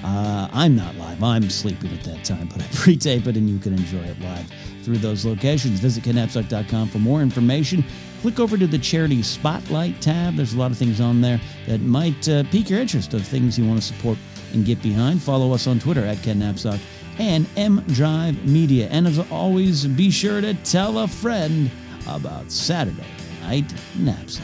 Uh, 0.04 0.50
I'm 0.52 0.76
not 0.76 0.96
live. 0.96 1.24
I'm 1.24 1.50
sleeping 1.50 1.92
at 1.94 2.04
that 2.04 2.26
time, 2.26 2.48
but 2.48 2.62
I 2.62 2.68
pre-tape 2.74 3.26
it 3.28 3.38
and 3.38 3.50
you 3.50 3.58
can 3.58 3.74
enjoy 3.74 4.04
it 4.04 4.20
live 4.22 4.52
through 4.84 4.98
those 4.98 5.26
locations. 5.26 5.80
Visit 5.80 6.04
kennapzok.com 6.04 6.90
for 6.90 7.00
more 7.00 7.22
information. 7.22 7.84
Click 8.22 8.40
over 8.40 8.58
to 8.58 8.68
the 8.68 8.78
Charity 8.78 9.22
Spotlight 9.22 10.02
tab. 10.02 10.36
There's 10.36 10.54
a 10.54 10.58
lot 10.58 10.72
of 10.72 10.78
things 10.78 11.00
on 11.00 11.22
there 11.22 11.40
that 11.68 11.82
might 11.82 12.28
uh, 12.28 12.44
pique 12.52 12.70
your 12.70 12.80
interest 12.80 13.14
of 13.14 13.26
things 13.26 13.58
you 13.58 13.66
want 13.66 13.82
to 13.82 13.86
support 13.86 14.18
and 14.54 14.66
get 14.66 14.82
behind. 14.82 15.22
Follow 15.22 15.54
us 15.54 15.68
on 15.68 15.80
Twitter 15.80 16.06
at 16.06 16.22
Ken 16.22 16.40
Napzok 16.40 16.80
and 17.20 17.48
M 17.56 17.84
Drive 17.88 18.46
Media. 18.46 18.88
And 18.92 19.08
as 19.08 19.20
always, 19.32 19.86
be 19.86 20.10
sure 20.10 20.42
to 20.42 20.54
tell 20.54 21.00
a 21.00 21.08
friend 21.08 21.70
about 22.08 22.52
Saturday 22.52 23.06
Night 23.42 23.68
Napzok. 23.98 24.42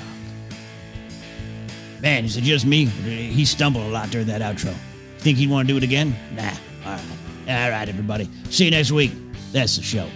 Man, 2.01 2.24
is 2.24 2.38
it 2.38 2.43
just 2.43 2.65
me? 2.65 2.86
He 2.86 3.43
stumbled 3.45 3.86
a 3.86 3.89
lot 3.89 4.09
during 4.09 4.28
that 4.28 4.41
outro. 4.41 4.74
Think 5.17 5.38
he'd 5.38 5.49
want 5.49 5.67
to 5.67 5.74
do 5.74 5.78
it 5.78 5.84
again? 5.84 6.15
Nah. 6.34 6.43
All 6.86 6.93
right. 6.93 7.01
All 7.49 7.70
right, 7.70 7.89
everybody. 7.89 8.30
See 8.49 8.65
you 8.65 8.72
next 8.72 8.91
week. 8.91 9.11
That's 9.51 9.76
the 9.76 9.84
show. 9.84 10.07